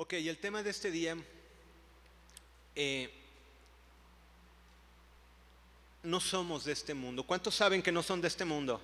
Ok, 0.00 0.12
y 0.12 0.28
el 0.28 0.38
tema 0.38 0.62
de 0.62 0.70
este 0.70 0.92
día, 0.92 1.16
eh, 2.76 3.10
no 6.04 6.20
somos 6.20 6.64
de 6.64 6.70
este 6.70 6.94
mundo. 6.94 7.24
¿Cuántos 7.24 7.56
saben 7.56 7.82
que 7.82 7.90
no 7.90 8.04
son 8.04 8.20
de 8.20 8.28
este 8.28 8.44
mundo? 8.44 8.80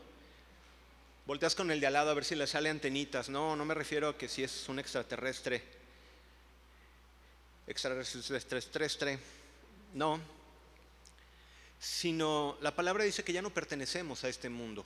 Volteas 1.24 1.54
con 1.54 1.70
el 1.70 1.78
de 1.78 1.86
al 1.86 1.92
lado 1.92 2.10
a 2.10 2.14
ver 2.14 2.24
si 2.24 2.34
le 2.34 2.48
sale 2.48 2.68
antenitas. 2.68 3.28
No, 3.28 3.54
no 3.54 3.64
me 3.64 3.74
refiero 3.74 4.08
a 4.08 4.18
que 4.18 4.28
si 4.28 4.42
es 4.42 4.68
un 4.68 4.80
extraterrestre. 4.80 5.62
Extraterrestre. 7.68 9.20
No. 9.94 10.20
Sino 11.78 12.58
la 12.60 12.74
palabra 12.74 13.04
dice 13.04 13.22
que 13.22 13.32
ya 13.32 13.40
no 13.40 13.54
pertenecemos 13.54 14.24
a 14.24 14.28
este 14.28 14.48
mundo. 14.48 14.84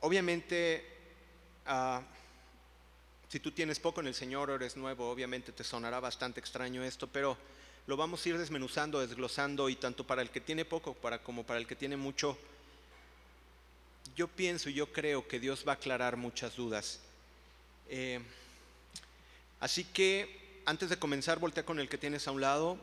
Obviamente, 0.00 0.84
uh, 1.68 2.00
si 3.32 3.40
tú 3.40 3.50
tienes 3.50 3.80
poco 3.80 4.02
en 4.02 4.08
el 4.08 4.14
Señor 4.14 4.50
o 4.50 4.56
eres 4.56 4.76
nuevo, 4.76 5.10
obviamente 5.10 5.52
te 5.52 5.64
sonará 5.64 6.00
bastante 6.00 6.38
extraño 6.38 6.84
esto, 6.84 7.06
pero 7.06 7.38
lo 7.86 7.96
vamos 7.96 8.26
a 8.26 8.28
ir 8.28 8.36
desmenuzando, 8.36 9.00
desglosando 9.00 9.70
y 9.70 9.76
tanto 9.76 10.06
para 10.06 10.20
el 10.20 10.28
que 10.28 10.42
tiene 10.42 10.66
poco 10.66 10.94
como 11.24 11.42
para 11.42 11.58
el 11.58 11.66
que 11.66 11.74
tiene 11.74 11.96
mucho, 11.96 12.36
yo 14.14 14.28
pienso 14.28 14.68
y 14.68 14.74
yo 14.74 14.92
creo 14.92 15.26
que 15.26 15.40
Dios 15.40 15.64
va 15.66 15.72
a 15.72 15.76
aclarar 15.76 16.18
muchas 16.18 16.56
dudas. 16.56 17.00
Eh, 17.88 18.20
así 19.60 19.84
que 19.84 20.60
antes 20.66 20.90
de 20.90 20.98
comenzar, 20.98 21.38
voltea 21.38 21.64
con 21.64 21.80
el 21.80 21.88
que 21.88 21.96
tienes 21.96 22.28
a 22.28 22.32
un 22.32 22.42
lado 22.42 22.76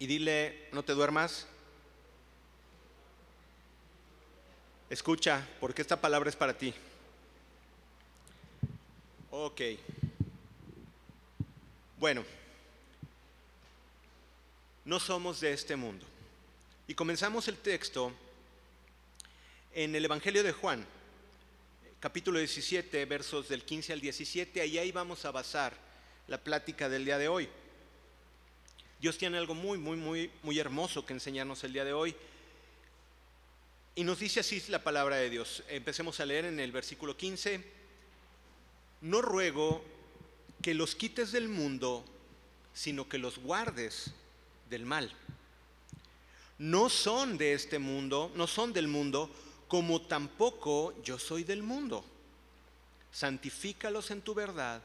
y 0.00 0.08
dile, 0.08 0.68
no 0.72 0.82
te 0.82 0.94
duermas. 0.94 1.46
Escucha, 4.90 5.46
porque 5.60 5.82
esta 5.82 6.00
palabra 6.00 6.28
es 6.28 6.34
para 6.34 6.58
ti. 6.58 6.74
Ok. 9.40 9.60
Bueno, 11.96 12.24
no 14.84 14.98
somos 14.98 15.38
de 15.38 15.52
este 15.52 15.76
mundo. 15.76 16.04
Y 16.88 16.94
comenzamos 16.94 17.46
el 17.46 17.56
texto 17.58 18.12
en 19.72 19.94
el 19.94 20.04
Evangelio 20.04 20.42
de 20.42 20.50
Juan, 20.50 20.84
capítulo 22.00 22.40
17, 22.40 23.04
versos 23.04 23.48
del 23.48 23.62
15 23.62 23.92
al 23.92 24.00
17, 24.00 24.60
ahí, 24.60 24.76
ahí 24.76 24.90
vamos 24.90 25.24
a 25.24 25.30
basar 25.30 25.72
la 26.26 26.42
plática 26.42 26.88
del 26.88 27.04
día 27.04 27.16
de 27.16 27.28
hoy. 27.28 27.48
Dios 29.00 29.18
tiene 29.18 29.38
algo 29.38 29.54
muy, 29.54 29.78
muy, 29.78 29.96
muy, 29.96 30.32
muy 30.42 30.58
hermoso 30.58 31.06
que 31.06 31.12
enseñarnos 31.12 31.62
el 31.62 31.72
día 31.72 31.84
de 31.84 31.92
hoy. 31.92 32.16
Y 33.94 34.02
nos 34.02 34.18
dice 34.18 34.40
así 34.40 34.60
la 34.66 34.82
palabra 34.82 35.14
de 35.14 35.30
Dios. 35.30 35.62
Empecemos 35.68 36.18
a 36.18 36.26
leer 36.26 36.46
en 36.46 36.58
el 36.58 36.72
versículo 36.72 37.16
15 37.16 37.77
no 39.00 39.22
ruego 39.22 39.82
que 40.62 40.74
los 40.74 40.94
quites 40.94 41.32
del 41.32 41.48
mundo, 41.48 42.04
sino 42.74 43.08
que 43.08 43.18
los 43.18 43.38
guardes 43.38 44.12
del 44.68 44.84
mal. 44.84 45.12
No 46.58 46.88
son 46.88 47.38
de 47.38 47.52
este 47.52 47.78
mundo, 47.78 48.32
no 48.34 48.46
son 48.46 48.72
del 48.72 48.88
mundo, 48.88 49.30
como 49.68 50.02
tampoco 50.02 51.00
yo 51.02 51.18
soy 51.18 51.44
del 51.44 51.62
mundo. 51.62 52.04
Santifícalos 53.12 54.10
en 54.10 54.22
tu 54.22 54.34
verdad, 54.34 54.82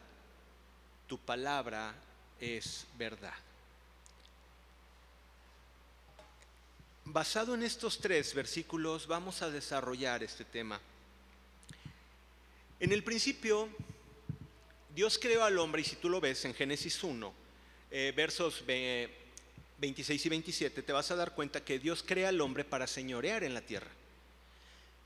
tu 1.08 1.18
palabra 1.18 1.96
es 2.40 2.86
verdad. 2.98 3.34
Basado 7.06 7.54
en 7.54 7.64
estos 7.64 8.00
tres 8.00 8.34
versículos 8.34 9.08
vamos 9.08 9.42
a 9.42 9.50
desarrollar 9.50 10.24
este 10.24 10.46
tema. 10.46 10.80
En 12.80 12.92
el 12.92 13.04
principio 13.04 13.70
Dios 14.94 15.18
creó 15.18 15.44
al 15.44 15.58
hombre, 15.58 15.82
y 15.82 15.86
si 15.86 15.96
tú 15.96 16.08
lo 16.08 16.22
ves 16.22 16.46
en 16.46 16.54
Génesis 16.54 17.04
1, 17.04 17.34
eh, 17.90 18.14
versos 18.16 18.64
26 18.66 20.26
y 20.26 20.30
27, 20.30 20.84
te 20.84 20.94
vas 20.94 21.10
a 21.10 21.16
dar 21.16 21.34
cuenta 21.34 21.64
que 21.64 21.80
Dios 21.80 22.04
crea 22.06 22.30
al 22.30 22.40
hombre 22.42 22.64
para 22.64 22.86
señorear 22.86 23.44
en 23.44 23.56
la 23.56 23.62
tierra. 23.62 23.90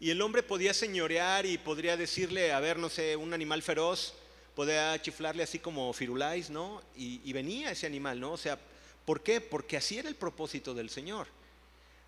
Y 0.01 0.09
el 0.09 0.21
hombre 0.21 0.43
podía 0.43 0.73
señorear 0.73 1.45
y 1.45 1.57
podría 1.57 1.95
decirle, 1.95 2.51
a 2.51 2.59
ver, 2.59 2.77
no 2.77 2.89
sé, 2.89 3.15
un 3.15 3.33
animal 3.33 3.63
feroz, 3.63 4.13
podía 4.55 5.01
chiflarle 5.01 5.43
así 5.43 5.59
como 5.59 5.93
firulais, 5.93 6.49
¿no? 6.49 6.81
Y, 6.97 7.21
y 7.23 7.31
venía 7.31 7.71
ese 7.71 7.87
animal, 7.87 8.19
¿no? 8.19 8.33
O 8.33 8.37
sea, 8.37 8.59
¿por 9.05 9.23
qué? 9.23 9.39
Porque 9.39 9.77
así 9.77 9.97
era 9.97 10.09
el 10.09 10.15
propósito 10.15 10.73
del 10.73 10.89
Señor. 10.89 11.27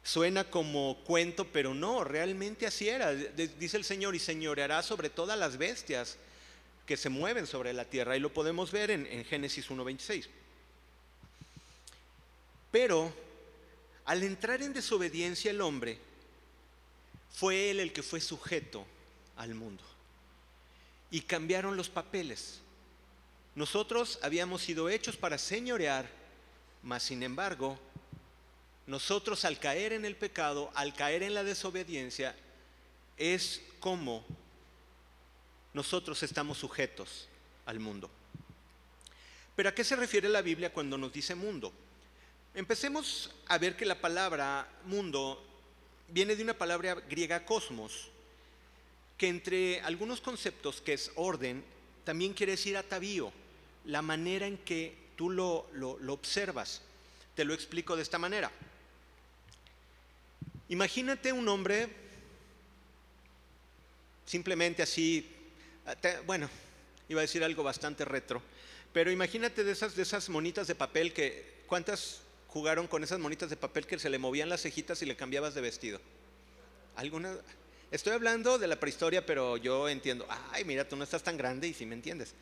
Suena 0.03 0.43
como 0.43 0.97
cuento, 1.05 1.45
pero 1.45 1.73
no, 1.73 2.03
realmente 2.03 2.67
así 2.67 2.89
era. 2.89 3.13
Dice 3.13 3.77
el 3.77 3.85
Señor, 3.85 4.15
y 4.15 4.19
señoreará 4.19 4.83
sobre 4.83 5.09
todas 5.09 5.39
las 5.39 5.57
bestias 5.57 6.17
que 6.89 6.97
se 6.97 7.09
mueven 7.09 7.45
sobre 7.45 7.71
la 7.71 7.85
tierra 7.85 8.17
y 8.17 8.19
lo 8.19 8.33
podemos 8.33 8.71
ver 8.71 8.89
en, 8.89 9.05
en 9.05 9.23
Génesis 9.23 9.69
1.26. 9.69 10.25
Pero 12.71 13.13
al 14.05 14.23
entrar 14.23 14.63
en 14.63 14.73
desobediencia 14.73 15.51
el 15.51 15.61
hombre, 15.61 15.99
fue 17.31 17.69
él 17.69 17.79
el 17.79 17.93
que 17.93 18.01
fue 18.01 18.19
sujeto 18.19 18.87
al 19.35 19.53
mundo. 19.53 19.83
Y 21.11 21.21
cambiaron 21.21 21.77
los 21.77 21.89
papeles. 21.89 22.59
Nosotros 23.53 24.17
habíamos 24.23 24.63
sido 24.63 24.89
hechos 24.89 25.15
para 25.15 25.37
señorear, 25.37 26.09
mas 26.81 27.03
sin 27.03 27.21
embargo, 27.21 27.77
nosotros 28.87 29.45
al 29.45 29.59
caer 29.59 29.93
en 29.93 30.05
el 30.05 30.15
pecado, 30.15 30.71
al 30.73 30.95
caer 30.95 31.21
en 31.21 31.35
la 31.35 31.43
desobediencia, 31.43 32.35
es 33.15 33.61
como 33.79 34.25
nosotros 35.73 36.21
estamos 36.23 36.57
sujetos 36.57 37.27
al 37.65 37.79
mundo. 37.79 38.09
Pero 39.55 39.69
¿a 39.69 39.75
qué 39.75 39.83
se 39.83 39.95
refiere 39.95 40.29
la 40.29 40.41
Biblia 40.41 40.71
cuando 40.71 40.97
nos 40.97 41.11
dice 41.11 41.35
mundo? 41.35 41.71
Empecemos 42.55 43.29
a 43.47 43.57
ver 43.57 43.75
que 43.75 43.85
la 43.85 43.99
palabra 43.99 44.67
mundo 44.85 45.45
viene 46.07 46.35
de 46.35 46.43
una 46.43 46.57
palabra 46.57 46.95
griega 46.95 47.45
cosmos, 47.45 48.09
que 49.17 49.27
entre 49.27 49.81
algunos 49.81 50.21
conceptos 50.21 50.81
que 50.81 50.93
es 50.93 51.11
orden, 51.15 51.63
también 52.03 52.33
quiere 52.33 52.53
decir 52.53 52.77
atavío, 52.77 53.31
la 53.85 54.01
manera 54.01 54.47
en 54.47 54.57
que 54.57 54.95
tú 55.15 55.29
lo, 55.29 55.67
lo 55.73 56.13
observas. 56.13 56.81
Te 57.35 57.45
lo 57.45 57.53
explico 57.53 57.95
de 57.95 58.03
esta 58.03 58.17
manera. 58.17 58.51
Imagínate 60.69 61.33
un 61.33 61.47
hombre 61.47 61.89
simplemente 64.25 64.83
así 64.83 65.27
bueno, 66.25 66.49
iba 67.07 67.21
a 67.21 67.23
decir 67.23 67.43
algo 67.43 67.63
bastante 67.63 68.05
retro, 68.05 68.41
pero 68.93 69.11
imagínate 69.11 69.63
de 69.63 69.71
esas, 69.71 70.29
monitas 70.29 70.67
de 70.67 70.75
papel 70.75 71.13
que, 71.13 71.63
¿cuántas 71.67 72.21
jugaron 72.47 72.87
con 72.87 73.03
esas 73.03 73.19
monitas 73.19 73.49
de 73.49 73.55
papel 73.55 73.85
que 73.85 73.99
se 73.99 74.09
le 74.09 74.17
movían 74.17 74.49
las 74.49 74.61
cejitas 74.61 75.01
y 75.01 75.05
le 75.05 75.15
cambiabas 75.15 75.53
de 75.53 75.61
vestido? 75.61 75.99
¿Alguna? 76.95 77.35
Estoy 77.91 78.13
hablando 78.13 78.57
de 78.57 78.67
la 78.67 78.79
prehistoria, 78.79 79.25
pero 79.25 79.57
yo 79.57 79.89
entiendo, 79.89 80.27
ay, 80.51 80.65
mira, 80.65 80.87
tú 80.87 80.95
no 80.95 81.03
estás 81.03 81.23
tan 81.23 81.37
grande 81.37 81.67
y 81.67 81.73
si 81.73 81.85
me 81.85 81.95
entiendes. 81.95 82.33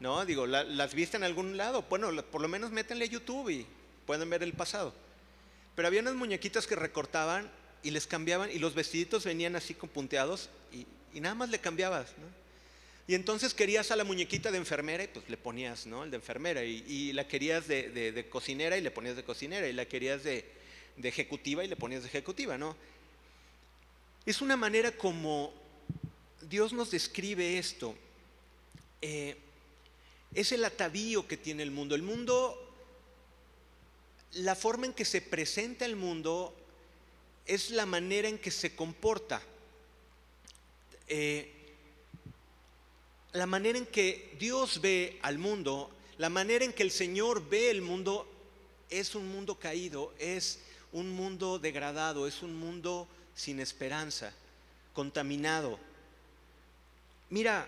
No, 0.00 0.24
digo, 0.24 0.46
las 0.46 0.94
viste 0.94 1.16
en 1.16 1.24
algún 1.24 1.56
lado, 1.56 1.82
bueno, 1.88 2.10
por 2.24 2.40
lo 2.40 2.48
menos 2.48 2.70
métanle 2.70 3.04
a 3.04 3.08
YouTube 3.08 3.50
y 3.50 3.66
pueden 4.06 4.28
ver 4.28 4.42
el 4.42 4.52
pasado. 4.52 4.92
Pero 5.76 5.88
había 5.88 6.00
unas 6.00 6.14
muñequitas 6.14 6.66
que 6.66 6.76
recortaban 6.76 7.50
y 7.82 7.90
les 7.90 8.06
cambiaban 8.06 8.50
y 8.50 8.58
los 8.58 8.74
vestiditos 8.74 9.24
venían 9.24 9.56
así 9.56 9.74
con 9.74 9.88
punteados 9.88 10.50
y, 10.72 10.86
y 11.12 11.20
nada 11.20 11.34
más 11.34 11.50
le 11.50 11.58
cambiabas, 11.58 12.12
¿no? 12.18 12.43
Y 13.06 13.14
entonces 13.14 13.52
querías 13.52 13.90
a 13.90 13.96
la 13.96 14.04
muñequita 14.04 14.50
de 14.50 14.56
enfermera 14.56 15.04
y 15.04 15.08
pues 15.08 15.28
le 15.28 15.36
ponías, 15.36 15.86
¿no? 15.86 16.04
El 16.04 16.10
de 16.10 16.16
enfermera. 16.16 16.64
Y, 16.64 17.12
la 17.12 17.28
querías 17.28 17.68
de, 17.68 18.26
cocinera 18.30 18.78
y 18.78 18.80
le 18.80 18.90
ponías 18.90 19.16
de 19.16 19.24
cocinera. 19.24 19.68
Y 19.68 19.74
la 19.74 19.84
querías 19.84 20.24
de, 20.24 20.44
ejecutiva 21.02 21.62
y 21.62 21.68
le 21.68 21.76
ponías 21.76 22.02
de 22.02 22.08
ejecutiva, 22.08 22.56
¿no? 22.56 22.74
Es 24.24 24.40
una 24.40 24.56
manera 24.56 24.90
como 24.92 25.52
Dios 26.48 26.72
nos 26.72 26.90
describe 26.90 27.58
esto. 27.58 27.94
Eh, 29.02 29.36
es 30.34 30.52
el 30.52 30.64
atavío 30.64 31.28
que 31.28 31.36
tiene 31.36 31.62
el 31.62 31.70
mundo. 31.70 31.94
El 31.94 32.02
mundo, 32.02 32.58
la 34.32 34.54
forma 34.54 34.86
en 34.86 34.94
que 34.94 35.04
se 35.04 35.20
presenta 35.20 35.84
el 35.84 35.96
mundo 35.96 36.54
es 37.44 37.70
la 37.70 37.84
manera 37.84 38.28
en 38.28 38.38
que 38.38 38.50
se 38.50 38.74
comporta. 38.74 39.42
Eh, 41.06 41.52
la 43.34 43.46
manera 43.46 43.76
en 43.76 43.86
que 43.86 44.36
Dios 44.38 44.80
ve 44.80 45.18
al 45.20 45.38
mundo, 45.38 45.90
la 46.18 46.28
manera 46.28 46.64
en 46.64 46.72
que 46.72 46.84
el 46.84 46.92
Señor 46.92 47.48
ve 47.48 47.68
el 47.68 47.82
mundo, 47.82 48.28
es 48.88 49.16
un 49.16 49.28
mundo 49.28 49.56
caído, 49.56 50.14
es 50.20 50.60
un 50.92 51.10
mundo 51.10 51.58
degradado, 51.58 52.28
es 52.28 52.42
un 52.42 52.54
mundo 52.56 53.08
sin 53.34 53.58
esperanza, 53.58 54.32
contaminado. 54.92 55.80
Mira, 57.28 57.66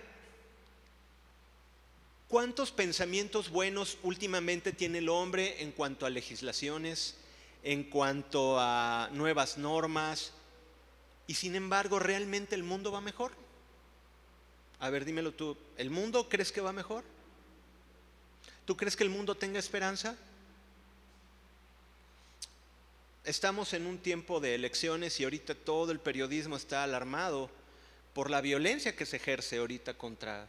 ¿cuántos 2.28 2.70
pensamientos 2.70 3.50
buenos 3.50 3.98
últimamente 4.04 4.70
tiene 4.70 4.98
el 4.98 5.08
hombre 5.08 5.62
en 5.64 5.72
cuanto 5.72 6.06
a 6.06 6.10
legislaciones, 6.10 7.16
en 7.64 7.82
cuanto 7.82 8.60
a 8.60 9.10
nuevas 9.12 9.58
normas? 9.58 10.32
Y 11.26 11.34
sin 11.34 11.56
embargo, 11.56 11.98
¿realmente 11.98 12.54
el 12.54 12.62
mundo 12.62 12.92
va 12.92 13.00
mejor? 13.00 13.45
A 14.78 14.90
ver, 14.90 15.04
dímelo 15.04 15.32
tú, 15.32 15.56
¿el 15.78 15.90
mundo 15.90 16.28
crees 16.28 16.52
que 16.52 16.60
va 16.60 16.72
mejor? 16.72 17.02
¿Tú 18.66 18.76
crees 18.76 18.96
que 18.96 19.04
el 19.04 19.10
mundo 19.10 19.34
tenga 19.34 19.58
esperanza? 19.58 20.16
Estamos 23.24 23.72
en 23.72 23.86
un 23.86 23.98
tiempo 23.98 24.38
de 24.38 24.54
elecciones 24.54 25.18
y 25.18 25.24
ahorita 25.24 25.54
todo 25.54 25.92
el 25.92 25.98
periodismo 25.98 26.56
está 26.56 26.82
alarmado 26.82 27.50
por 28.12 28.30
la 28.30 28.40
violencia 28.40 28.96
que 28.96 29.06
se 29.06 29.16
ejerce 29.16 29.58
ahorita 29.58 29.94
contra... 29.94 30.48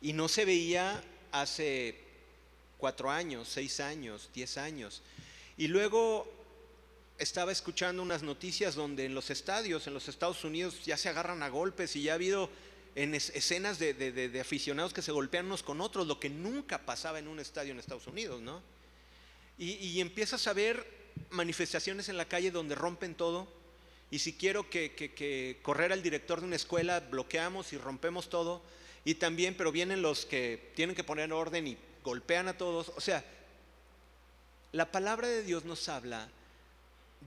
Y 0.00 0.12
no 0.12 0.28
se 0.28 0.44
veía 0.44 1.02
hace 1.32 1.98
cuatro 2.78 3.10
años, 3.10 3.48
seis 3.48 3.80
años, 3.80 4.30
diez 4.34 4.58
años. 4.58 5.02
Y 5.56 5.68
luego 5.68 6.30
estaba 7.18 7.52
escuchando 7.52 8.02
unas 8.02 8.22
noticias 8.22 8.74
donde 8.74 9.06
en 9.06 9.14
los 9.14 9.30
estadios, 9.30 9.86
en 9.86 9.94
los 9.94 10.08
Estados 10.08 10.44
Unidos, 10.44 10.84
ya 10.84 10.96
se 10.96 11.08
agarran 11.08 11.42
a 11.42 11.48
golpes 11.48 11.96
y 11.96 12.02
ya 12.02 12.12
ha 12.12 12.14
habido 12.16 12.50
en 12.96 13.14
escenas 13.14 13.78
de, 13.78 14.38
aficionados 14.40 14.94
que 14.94 15.02
se 15.02 15.12
golpean 15.12 15.46
unos 15.46 15.62
con 15.62 15.82
otros, 15.82 16.06
lo 16.06 16.18
que 16.18 16.30
nunca 16.30 16.78
pasaba 16.78 17.18
en 17.18 17.28
un 17.28 17.38
estadio 17.38 17.72
en 17.72 17.78
Estados 17.78 18.06
Unidos, 18.06 18.40
¿no? 18.40 18.62
Y, 19.58 20.00
empiezas 20.00 20.46
a 20.46 20.54
ver 20.54 20.86
manifestaciones 21.30 22.08
en 22.08 22.16
la 22.16 22.26
calle 22.26 22.50
donde 22.50 22.74
rompen 22.74 23.14
todo, 23.14 23.48
y 24.10 24.18
si 24.18 24.32
quiero 24.32 24.70
que, 24.70 24.94
que, 24.94 25.58
correr 25.62 25.92
al 25.92 26.02
director 26.02 26.40
de 26.40 26.46
una 26.46 26.56
escuela, 26.56 27.00
bloqueamos 27.00 27.74
y 27.74 27.78
rompemos 27.78 28.30
todo, 28.30 28.62
y 29.04 29.16
también, 29.16 29.54
pero 29.56 29.72
vienen 29.72 30.00
los 30.00 30.24
que 30.24 30.72
tienen 30.74 30.96
que 30.96 31.04
poner 31.04 31.32
orden 31.34 31.66
y 31.66 31.76
golpean 32.02 32.48
a 32.48 32.56
todos, 32.56 32.92
o 32.96 33.00
sea, 33.00 33.22
la 34.72 34.90
palabra 34.90 35.28
de 35.28 35.42
Dios 35.42 35.66
nos 35.66 35.88
habla 35.90 36.28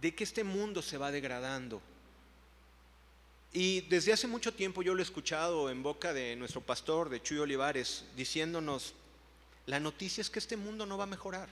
de 0.02 0.16
que 0.16 0.24
este 0.24 0.44
mundo 0.44 0.82
se 0.82 0.98
va 0.98 1.12
degradando. 1.12 1.80
Y 3.52 3.82
desde 3.82 4.14
hace 4.14 4.28
mucho 4.28 4.54
tiempo 4.54 4.84
yo 4.84 4.94
lo 4.94 5.00
he 5.00 5.04
escuchado 5.04 5.72
en 5.72 5.82
boca 5.82 6.14
de 6.14 6.36
nuestro 6.36 6.62
pastor, 6.62 7.10
de 7.10 7.22
Chuy 7.22 7.40
Olivares, 7.40 8.06
diciéndonos, 8.16 8.94
la 9.66 9.80
noticia 9.80 10.22
es 10.22 10.30
que 10.30 10.40
este 10.40 10.56
mundo 10.56 10.86
no 10.86 10.98
va 10.98 11.06
a 11.06 11.08
mejorar. 11.08 11.50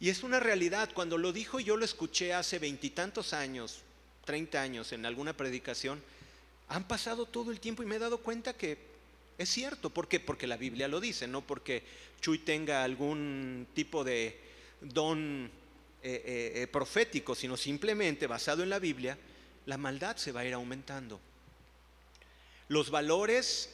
Y 0.00 0.10
es 0.10 0.24
una 0.24 0.40
realidad, 0.40 0.90
cuando 0.92 1.18
lo 1.18 1.32
dijo 1.32 1.60
yo 1.60 1.76
lo 1.76 1.84
escuché 1.84 2.34
hace 2.34 2.58
veintitantos 2.58 3.32
años, 3.32 3.82
treinta 4.24 4.60
años 4.60 4.92
en 4.92 5.06
alguna 5.06 5.36
predicación, 5.36 6.02
han 6.68 6.88
pasado 6.88 7.26
todo 7.26 7.52
el 7.52 7.60
tiempo 7.60 7.82
y 7.82 7.86
me 7.86 7.96
he 7.96 8.00
dado 8.00 8.18
cuenta 8.18 8.54
que 8.54 8.76
es 9.38 9.48
cierto. 9.48 9.90
¿Por 9.90 10.08
qué? 10.08 10.18
Porque 10.18 10.46
la 10.46 10.56
Biblia 10.56 10.88
lo 10.88 11.00
dice, 11.00 11.28
no 11.28 11.42
porque 11.42 11.84
Chuy 12.20 12.38
tenga 12.38 12.82
algún 12.82 13.68
tipo 13.72 14.02
de 14.02 14.38
don 14.80 15.50
eh, 16.02 16.22
eh, 16.24 16.52
eh, 16.62 16.66
profético, 16.66 17.34
sino 17.34 17.56
simplemente 17.56 18.26
basado 18.26 18.62
en 18.62 18.70
la 18.70 18.78
Biblia, 18.78 19.16
la 19.66 19.78
maldad 19.78 20.16
se 20.16 20.32
va 20.32 20.40
a 20.40 20.44
ir 20.44 20.54
aumentando. 20.54 21.20
Los 22.68 22.90
valores 22.90 23.70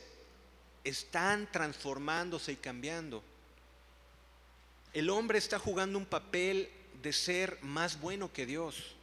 están 0.85 1.51
transformándose 1.51 2.53
y 2.53 2.57
cambiando. 2.57 3.23
El 4.93 5.11
hombre 5.11 5.39
está 5.39 5.59
jugando 5.59 5.99
un 5.99 6.07
papel 6.07 6.69
de 7.03 7.13
ser 7.13 7.59
más 7.63 8.01
bueno 8.01 8.33
que 8.33 8.47
Dios 8.47 8.95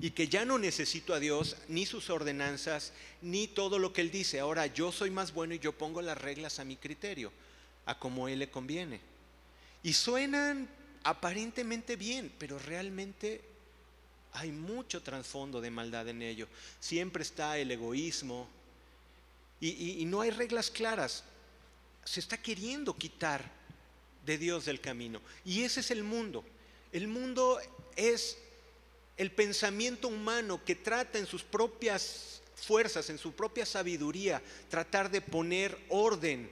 y 0.00 0.10
que 0.10 0.28
ya 0.28 0.44
no 0.44 0.58
necesito 0.58 1.14
a 1.14 1.20
Dios, 1.20 1.56
ni 1.68 1.86
sus 1.86 2.10
ordenanzas, 2.10 2.92
ni 3.22 3.46
todo 3.46 3.78
lo 3.78 3.92
que 3.92 4.00
Él 4.00 4.10
dice. 4.10 4.40
Ahora 4.40 4.66
yo 4.66 4.92
soy 4.92 5.10
más 5.10 5.32
bueno 5.32 5.54
y 5.54 5.60
yo 5.60 5.72
pongo 5.72 6.02
las 6.02 6.18
reglas 6.18 6.58
a 6.58 6.64
mi 6.64 6.76
criterio, 6.76 7.32
a 7.86 7.98
como 7.98 8.28
Él 8.28 8.40
le 8.40 8.50
conviene. 8.50 9.00
Y 9.82 9.92
suenan 9.92 10.68
aparentemente 11.04 11.96
bien, 11.96 12.32
pero 12.38 12.58
realmente 12.58 13.40
hay 14.34 14.50
mucho 14.50 15.00
trasfondo 15.02 15.60
de 15.60 15.70
maldad 15.70 16.08
en 16.08 16.20
ello. 16.20 16.48
Siempre 16.80 17.22
está 17.22 17.56
el 17.56 17.70
egoísmo 17.70 18.48
y, 19.60 20.02
y, 20.02 20.04
no 20.04 20.20
hay 20.20 20.30
reglas 20.30 20.70
claras. 20.70 21.22
Se 22.04 22.20
está 22.20 22.36
queriendo 22.36 22.96
quitar 22.96 23.48
de 24.26 24.36
Dios 24.36 24.64
del 24.64 24.80
camino. 24.80 25.20
Y 25.44 25.62
ese 25.62 25.80
es 25.80 25.90
el 25.92 26.02
mundo. 26.02 26.44
El 26.92 27.06
mundo 27.06 27.60
es 27.96 28.36
el 29.16 29.30
pensamiento 29.30 30.08
humano 30.08 30.62
que 30.64 30.74
trata 30.74 31.18
en 31.18 31.26
sus 31.26 31.44
propias 31.44 32.42
fuerzas, 32.56 33.08
en 33.10 33.18
su 33.18 33.32
propia 33.32 33.64
sabiduría, 33.64 34.42
tratar 34.68 35.10
de 35.10 35.20
poner 35.20 35.78
orden, 35.88 36.50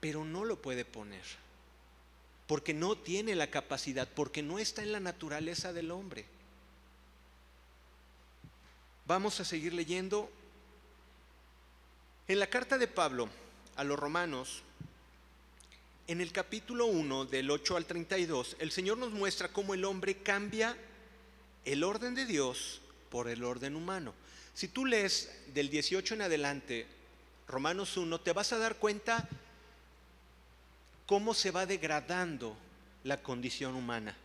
pero 0.00 0.24
no 0.24 0.44
lo 0.44 0.60
puede 0.60 0.84
poner 0.84 1.24
porque 2.50 2.74
no 2.74 2.98
tiene 2.98 3.36
la 3.36 3.48
capacidad, 3.48 4.08
porque 4.08 4.42
no 4.42 4.58
está 4.58 4.82
en 4.82 4.90
la 4.90 4.98
naturaleza 4.98 5.72
del 5.72 5.92
hombre. 5.92 6.24
Vamos 9.06 9.38
a 9.38 9.44
seguir 9.44 9.72
leyendo. 9.72 10.28
En 12.26 12.40
la 12.40 12.48
carta 12.48 12.76
de 12.76 12.88
Pablo 12.88 13.28
a 13.76 13.84
los 13.84 13.96
romanos, 13.96 14.62
en 16.08 16.20
el 16.20 16.32
capítulo 16.32 16.86
1 16.86 17.26
del 17.26 17.52
8 17.52 17.76
al 17.76 17.86
32, 17.86 18.56
el 18.58 18.72
Señor 18.72 18.98
nos 18.98 19.12
muestra 19.12 19.52
cómo 19.52 19.72
el 19.74 19.84
hombre 19.84 20.16
cambia 20.16 20.76
el 21.64 21.84
orden 21.84 22.16
de 22.16 22.26
Dios 22.26 22.80
por 23.10 23.28
el 23.28 23.44
orden 23.44 23.76
humano. 23.76 24.12
Si 24.54 24.66
tú 24.66 24.86
lees 24.86 25.30
del 25.54 25.70
18 25.70 26.14
en 26.14 26.22
adelante, 26.22 26.88
Romanos 27.46 27.96
1, 27.96 28.20
te 28.22 28.32
vas 28.32 28.52
a 28.52 28.58
dar 28.58 28.74
cuenta 28.74 29.28
cómo 31.10 31.34
se 31.34 31.50
va 31.50 31.66
degradando 31.66 32.56
la 33.02 33.20
condición 33.20 33.74
humana. 33.74 34.16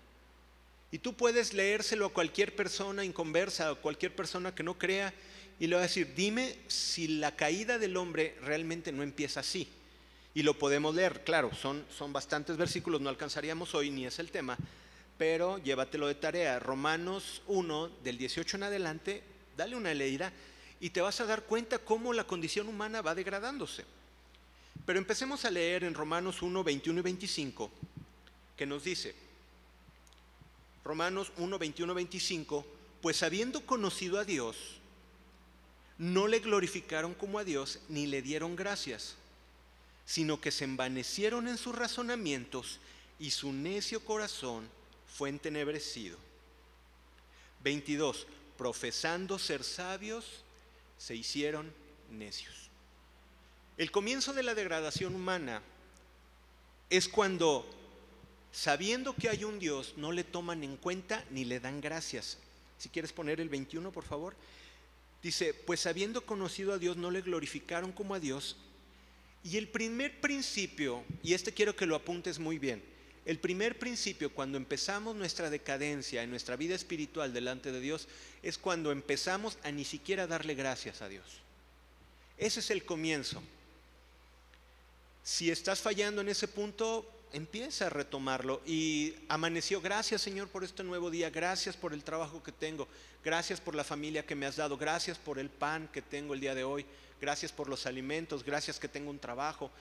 Y 0.91 0.99
tú 0.99 1.15
puedes 1.15 1.51
leérselo 1.51 2.05
a 2.05 2.13
cualquier 2.13 2.55
persona 2.55 3.03
inconversa 3.03 3.71
o 3.71 3.81
cualquier 3.81 4.15
persona 4.15 4.53
que 4.53 4.61
no 4.61 4.77
crea 4.77 5.11
y 5.59 5.65
le 5.65 5.77
va 5.77 5.81
a 5.81 5.89
decir, 5.89 6.13
dime 6.15 6.55
si 6.67 7.07
la 7.07 7.35
caída 7.35 7.79
del 7.79 7.97
hombre 7.97 8.37
realmente 8.43 8.91
no 8.91 9.01
empieza 9.01 9.39
así. 9.39 9.67
Y 10.35 10.43
lo 10.43 10.59
podemos 10.59 10.93
leer, 10.93 11.23
claro, 11.23 11.49
son, 11.55 11.83
son 11.89 12.13
bastantes 12.13 12.55
versículos, 12.55 13.01
no 13.01 13.09
alcanzaríamos 13.09 13.73
hoy 13.73 13.89
ni 13.89 14.05
es 14.05 14.19
el 14.19 14.29
tema, 14.29 14.55
pero 15.17 15.57
llévatelo 15.57 16.05
de 16.05 16.13
tarea. 16.13 16.59
Romanos 16.59 17.41
1, 17.47 17.89
del 18.03 18.19
18 18.19 18.57
en 18.57 18.63
adelante, 18.63 19.23
dale 19.57 19.75
una 19.75 19.91
leída 19.95 20.31
y 20.79 20.91
te 20.91 21.01
vas 21.01 21.19
a 21.19 21.25
dar 21.25 21.45
cuenta 21.45 21.79
cómo 21.79 22.13
la 22.13 22.27
condición 22.27 22.67
humana 22.67 23.01
va 23.01 23.15
degradándose. 23.15 23.85
Pero 24.85 24.99
empecemos 24.99 25.45
a 25.45 25.51
leer 25.51 25.83
en 25.83 25.93
Romanos 25.93 26.41
1, 26.41 26.63
21 26.63 26.99
y 26.99 27.03
25, 27.03 27.71
que 28.55 28.65
nos 28.65 28.83
dice, 28.83 29.15
Romanos 30.83 31.31
1, 31.37 31.57
21, 31.57 31.93
25, 31.93 32.65
pues 33.01 33.23
habiendo 33.23 33.65
conocido 33.65 34.19
a 34.19 34.25
Dios, 34.25 34.55
no 35.97 36.27
le 36.27 36.39
glorificaron 36.39 37.13
como 37.13 37.39
a 37.39 37.43
Dios 37.43 37.79
ni 37.89 38.05
le 38.05 38.21
dieron 38.21 38.55
gracias, 38.55 39.15
sino 40.05 40.39
que 40.39 40.51
se 40.51 40.65
envanecieron 40.65 41.48
en 41.48 41.57
sus 41.57 41.74
razonamientos 41.75 42.79
y 43.17 43.31
su 43.31 43.51
necio 43.53 44.03
corazón 44.03 44.69
fue 45.07 45.29
entenebrecido. 45.29 46.17
22. 47.63 48.27
Profesando 48.57 49.39
ser 49.39 49.63
sabios, 49.63 50.43
se 50.98 51.15
hicieron 51.15 51.74
necios. 52.12 52.64
El 53.77 53.91
comienzo 53.91 54.34
de 54.34 54.44
la 54.44 54.55
degradación 54.55 55.15
humana 55.15 55.62
es 56.89 57.10
cuando, 57.10 57.70
sabiendo 58.51 59.13
que 59.15 59.29
hay 59.29 59.44
un 59.44 59.60
Dios, 59.60 59.96
no 59.98 60.13
le 60.13 60.24
toman 60.24 60.63
en 60.63 60.77
cuenta 60.77 61.25
ni 61.29 61.44
le 61.44 61.60
dan 61.60 61.82
gracias. 61.82 62.38
Si 62.77 62.88
quieres 62.88 63.12
poner 63.12 63.41
el 63.41 63.50
21, 63.50 63.91
por 63.91 64.05
favor. 64.05 64.36
Dice, 65.22 65.53
pues 65.53 65.86
habiendo 65.88 66.25
conocido 66.25 66.74
a 66.74 66.77
Dios, 66.77 66.96
no 66.96 67.12
le 67.12 67.22
glorificaron 67.22 67.91
como 67.91 68.15
a 68.15 68.20
Dios. 68.20 68.55
Y 69.44 69.58
el 69.58 69.67
primer 69.67 70.22
principio, 70.22 71.03
y 71.22 71.34
este 71.34 71.51
quiero 71.51 71.75
que 71.75 71.86
lo 71.86 71.96
apuntes 71.96 72.39
muy 72.39 72.60
bien, 72.60 72.82
el 73.25 73.39
primer 73.39 73.77
principio 73.77 74.32
cuando 74.32 74.58
empezamos 74.58 75.15
nuestra 75.15 75.50
decadencia 75.50 76.24
en 76.24 76.29
nuestra 76.29 76.55
vida 76.55 76.75
espiritual 76.75 77.34
delante 77.34 77.72
de 77.72 77.82
Dios 77.82 78.08
es 78.44 78.58
cuando 78.58 78.91
empezamos 78.91 79.58
a 79.63 79.72
ni 79.72 79.84
siquiera 79.84 80.27
darle 80.27 80.53
gracias 80.53 81.01
a 81.01 81.10
Dios. 81.10 81.25
Ese 82.38 82.60
es 82.60 82.70
el 82.70 82.86
comienzo. 82.86 83.41
Si 85.25 85.50
estás 85.50 85.82
fallando 85.82 86.22
en 86.22 86.29
ese 86.29 86.48
punto, 86.48 87.03
empieza 87.34 87.88
a 87.88 87.89
retomarlo. 87.89 88.62
Y 88.63 89.15
amaneció, 89.27 89.82
gracias 89.82 90.22
Señor 90.22 90.50
por 90.50 90.63
este 90.63 90.84
nuevo 90.84 91.10
día, 91.10 91.32
gracias 91.32 91.75
por 91.75 91.94
el 91.94 92.03
trabajo 92.03 92.44
que 92.44 92.51
tengo, 92.51 92.88
gracias 93.24 93.60
por 93.60 93.74
la 93.74 93.84
familia 93.84 94.24
que 94.24 94.36
me 94.36 94.46
has 94.46 94.55
dado, 94.55 94.77
gracias 94.77 95.17
por 95.17 95.39
el 95.39 95.50
pan 95.50 95.89
que 95.91 96.03
tengo 96.03 96.36
el 96.36 96.41
día 96.41 96.53
de 96.53 96.63
hoy, 96.63 96.86
gracias 97.20 97.51
por 97.51 97.70
los 97.70 97.88
alimentos, 97.88 98.46
gracias 98.46 98.77
que 98.77 98.88
tengo 98.88 99.10
un 99.10 99.17
trabajo. 99.17 99.72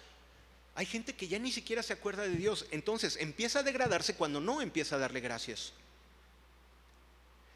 Hay 0.76 0.86
gente 0.86 1.14
que 1.14 1.28
ya 1.28 1.38
ni 1.38 1.52
siquiera 1.52 1.82
se 1.82 1.92
acuerda 1.92 2.22
de 2.22 2.36
Dios, 2.36 2.64
entonces 2.70 3.18
empieza 3.20 3.58
a 3.58 3.64
degradarse 3.64 4.14
cuando 4.14 4.40
no 4.40 4.62
empieza 4.62 4.96
a 4.96 5.00
darle 5.00 5.20
gracias. 5.20 5.74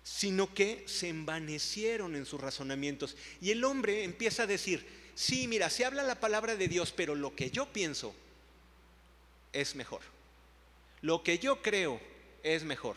Sino 0.04 0.52
que 0.52 0.84
se 0.86 1.08
envanecieron 1.08 2.16
en 2.16 2.26
sus 2.26 2.38
razonamientos. 2.38 3.16
Y 3.40 3.50
el 3.50 3.64
hombre 3.64 4.04
empieza 4.04 4.42
a 4.42 4.46
decir, 4.46 5.07
sí, 5.18 5.48
mira, 5.48 5.68
se 5.68 5.84
habla 5.84 6.04
la 6.04 6.20
palabra 6.20 6.54
de 6.54 6.68
Dios, 6.68 6.92
pero 6.92 7.16
lo 7.16 7.34
que 7.34 7.50
yo 7.50 7.66
pienso 7.66 8.14
es 9.52 9.74
mejor. 9.74 10.00
Lo 11.02 11.24
que 11.24 11.38
yo 11.40 11.60
creo 11.60 12.00
es 12.44 12.62
mejor. 12.62 12.96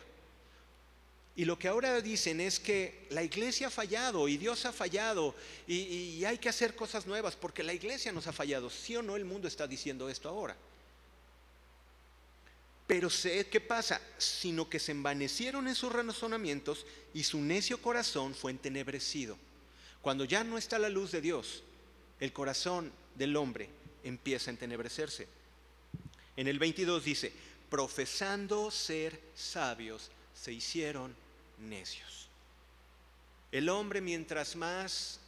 Y 1.35 1.45
lo 1.45 1.57
que 1.57 1.67
ahora 1.67 1.99
dicen 2.01 2.39
es 2.41 2.59
que 2.59 3.07
la 3.09 3.23
iglesia 3.23 3.67
ha 3.67 3.71
fallado 3.71 4.27
y 4.27 4.37
Dios 4.37 4.65
ha 4.65 4.71
fallado 4.71 5.33
y, 5.65 6.23
hay 6.25 6.37
que 6.37 6.49
hacer 6.49 6.75
cosas 6.75 7.07
nuevas 7.07 7.35
porque 7.35 7.63
la 7.63 7.73
iglesia 7.73 8.11
nos 8.11 8.27
ha 8.27 8.33
fallado. 8.33 8.69
¿Sí 8.69 8.95
o 8.95 9.01
no 9.01 9.15
el 9.15 9.25
mundo 9.25 9.47
está 9.47 9.65
diciendo 9.65 10.09
esto 10.09 10.29
ahora? 10.29 10.55
Pero 12.85 13.09
sé 13.09 13.47
qué 13.47 13.61
pasa, 13.61 14.01
sino 14.17 14.69
que 14.69 14.79
se 14.79 14.91
envanecieron 14.91 15.67
en 15.67 15.75
sus 15.75 15.91
razonamientos 15.91 16.85
y 17.13 17.23
su 17.23 17.39
necio 17.39 17.81
corazón 17.81 18.35
fue 18.35 18.51
entenebrecido. 18.51 19.37
Cuando 20.01 20.25
ya 20.25 20.43
no 20.43 20.57
está 20.57 20.77
la 20.77 20.89
luz 20.89 21.11
de 21.11 21.21
Dios, 21.21 21.63
el 22.21 22.31
corazón 22.31 22.91
del 23.15 23.35
hombre 23.35 23.67
empieza 24.03 24.49
a 24.49 24.53
entenebrecerse. 24.53 25.27
En 26.37 26.47
el 26.47 26.59
22 26.59 27.03
dice, 27.03 27.33
profesando 27.69 28.71
ser 28.71 29.19
sabios, 29.35 30.09
se 30.33 30.53
hicieron 30.53 31.13
necios. 31.59 32.27
El 33.51 33.67
hombre 33.69 33.99
mientras 34.01 34.55
más 34.55 35.19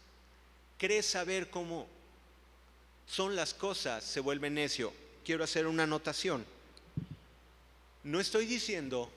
cree 0.78 1.04
saber 1.04 1.50
cómo 1.50 1.88
son 3.08 3.36
las 3.36 3.54
cosas, 3.54 4.04
se 4.04 4.20
vuelve 4.20 4.50
necio. 4.50 4.94
Quiero 5.26 5.44
hacer 5.44 5.68
una 5.68 5.84
anotación. 5.84 6.46
No 8.04 8.20
estoy 8.20 8.46
diciendo 8.46 9.12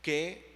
que 0.00 0.53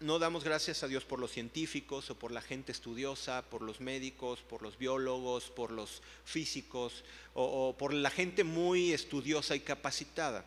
no 0.00 0.18
damos 0.18 0.44
gracias 0.44 0.82
a 0.82 0.88
Dios 0.88 1.04
por 1.04 1.18
los 1.18 1.32
científicos 1.32 2.10
o 2.10 2.14
por 2.14 2.30
la 2.30 2.40
gente 2.40 2.70
estudiosa, 2.70 3.42
por 3.42 3.62
los 3.62 3.80
médicos, 3.80 4.40
por 4.40 4.62
los 4.62 4.78
biólogos, 4.78 5.50
por 5.50 5.72
los 5.72 6.02
físicos 6.24 7.04
o, 7.34 7.74
por 7.76 7.92
la 7.92 8.10
gente 8.10 8.44
muy 8.44 8.92
estudiosa 8.92 9.56
y 9.56 9.60
capacitada. 9.60 10.44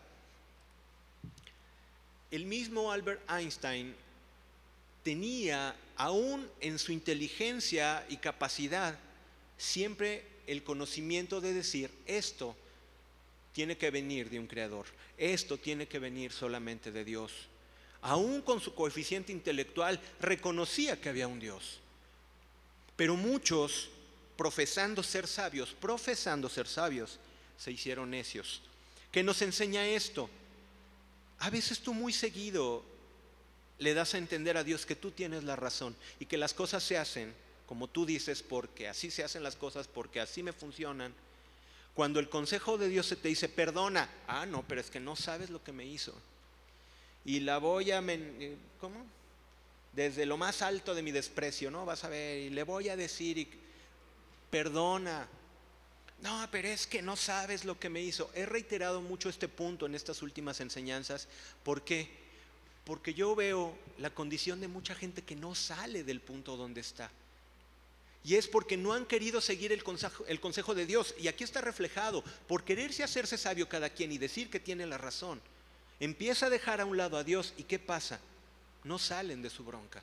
El 2.29 2.45
mismo 2.45 2.91
Albert 2.91 3.29
Einstein 3.29 3.93
tenía, 5.03 5.75
aún 5.97 6.47
en 6.61 6.79
su 6.79 6.93
inteligencia 6.93 8.05
y 8.07 8.17
capacidad, 8.17 8.97
siempre 9.57 10.25
el 10.47 10.63
conocimiento 10.63 11.41
de 11.41 11.53
decir, 11.53 11.91
esto 12.05 12.55
tiene 13.51 13.77
que 13.77 13.91
venir 13.91 14.29
de 14.29 14.39
un 14.39 14.47
creador, 14.47 14.85
esto 15.17 15.57
tiene 15.57 15.87
que 15.87 15.99
venir 15.99 16.31
solamente 16.31 16.93
de 16.93 17.03
Dios 17.03 17.50
aún 18.01 18.41
con 18.41 18.59
su 18.59 18.73
coeficiente 18.73 19.31
intelectual, 19.31 19.99
reconocía 20.19 20.99
que 20.99 21.09
había 21.09 21.27
un 21.27 21.39
Dios. 21.39 21.79
Pero 22.95 23.15
muchos, 23.15 23.89
profesando 24.37 25.03
ser 25.03 25.27
sabios, 25.27 25.73
profesando 25.79 26.49
ser 26.49 26.67
sabios, 26.67 27.19
se 27.57 27.71
hicieron 27.71 28.11
necios. 28.11 28.61
¿Qué 29.11 29.23
nos 29.23 29.41
enseña 29.41 29.85
esto? 29.85 30.29
A 31.39 31.49
veces 31.49 31.79
tú 31.79 31.93
muy 31.93 32.13
seguido 32.13 32.83
le 33.79 33.93
das 33.93 34.13
a 34.13 34.17
entender 34.17 34.57
a 34.57 34.63
Dios 34.63 34.85
que 34.85 34.95
tú 34.95 35.11
tienes 35.11 35.43
la 35.43 35.55
razón 35.55 35.95
y 36.19 36.25
que 36.25 36.37
las 36.37 36.53
cosas 36.53 36.83
se 36.83 36.97
hacen 36.97 37.33
como 37.71 37.87
tú 37.87 38.05
dices 38.05 38.43
porque 38.43 38.89
así 38.89 39.09
se 39.09 39.23
hacen 39.23 39.43
las 39.43 39.55
cosas, 39.55 39.87
porque 39.87 40.19
así 40.19 40.43
me 40.43 40.51
funcionan. 40.51 41.13
Cuando 41.93 42.19
el 42.19 42.27
consejo 42.27 42.77
de 42.77 42.89
Dios 42.89 43.05
se 43.05 43.15
te 43.15 43.29
dice, 43.29 43.47
perdona, 43.47 44.09
ah, 44.27 44.45
no, 44.45 44.65
pero 44.67 44.81
es 44.81 44.89
que 44.89 44.99
no 44.99 45.15
sabes 45.15 45.49
lo 45.49 45.63
que 45.63 45.71
me 45.71 45.85
hizo 45.85 46.13
y 47.25 47.41
la 47.41 47.59
voy 47.59 47.91
a, 47.91 48.01
eh, 48.07 48.57
¿cómo? 48.79 49.05
Desde 49.93 50.25
lo 50.25 50.37
más 50.37 50.61
alto 50.61 50.95
de 50.95 51.03
mi 51.03 51.11
desprecio, 51.11 51.69
¿no? 51.69 51.85
Vas 51.85 52.03
a 52.03 52.09
ver, 52.09 52.39
y 52.39 52.49
le 52.49 52.63
voy 52.63 52.89
a 52.89 52.95
decir, 52.95 53.37
y, 53.37 53.47
perdona. 54.49 55.27
No, 56.21 56.47
pero 56.51 56.67
es 56.67 56.87
que 56.87 57.01
no 57.01 57.15
sabes 57.15 57.65
lo 57.65 57.79
que 57.79 57.89
me 57.89 58.01
hizo. 58.01 58.29
He 58.33 58.45
reiterado 58.45 59.01
mucho 59.01 59.29
este 59.29 59.47
punto 59.47 59.85
en 59.85 59.95
estas 59.95 60.21
últimas 60.21 60.61
enseñanzas. 60.61 61.27
¿Por 61.63 61.83
qué? 61.83 62.09
Porque 62.85 63.13
yo 63.13 63.35
veo 63.35 63.75
la 63.97 64.11
condición 64.11 64.61
de 64.61 64.67
mucha 64.67 64.95
gente 64.95 65.23
que 65.23 65.35
no 65.35 65.55
sale 65.55 66.03
del 66.03 66.21
punto 66.21 66.57
donde 66.57 66.81
está. 66.81 67.11
Y 68.23 68.35
es 68.35 68.47
porque 68.47 68.77
no 68.77 68.93
han 68.93 69.05
querido 69.07 69.41
seguir 69.41 69.71
el 69.71 69.83
consejo, 69.83 70.23
el 70.27 70.39
consejo 70.39 70.75
de 70.75 70.85
Dios. 70.85 71.15
Y 71.19 71.27
aquí 71.27 71.43
está 71.43 71.59
reflejado, 71.59 72.23
por 72.47 72.63
quererse 72.63 73.03
hacerse 73.03 73.37
sabio 73.37 73.67
cada 73.67 73.89
quien 73.89 74.11
y 74.11 74.19
decir 74.19 74.49
que 74.49 74.59
tiene 74.59 74.85
la 74.85 74.99
razón 74.99 75.41
empieza 76.01 76.47
a 76.47 76.49
dejar 76.49 76.81
a 76.81 76.85
un 76.85 76.97
lado 76.97 77.15
a 77.15 77.23
Dios 77.23 77.53
y 77.57 77.63
¿qué 77.63 77.79
pasa? 77.79 78.19
No 78.83 78.97
salen 78.97 79.41
de 79.41 79.49
su 79.49 79.63
bronca. 79.63 80.01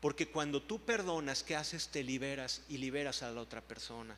Porque 0.00 0.28
cuando 0.28 0.62
tú 0.62 0.80
perdonas, 0.80 1.42
¿qué 1.42 1.54
haces? 1.54 1.88
Te 1.88 2.02
liberas 2.02 2.62
y 2.68 2.78
liberas 2.78 3.22
a 3.22 3.30
la 3.30 3.42
otra 3.42 3.60
persona. 3.60 4.16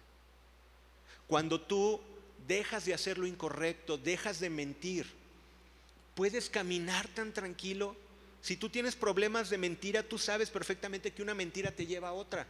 Cuando 1.26 1.60
tú 1.60 2.00
dejas 2.46 2.84
de 2.84 2.94
hacer 2.94 3.18
lo 3.18 3.26
incorrecto, 3.26 3.98
dejas 3.98 4.38
de 4.38 4.48
mentir, 4.48 5.06
puedes 6.14 6.48
caminar 6.48 7.08
tan 7.08 7.32
tranquilo. 7.32 7.96
Si 8.40 8.56
tú 8.56 8.68
tienes 8.68 8.94
problemas 8.94 9.50
de 9.50 9.58
mentira, 9.58 10.04
tú 10.04 10.18
sabes 10.18 10.50
perfectamente 10.50 11.12
que 11.12 11.22
una 11.22 11.34
mentira 11.34 11.72
te 11.72 11.86
lleva 11.86 12.10
a 12.10 12.12
otra. 12.12 12.46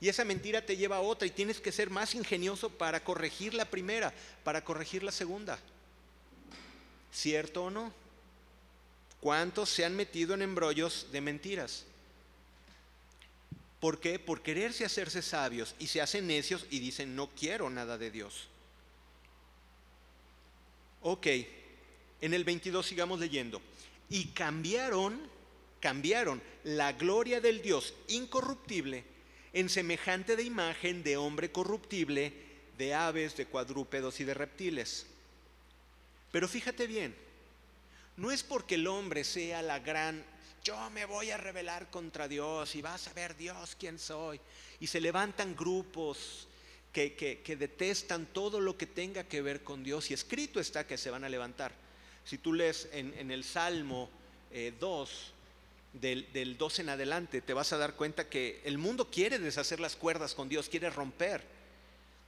Y 0.00 0.08
esa 0.08 0.24
mentira 0.24 0.64
te 0.64 0.76
lleva 0.76 0.96
a 0.96 1.00
otra 1.00 1.26
y 1.26 1.30
tienes 1.30 1.60
que 1.60 1.72
ser 1.72 1.90
más 1.90 2.14
ingenioso 2.14 2.70
para 2.70 3.02
corregir 3.02 3.54
la 3.54 3.64
primera, 3.64 4.14
para 4.44 4.64
corregir 4.64 5.02
la 5.02 5.12
segunda. 5.12 5.58
¿Cierto 7.14 7.64
o 7.64 7.70
no? 7.70 7.92
¿Cuántos 9.20 9.70
se 9.70 9.84
han 9.84 9.94
metido 9.94 10.34
en 10.34 10.42
embrollos 10.42 11.06
de 11.12 11.20
mentiras? 11.20 11.84
¿Por 13.78 14.00
qué? 14.00 14.18
Por 14.18 14.42
quererse 14.42 14.84
hacerse 14.84 15.22
sabios 15.22 15.76
y 15.78 15.86
se 15.86 16.00
hacen 16.00 16.26
necios 16.26 16.66
y 16.70 16.80
dicen, 16.80 17.14
no 17.14 17.30
quiero 17.30 17.70
nada 17.70 17.96
de 17.98 18.10
Dios. 18.10 18.48
Ok, 21.02 21.26
en 22.20 22.34
el 22.34 22.42
22 22.42 22.84
sigamos 22.84 23.20
leyendo. 23.20 23.62
Y 24.10 24.26
cambiaron, 24.28 25.20
cambiaron 25.80 26.42
la 26.64 26.92
gloria 26.94 27.40
del 27.40 27.62
Dios 27.62 27.94
incorruptible 28.08 29.04
en 29.52 29.68
semejante 29.68 30.34
de 30.34 30.42
imagen 30.42 31.04
de 31.04 31.16
hombre 31.16 31.52
corruptible, 31.52 32.32
de 32.76 32.92
aves, 32.92 33.36
de 33.36 33.46
cuadrúpedos 33.46 34.18
y 34.18 34.24
de 34.24 34.34
reptiles. 34.34 35.06
Pero 36.34 36.48
fíjate 36.48 36.88
bien, 36.88 37.14
no 38.16 38.32
es 38.32 38.42
porque 38.42 38.74
el 38.74 38.88
hombre 38.88 39.22
sea 39.22 39.62
la 39.62 39.78
gran, 39.78 40.24
yo 40.64 40.90
me 40.90 41.04
voy 41.04 41.30
a 41.30 41.36
rebelar 41.36 41.88
contra 41.92 42.26
Dios 42.26 42.74
y 42.74 42.82
vas 42.82 43.06
a 43.06 43.12
ver 43.12 43.36
Dios 43.36 43.76
quién 43.78 44.00
soy. 44.00 44.40
Y 44.80 44.88
se 44.88 45.00
levantan 45.00 45.54
grupos 45.54 46.48
que, 46.92 47.40
detestan 47.56 48.26
todo 48.26 48.58
lo 48.58 48.76
que 48.76 48.86
tenga 48.86 49.22
que 49.22 49.42
ver 49.42 49.62
con 49.62 49.84
Dios. 49.84 50.10
Y 50.10 50.14
escrito 50.14 50.58
está 50.58 50.88
que 50.88 50.98
se 50.98 51.08
van 51.08 51.22
a 51.22 51.28
levantar. 51.28 51.70
Si 52.24 52.36
tú 52.38 52.52
lees 52.52 52.88
en, 52.90 53.30
el 53.30 53.44
Salmo 53.44 54.10
2, 54.80 55.10
eh, 55.10 56.00
del, 56.00 56.32
del 56.32 56.58
2 56.58 56.78
en 56.80 56.88
adelante, 56.88 57.42
te 57.42 57.54
vas 57.54 57.72
a 57.72 57.78
dar 57.78 57.94
cuenta 57.94 58.28
que 58.28 58.60
el 58.64 58.76
mundo 58.76 59.08
quiere 59.08 59.38
deshacer 59.38 59.78
las 59.78 59.94
cuerdas 59.94 60.34
con 60.34 60.48
Dios, 60.48 60.68
quiere 60.68 60.90
romper. 60.90 61.44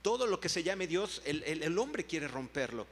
Todo 0.01 0.29
lo 0.29 0.39
que 0.39 0.49
se 0.49 0.63
llame 0.63 0.87
Dios, 0.87 1.23
el 1.25 1.77
hombre 1.77 2.05
quiere 2.05 2.29
romperlo. 2.29 2.87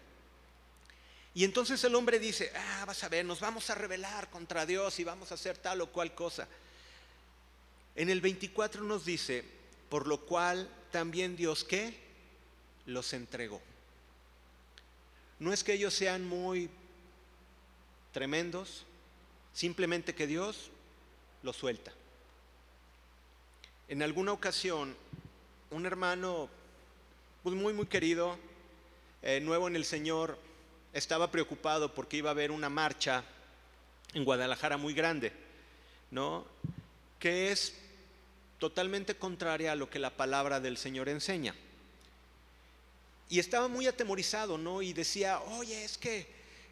Y 1.35 1.43
entonces 1.43 1.83
el 1.83 1.97
hombre 1.97 2.21
dice, 2.21 2.53
ah, 2.55 2.85
vas 2.87 3.03
a 3.03 3.09
ver, 3.09 3.25
nos 3.25 3.41
vamos 3.41 3.69
a 3.69 3.75
rebelar 3.75 4.31
contra 4.31 4.65
Dios 4.65 5.01
y 5.01 5.05
vamos 5.05 5.33
a 5.33 5.35
hacer 5.35 5.59
tal 5.59 5.81
o 5.81 5.91
cual 5.91 6.15
cosa. 6.15 6.47
En 7.97 8.09
el 8.09 8.21
24 8.21 8.85
nos 8.85 9.05
dice, 9.05 9.45
por 9.89 10.07
lo 10.07 10.21
cual 10.21 10.69
también 10.93 11.37
Dios 11.37 11.65
qué? 11.65 11.99
Los 12.87 13.13
entregó. 13.13 13.61
No 15.41 15.53
es 15.53 15.65
que 15.65 15.73
ellos 15.73 15.93
sean 15.93 16.25
muy 16.25 16.71
tremendos, 18.13 18.85
simplemente 19.53 20.15
que 20.15 20.29
Dios 20.29 20.71
los 21.43 21.57
suelta. 21.57 21.93
En 23.89 24.03
alguna 24.03 24.33
ocasión, 24.33 24.97
un 25.71 25.85
hermano 25.85 26.49
pues 27.43 27.57
muy, 27.57 27.73
muy 27.73 27.87
querido, 27.87 28.39
eh, 29.23 29.41
nuevo 29.41 29.67
en 29.67 29.75
el 29.77 29.85
Señor, 29.85 30.39
estaba 30.95 31.31
preocupado 31.31 31.93
porque 31.93 32.17
iba 32.17 32.31
a 32.31 32.33
haber 32.33 32.53
una 32.53 32.71
marcha 32.71 33.25
en 34.15 34.25
Guadalajara 34.25 34.77
muy 34.77 34.95
grande, 34.95 35.33
¿no? 36.13 36.47
Que 37.19 37.51
es 37.51 37.75
totalmente 38.61 39.17
contraria 39.17 39.73
a 39.73 39.75
lo 39.75 39.91
que 39.91 39.99
la 39.99 40.11
palabra 40.11 40.61
del 40.61 40.79
Señor 40.79 41.09
enseña. 41.09 41.55
Y 43.29 43.41
estaba 43.41 43.67
muy 43.67 43.89
atemorizado, 43.89 44.57
¿no? 44.57 44.83
Y 44.83 44.93
decía, 44.93 45.41
oye, 45.41 45.85
es 45.85 45.99
que, 45.99 46.29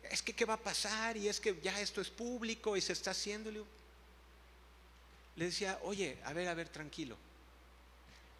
es 0.08 0.22
que, 0.22 0.32
¿qué 0.32 0.44
va 0.44 0.54
a 0.54 0.58
pasar? 0.58 1.16
Y 1.16 1.28
es 1.28 1.40
que 1.40 1.58
ya 1.60 1.80
esto 1.80 2.00
es 2.00 2.08
público 2.08 2.76
y 2.76 2.80
se 2.80 2.92
está 2.92 3.10
haciendo. 3.10 3.50
Le 3.50 5.44
decía, 5.44 5.80
oye, 5.82 6.18
a 6.24 6.32
ver, 6.32 6.46
a 6.46 6.54
ver, 6.54 6.68
tranquilo. 6.68 7.16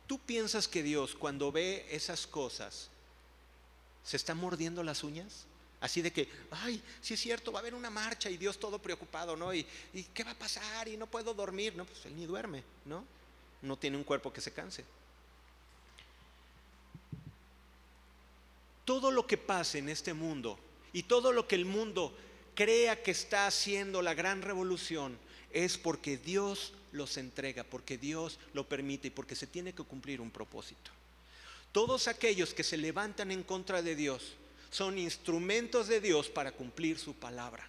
¿Tú 0.07 0.21
piensas 0.21 0.69
que 0.69 0.85
Dios 0.85 1.17
cuando 1.17 1.51
ve 1.51 1.87
esas 1.91 2.27
cosas 2.29 2.89
se 4.05 4.17
está 4.17 4.35
mordiendo 4.35 4.85
las 4.85 5.03
uñas? 5.03 5.47
Así 5.83 6.01
de 6.01 6.13
que, 6.13 6.29
ay, 6.53 6.81
sí 7.01 7.15
es 7.15 7.21
cierto, 7.21 7.51
va 7.51 7.59
a 7.59 7.61
haber 7.61 7.75
una 7.75 7.91
marcha 7.91 8.31
y 8.31 8.37
Dios 8.37 8.61
todo 8.61 8.79
preocupado, 8.79 9.37
¿no? 9.37 9.53
Y, 9.53 9.67
qué 10.15 10.23
va 10.23 10.31
a 10.31 10.39
pasar? 10.39 10.87
Y 10.87 10.97
no 10.97 11.09
puedo 11.09 11.35
dormir, 11.35 11.75
¿no? 11.75 11.85
Pues 11.85 12.07
él 12.07 12.17
ni 12.17 12.25
duerme, 12.25 12.63
¿no? 12.85 13.05
No 13.63 13.77
tiene 13.77 13.97
un 13.97 14.05
cuerpo 14.05 14.33
que 14.33 14.41
se 14.41 14.53
canse. 14.53 14.85
Todo 18.85 19.11
lo 19.11 19.27
que 19.27 19.37
pase 19.37 19.79
en 19.79 19.89
este 19.89 20.15
mundo 20.15 20.57
y 20.93 21.03
todo 21.03 21.33
lo 21.33 21.49
que 21.49 21.57
el 21.57 21.65
mundo 21.65 22.17
crea 22.55 23.03
que 23.03 23.11
está 23.11 23.49
haciendo 23.49 24.03
la 24.03 24.15
gran 24.15 24.41
revolución 24.41 25.19
es 25.51 25.79
porque 25.79 26.17
Dios 26.17 26.75
los 26.93 27.17
entrega, 27.17 27.65
porque 27.65 27.99
Dios 27.99 28.39
lo 28.55 28.69
permite 28.69 29.09
y 29.09 29.11
porque 29.11 29.35
se 29.35 29.49
tiene 29.49 29.73
que 29.73 29.83
cumplir 29.83 30.21
un 30.21 30.31
propósito. 30.31 30.93
Todos 31.73 32.07
aquellos 32.07 32.55
que 32.55 32.63
se 32.63 32.77
levantan 32.77 33.33
en 33.33 33.43
contra 33.43 33.83
de 33.83 33.97
Dios 33.97 34.37
son 34.73 34.97
instrumentos 34.97 35.87
de 35.87 36.01
Dios 36.01 36.31
para 36.31 36.51
cumplir 36.51 36.99
su 36.99 37.15
palabra. 37.15 37.69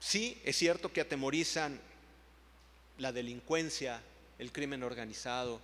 Sí, 0.00 0.40
es 0.44 0.56
cierto 0.56 0.90
que 0.90 1.02
atemorizan 1.02 1.78
la 2.96 3.12
delincuencia, 3.12 4.00
el 4.38 4.50
crimen 4.52 4.82
organizado, 4.82 5.60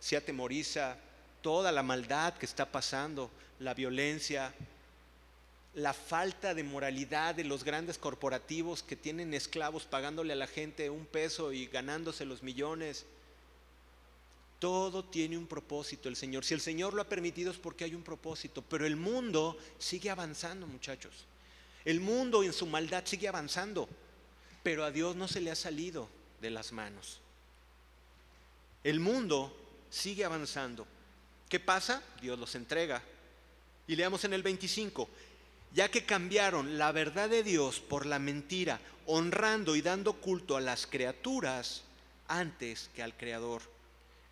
se 0.00 0.16
atemoriza 0.16 0.96
toda 1.42 1.70
la 1.70 1.82
maldad 1.82 2.32
que 2.38 2.46
está 2.46 2.72
pasando, 2.72 3.30
la 3.58 3.74
violencia, 3.74 4.54
la 5.74 5.92
falta 5.92 6.54
de 6.54 6.64
moralidad 6.64 7.34
de 7.34 7.44
los 7.44 7.62
grandes 7.62 7.98
corporativos 7.98 8.82
que 8.82 8.96
tienen 8.96 9.34
esclavos 9.34 9.84
pagándole 9.84 10.32
a 10.32 10.36
la 10.36 10.46
gente 10.46 10.88
un 10.88 11.04
peso 11.04 11.52
y 11.52 11.66
ganándose 11.66 12.24
los 12.24 12.42
millones. 12.42 13.04
Todo 14.58 15.04
tiene 15.04 15.38
un 15.38 15.46
propósito 15.46 16.08
el 16.08 16.16
Señor. 16.16 16.44
Si 16.44 16.54
el 16.54 16.60
Señor 16.60 16.94
lo 16.94 17.02
ha 17.02 17.08
permitido 17.08 17.50
es 17.50 17.58
porque 17.58 17.84
hay 17.84 17.94
un 17.94 18.02
propósito, 18.02 18.62
pero 18.62 18.86
el 18.86 18.96
mundo 18.96 19.56
sigue 19.78 20.10
avanzando, 20.10 20.66
muchachos. 20.66 21.26
El 21.84 22.00
mundo 22.00 22.42
en 22.42 22.52
su 22.52 22.66
maldad 22.66 23.04
sigue 23.06 23.28
avanzando, 23.28 23.88
pero 24.62 24.84
a 24.84 24.90
Dios 24.90 25.16
no 25.16 25.28
se 25.28 25.40
le 25.40 25.50
ha 25.50 25.54
salido 25.54 26.08
de 26.40 26.50
las 26.50 26.72
manos. 26.72 27.20
El 28.82 29.00
mundo 29.00 29.56
sigue 29.90 30.24
avanzando. 30.24 30.86
¿Qué 31.48 31.60
pasa? 31.60 32.02
Dios 32.20 32.38
los 32.38 32.54
entrega. 32.54 33.02
Y 33.86 33.96
leamos 33.96 34.24
en 34.24 34.34
el 34.34 34.42
25, 34.42 35.08
ya 35.72 35.90
que 35.90 36.04
cambiaron 36.04 36.78
la 36.78 36.92
verdad 36.92 37.28
de 37.28 37.42
Dios 37.42 37.80
por 37.80 38.06
la 38.06 38.18
mentira, 38.18 38.80
honrando 39.06 39.76
y 39.76 39.82
dando 39.82 40.14
culto 40.14 40.56
a 40.56 40.60
las 40.60 40.86
criaturas 40.86 41.84
antes 42.26 42.90
que 42.94 43.02
al 43.02 43.16
Creador, 43.16 43.62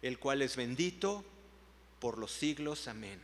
el 0.07 0.19
cual 0.19 0.43
es 0.43 0.57
bendito 0.57 1.25
por 2.01 2.19
los 2.19 2.33
siglos. 2.33 2.89
Amén. 2.89 3.21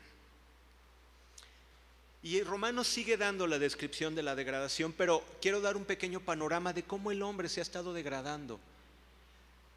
Y 2.22 2.40
Romanos 2.42 2.86
sigue 2.86 3.16
dando 3.16 3.46
la 3.46 3.58
descripción 3.58 4.14
de 4.14 4.22
la 4.22 4.36
degradación, 4.36 4.92
pero 4.92 5.24
quiero 5.40 5.60
dar 5.60 5.76
un 5.76 5.84
pequeño 5.84 6.20
panorama 6.20 6.72
de 6.72 6.84
cómo 6.84 7.10
el 7.10 7.22
hombre 7.22 7.48
se 7.48 7.60
ha 7.60 7.62
estado 7.62 7.92
degradando. 7.92 8.60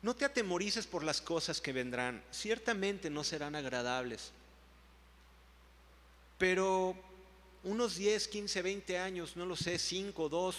No 0.04 0.16
te 0.16 0.26
atemorices 0.26 0.86
por 0.86 1.04
las 1.04 1.22
cosas 1.22 1.60
que 1.60 1.74
vendrán, 1.74 2.24
ciertamente 2.32 3.10
no 3.10 3.24
serán 3.24 3.56
agradables, 3.56 4.32
pero 6.38 6.96
unos 7.64 7.96
10, 7.96 8.28
15, 8.28 8.62
20 8.62 9.00
años, 9.00 9.36
no 9.36 9.48
lo 9.48 9.56
sé, 9.56 9.80
5, 9.80 10.30
2, 10.30 10.56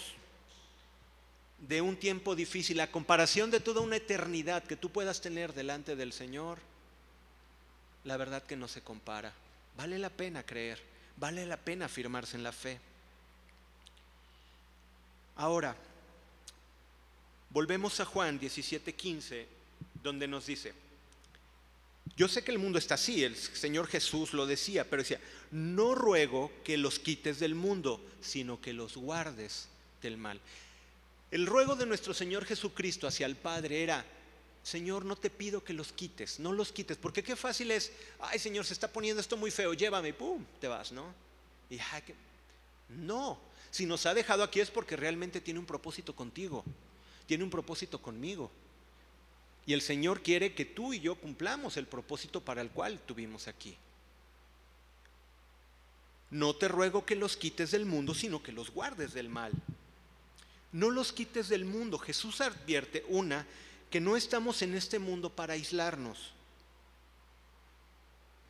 de 1.59 1.81
un 1.81 1.97
tiempo 1.97 2.35
difícil, 2.35 2.81
a 2.81 2.91
comparación 2.91 3.51
de 3.51 3.61
toda 3.61 3.81
una 3.81 3.97
eternidad 3.97 4.65
que 4.65 4.77
tú 4.77 4.91
puedas 4.91 5.21
tener 5.21 5.55
delante 5.55 5.97
del 5.97 6.13
Señor, 6.13 6.59
la 8.05 8.17
verdad 8.17 8.43
que 8.43 8.57
no 8.57 8.69
se 8.69 8.83
compara. 8.83 9.33
Vale 9.77 9.99
la 9.99 10.11
pena 10.11 10.45
creer, 10.45 10.81
vale 11.17 11.47
la 11.47 11.57
pena 11.57 11.87
afirmarse 11.87 12.37
en 12.37 12.43
la 12.43 12.53
fe. 12.53 12.79
Ahora, 15.37 15.77
Volvemos 17.57 18.01
a 18.01 18.05
Juan 18.05 18.39
17:15, 18.39 19.47
donde 20.03 20.29
nos 20.29 20.45
dice, 20.45 20.75
yo 22.15 22.29
sé 22.29 22.45
que 22.45 22.53
el 22.53 22.59
mundo 22.59 22.79
está 22.79 22.97
así, 22.97 23.25
el 23.25 23.35
Señor 23.35 23.87
Jesús 23.87 24.35
lo 24.35 24.47
decía, 24.47 24.85
pero 24.85 25.01
decía, 25.01 25.21
no 25.51 25.95
ruego 25.95 26.53
que 26.65 26.77
los 26.77 26.99
quites 26.99 27.39
del 27.39 27.55
mundo, 27.55 28.05
sino 28.21 28.61
que 28.61 28.75
los 28.75 28.99
guardes 28.99 29.69
del 30.03 30.19
mal. 30.19 30.39
El 31.31 31.47
ruego 31.47 31.75
de 31.75 31.87
nuestro 31.87 32.15
Señor 32.15 32.45
Jesucristo 32.45 33.07
hacia 33.07 33.27
el 33.27 33.37
Padre 33.37 33.83
era, 33.83 34.05
Señor, 34.63 35.05
no 35.05 35.17
te 35.17 35.31
pido 35.31 35.65
que 35.65 35.73
los 35.73 35.93
quites, 35.93 36.39
no 36.39 36.53
los 36.53 36.73
quites, 36.73 36.97
porque 36.97 37.23
qué 37.23 37.37
fácil 37.37 37.71
es, 37.71 37.93
ay 38.21 38.39
Señor, 38.39 38.65
se 38.65 38.73
está 38.73 38.93
poniendo 38.93 39.21
esto 39.21 39.37
muy 39.37 39.51
feo, 39.51 39.75
llévame, 39.75 40.13
pum, 40.13 40.45
te 40.61 40.69
vas, 40.69 40.93
¿no? 40.93 41.13
Y 41.69 41.79
no, 42.89 43.39
si 43.71 43.87
nos 43.87 44.07
ha 44.07 44.15
dejado 44.15 44.43
aquí 44.45 44.61
es 44.61 44.71
porque 44.71 44.97
realmente 44.97 45.41
tiene 45.41 45.59
un 45.59 45.67
propósito 45.67 46.15
contigo 46.15 46.65
tiene 47.27 47.45
un 47.45 47.51
propósito 47.51 48.01
conmigo. 48.01 48.51
Y 49.67 49.73
el 49.73 49.83
Señor 49.83 50.23
quiere 50.23 50.55
que 50.55 50.65
tú 50.65 50.95
y 50.95 51.01
yo 51.01 51.17
cumplamos 51.17 51.77
el 51.77 51.87
propósito 51.87 52.41
para 52.41 52.63
el 52.63 52.71
cual 52.71 53.01
tuvimos 53.01 53.49
aquí. 53.49 53.77
No 56.31 56.55
te 56.55 56.69
ruego 56.69 57.05
que 57.05 57.17
los 57.17 57.37
quites 57.37 57.73
del 57.73 57.85
mundo, 57.85 58.15
sino 58.15 58.43
que 58.43 58.53
los 58.53 58.71
guardes 58.71 59.13
del 59.13 59.29
mal. 59.29 59.53
No 60.73 60.91
los 60.91 61.13
quites 61.13 61.49
del 61.49 61.65
mundo. 61.65 61.99
Jesús 61.99 62.41
advierte, 62.41 63.05
una, 63.09 63.47
que 63.91 64.01
no 64.01 64.17
estamos 64.17 64.63
en 64.63 64.75
este 64.75 64.99
mundo 64.99 65.31
para 65.31 65.55
aislarnos. 65.55 66.33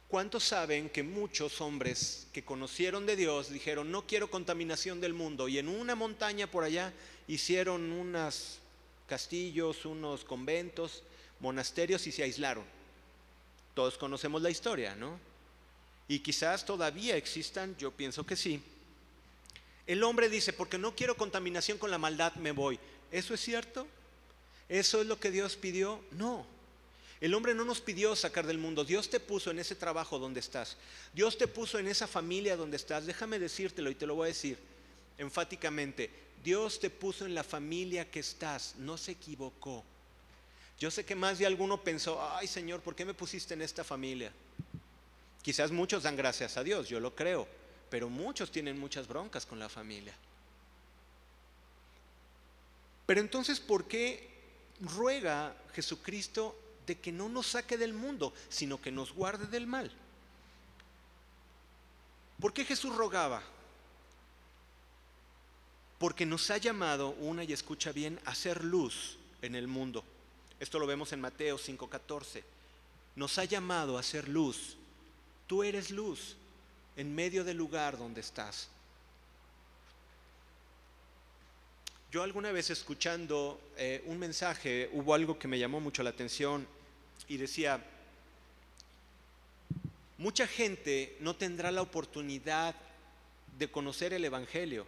¿Cuántos 0.08 0.44
saben 0.44 0.88
que 0.88 1.02
muchos 1.02 1.60
hombres 1.60 2.28
que 2.32 2.44
conocieron 2.44 3.06
de 3.06 3.16
Dios 3.16 3.50
dijeron, 3.50 3.90
no 3.90 4.06
quiero 4.06 4.30
contaminación 4.30 5.00
del 5.00 5.14
mundo? 5.14 5.48
Y 5.48 5.58
en 5.58 5.68
una 5.68 5.96
montaña 5.96 6.46
por 6.46 6.62
allá 6.62 6.92
hicieron 7.26 7.90
unas 7.90 8.58
castillos, 9.08 9.84
unos 9.84 10.24
conventos, 10.24 11.02
monasterios 11.40 12.06
y 12.06 12.12
se 12.12 12.22
aislaron. 12.22 12.64
Todos 13.74 13.98
conocemos 13.98 14.42
la 14.42 14.50
historia, 14.50 14.94
¿no? 14.94 15.18
Y 16.08 16.20
quizás 16.20 16.64
todavía 16.64 17.16
existan, 17.16 17.76
yo 17.76 17.90
pienso 17.90 18.24
que 18.24 18.36
sí. 18.36 18.62
El 19.86 20.02
hombre 20.02 20.28
dice, 20.28 20.52
porque 20.52 20.78
no 20.78 20.94
quiero 20.94 21.16
contaminación 21.16 21.78
con 21.78 21.90
la 21.90 21.98
maldad, 21.98 22.34
me 22.34 22.52
voy. 22.52 22.78
¿Eso 23.12 23.34
es 23.34 23.40
cierto? 23.40 23.86
¿Eso 24.68 25.00
es 25.00 25.06
lo 25.06 25.20
que 25.20 25.30
Dios 25.30 25.56
pidió? 25.56 26.00
No. 26.10 26.46
El 27.20 27.34
hombre 27.34 27.54
no 27.54 27.64
nos 27.64 27.80
pidió 27.80 28.14
sacar 28.16 28.46
del 28.46 28.58
mundo. 28.58 28.84
Dios 28.84 29.08
te 29.08 29.20
puso 29.20 29.50
en 29.50 29.58
ese 29.58 29.74
trabajo 29.74 30.18
donde 30.18 30.40
estás. 30.40 30.76
Dios 31.14 31.38
te 31.38 31.46
puso 31.46 31.78
en 31.78 31.86
esa 31.86 32.06
familia 32.06 32.56
donde 32.56 32.76
estás. 32.76 33.06
Déjame 33.06 33.38
decírtelo 33.38 33.90
y 33.90 33.94
te 33.94 34.06
lo 34.06 34.16
voy 34.16 34.26
a 34.26 34.28
decir 34.28 34.58
enfáticamente. 35.18 36.10
Dios 36.44 36.78
te 36.78 36.90
puso 36.90 37.26
en 37.26 37.34
la 37.34 37.44
familia 37.44 38.10
que 38.10 38.20
estás, 38.20 38.74
no 38.76 38.96
se 38.96 39.12
equivocó. 39.12 39.84
Yo 40.78 40.90
sé 40.90 41.04
que 41.04 41.14
más 41.14 41.38
de 41.38 41.46
alguno 41.46 41.82
pensó, 41.82 42.22
ay 42.36 42.46
Señor, 42.46 42.82
¿por 42.82 42.94
qué 42.94 43.04
me 43.04 43.14
pusiste 43.14 43.54
en 43.54 43.62
esta 43.62 43.82
familia? 43.82 44.30
Quizás 45.42 45.70
muchos 45.70 46.02
dan 46.02 46.16
gracias 46.16 46.56
a 46.56 46.62
Dios, 46.62 46.88
yo 46.88 47.00
lo 47.00 47.14
creo, 47.14 47.48
pero 47.90 48.08
muchos 48.08 48.50
tienen 48.50 48.78
muchas 48.78 49.06
broncas 49.08 49.46
con 49.46 49.58
la 49.58 49.68
familia. 49.68 50.14
Pero 53.06 53.20
entonces, 53.20 53.60
¿por 53.60 53.86
qué 53.86 54.28
ruega 54.80 55.56
Jesucristo 55.72 56.58
de 56.86 56.98
que 56.98 57.12
no 57.12 57.28
nos 57.28 57.46
saque 57.46 57.78
del 57.78 57.92
mundo, 57.92 58.32
sino 58.48 58.80
que 58.80 58.90
nos 58.90 59.12
guarde 59.12 59.46
del 59.46 59.66
mal? 59.66 59.92
¿Por 62.40 62.52
qué 62.52 62.64
Jesús 62.64 62.94
rogaba? 62.94 63.42
porque 65.98 66.26
nos 66.26 66.50
ha 66.50 66.58
llamado, 66.58 67.10
una 67.20 67.44
y 67.44 67.52
escucha 67.52 67.92
bien, 67.92 68.20
a 68.24 68.34
ser 68.34 68.64
luz 68.64 69.16
en 69.42 69.54
el 69.54 69.66
mundo. 69.66 70.04
Esto 70.60 70.78
lo 70.78 70.86
vemos 70.86 71.12
en 71.12 71.20
Mateo 71.20 71.58
5:14. 71.58 72.44
Nos 73.14 73.38
ha 73.38 73.44
llamado 73.44 73.96
a 73.96 74.02
ser 74.02 74.28
luz. 74.28 74.76
Tú 75.46 75.62
eres 75.62 75.90
luz 75.90 76.36
en 76.96 77.14
medio 77.14 77.44
del 77.44 77.56
lugar 77.56 77.98
donde 77.98 78.20
estás. 78.20 78.68
Yo 82.10 82.22
alguna 82.22 82.52
vez 82.52 82.70
escuchando 82.70 83.60
eh, 83.76 84.02
un 84.06 84.18
mensaje, 84.18 84.88
hubo 84.92 85.12
algo 85.12 85.38
que 85.38 85.48
me 85.48 85.58
llamó 85.58 85.80
mucho 85.80 86.02
la 86.02 86.10
atención 86.10 86.66
y 87.28 87.36
decía, 87.36 87.84
mucha 90.18 90.46
gente 90.46 91.16
no 91.20 91.36
tendrá 91.36 91.70
la 91.70 91.82
oportunidad 91.82 92.74
de 93.58 93.70
conocer 93.70 94.12
el 94.12 94.24
Evangelio 94.24 94.86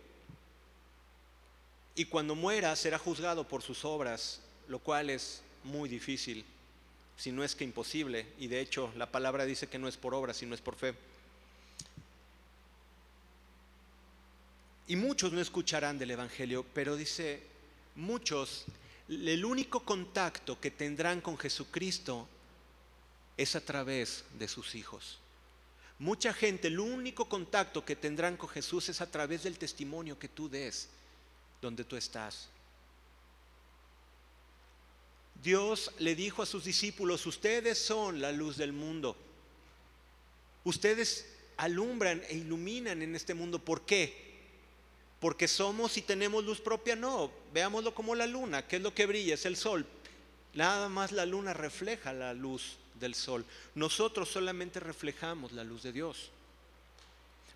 y 1.98 2.04
cuando 2.04 2.36
muera 2.36 2.76
será 2.76 2.96
juzgado 2.96 3.48
por 3.48 3.60
sus 3.60 3.84
obras, 3.84 4.40
lo 4.68 4.78
cual 4.78 5.10
es 5.10 5.42
muy 5.64 5.88
difícil, 5.88 6.44
si 7.16 7.32
no 7.32 7.42
es 7.42 7.56
que 7.56 7.64
imposible, 7.64 8.24
y 8.38 8.46
de 8.46 8.60
hecho 8.60 8.92
la 8.96 9.10
palabra 9.10 9.44
dice 9.44 9.66
que 9.66 9.80
no 9.80 9.88
es 9.88 9.96
por 9.96 10.14
obras, 10.14 10.36
sino 10.36 10.54
es 10.54 10.60
por 10.60 10.76
fe. 10.76 10.94
Y 14.88 14.96
muchos 14.96 15.33
no 15.33 15.40
escucharán 15.40 15.98
del 15.98 16.12
Evangelio, 16.12 16.64
pero 16.72 16.96
dice, 16.96 17.42
muchos, 17.94 18.64
el 19.09 19.44
único 19.44 19.81
contacto 19.85 20.59
que 20.59 20.70
tendrán 20.70 21.20
con 21.20 21.37
Jesucristo 21.37 22.27
es 23.37 23.55
a 23.55 23.61
través 23.61 24.24
de 24.38 24.48
sus 24.48 24.74
hijos. 24.74 25.18
Mucha 25.98 26.33
gente, 26.33 26.68
el 26.68 26.81
único 26.81 27.29
contacto 27.29 27.85
que 27.85 27.96
tendrán 27.96 28.38
con 28.38 28.48
Jesús 28.48 28.88
es 28.88 29.03
a 29.03 29.11
través 29.11 29.42
del 29.42 29.59
testimonio 29.59 30.18
que 30.18 30.29
tú 30.29 30.48
des 30.48 30.88
donde 31.61 31.85
tú 31.85 31.96
estás. 31.96 32.48
Dios 35.42 35.92
le 35.98 36.14
dijo 36.14 36.42
a 36.42 36.46
sus 36.46 36.64
discípulos, 36.64 37.27
ustedes 37.27 37.79
son 37.79 38.22
la 38.22 38.33
luz 38.33 38.57
del 38.57 38.72
mundo. 38.72 39.16
Ustedes 40.64 41.27
alumbran 41.59 42.22
e 42.29 42.38
iluminan 42.38 43.03
en 43.03 43.14
este 43.14 43.35
mundo. 43.35 43.59
¿Por 43.59 43.85
qué? 43.85 44.27
Porque 45.20 45.48
somos 45.48 45.96
y 45.96 46.02
tenemos 46.02 46.44
luz 46.44 46.61
propia. 46.61 46.94
No, 46.94 47.31
veámoslo 47.52 47.94
como 47.94 48.14
la 48.14 48.26
luna. 48.26 48.66
¿Qué 48.66 48.76
es 48.76 48.83
lo 48.83 48.94
que 48.94 49.07
brilla? 49.07 49.35
Es 49.35 49.46
el 49.46 49.57
sol. 49.57 49.85
Nada 50.54 50.88
más 50.88 51.12
la 51.12 51.26
luna 51.26 51.52
refleja 51.54 52.12
la 52.12 52.35
luz 52.35 52.76
del 52.94 53.14
sol. 53.14 53.44
Nosotros 53.74 54.28
solamente 54.28 54.81
reflejamos 54.81 55.52
la 55.52 55.64
luz 55.64 55.83
de 55.83 55.92
Dios. 55.92 56.31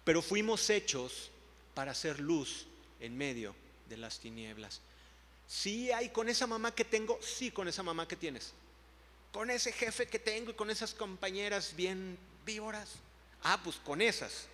pero 0.04 0.20
fuimos 0.20 0.68
hechos 0.68 1.30
para 1.74 1.92
hacer 1.92 2.18
luz 2.18 2.66
en 3.00 3.16
medio 3.16 3.54
de 3.88 3.96
las 3.96 4.18
tinieblas. 4.18 4.80
Sí 5.46 5.92
hay 5.92 6.08
con 6.08 6.28
esa 6.28 6.46
mamá 6.46 6.74
que 6.74 6.84
tengo, 6.84 7.18
sí 7.22 7.50
con 7.50 7.68
esa 7.68 7.82
mamá 7.82 8.08
que 8.08 8.16
tienes. 8.16 8.52
Con 9.32 9.50
ese 9.50 9.72
jefe 9.72 10.06
que 10.06 10.18
tengo 10.18 10.50
y 10.50 10.54
con 10.54 10.70
esas 10.70 10.92
compañeras 10.94 11.74
bien 11.76 12.18
víboras. 12.44 12.94
Ah, 13.42 13.60
pues 13.62 13.76
con 13.76 14.00
esas. 14.00 14.46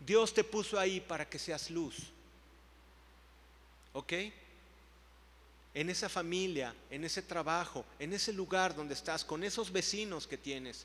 Dios 0.00 0.32
te 0.32 0.44
puso 0.44 0.78
ahí 0.78 1.00
para 1.00 1.28
que 1.28 1.38
seas 1.38 1.70
luz. 1.70 1.96
¿Ok? 3.96 4.12
En 5.72 5.88
esa 5.88 6.10
familia, 6.10 6.74
en 6.90 7.02
ese 7.04 7.22
trabajo, 7.22 7.82
en 7.98 8.12
ese 8.12 8.30
lugar 8.30 8.76
donde 8.76 8.92
estás, 8.92 9.24
con 9.24 9.42
esos 9.42 9.72
vecinos 9.72 10.26
que 10.26 10.36
tienes. 10.36 10.84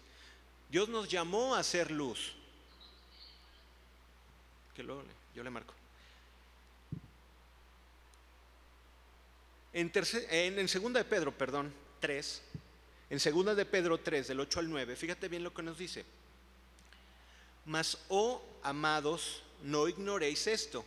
Dios 0.70 0.88
nos 0.88 1.10
llamó 1.10 1.54
a 1.54 1.62
ser 1.62 1.92
luz. 1.92 2.34
Que 4.74 4.82
luego 4.82 5.04
yo 5.36 5.44
le 5.44 5.50
marco. 5.50 5.74
En, 9.74 9.92
en, 10.30 10.68
segunda 10.70 11.00
de 11.00 11.06
Pedro, 11.06 11.38
perdón, 11.38 11.74
3, 12.00 12.42
en 13.10 13.20
segunda 13.20 13.56
de 13.56 13.66
Pedro 13.66 13.98
3, 13.98 14.30
del 14.30 14.40
8 14.40 14.62
al 14.62 14.70
9, 14.70 14.96
fíjate 14.96 15.28
bien 15.28 15.44
lo 15.44 15.54
que 15.54 15.64
nos 15.64 15.78
dice. 15.78 16.06
Mas, 17.66 17.98
oh 18.08 18.42
amados, 18.64 19.44
no 19.64 19.90
ignoréis 19.90 20.48
esto, 20.48 20.86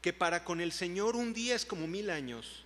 que 0.00 0.12
para 0.12 0.44
con 0.44 0.60
el 0.60 0.72
Señor 0.72 1.16
un 1.16 1.32
día 1.32 1.54
es 1.54 1.64
como 1.64 1.86
mil 1.86 2.10
años, 2.10 2.64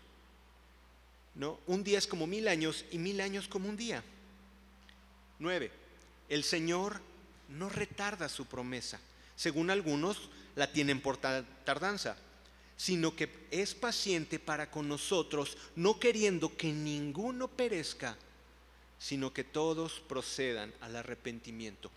¿no? 1.34 1.58
Un 1.66 1.82
día 1.82 1.98
es 1.98 2.06
como 2.06 2.26
mil 2.26 2.46
años 2.48 2.84
y 2.90 2.98
mil 2.98 3.20
años 3.20 3.48
como 3.48 3.68
un 3.68 3.76
día. 3.76 4.04
9. 5.38 5.70
El 6.28 6.44
Señor 6.44 7.00
no 7.48 7.68
retarda 7.68 8.28
su 8.28 8.46
promesa, 8.46 9.00
según 9.36 9.70
algunos 9.70 10.30
la 10.54 10.72
tienen 10.72 11.00
por 11.00 11.16
tardanza, 11.16 12.16
sino 12.76 13.14
que 13.14 13.28
es 13.50 13.74
paciente 13.74 14.38
para 14.38 14.70
con 14.70 14.88
nosotros, 14.88 15.56
no 15.76 15.98
queriendo 15.98 16.56
que 16.56 16.72
ninguno 16.72 17.48
perezca, 17.48 18.16
sino 18.98 19.32
que 19.32 19.44
todos 19.44 20.00
procedan 20.08 20.72
al 20.80 20.96
arrepentimiento. 20.96 21.90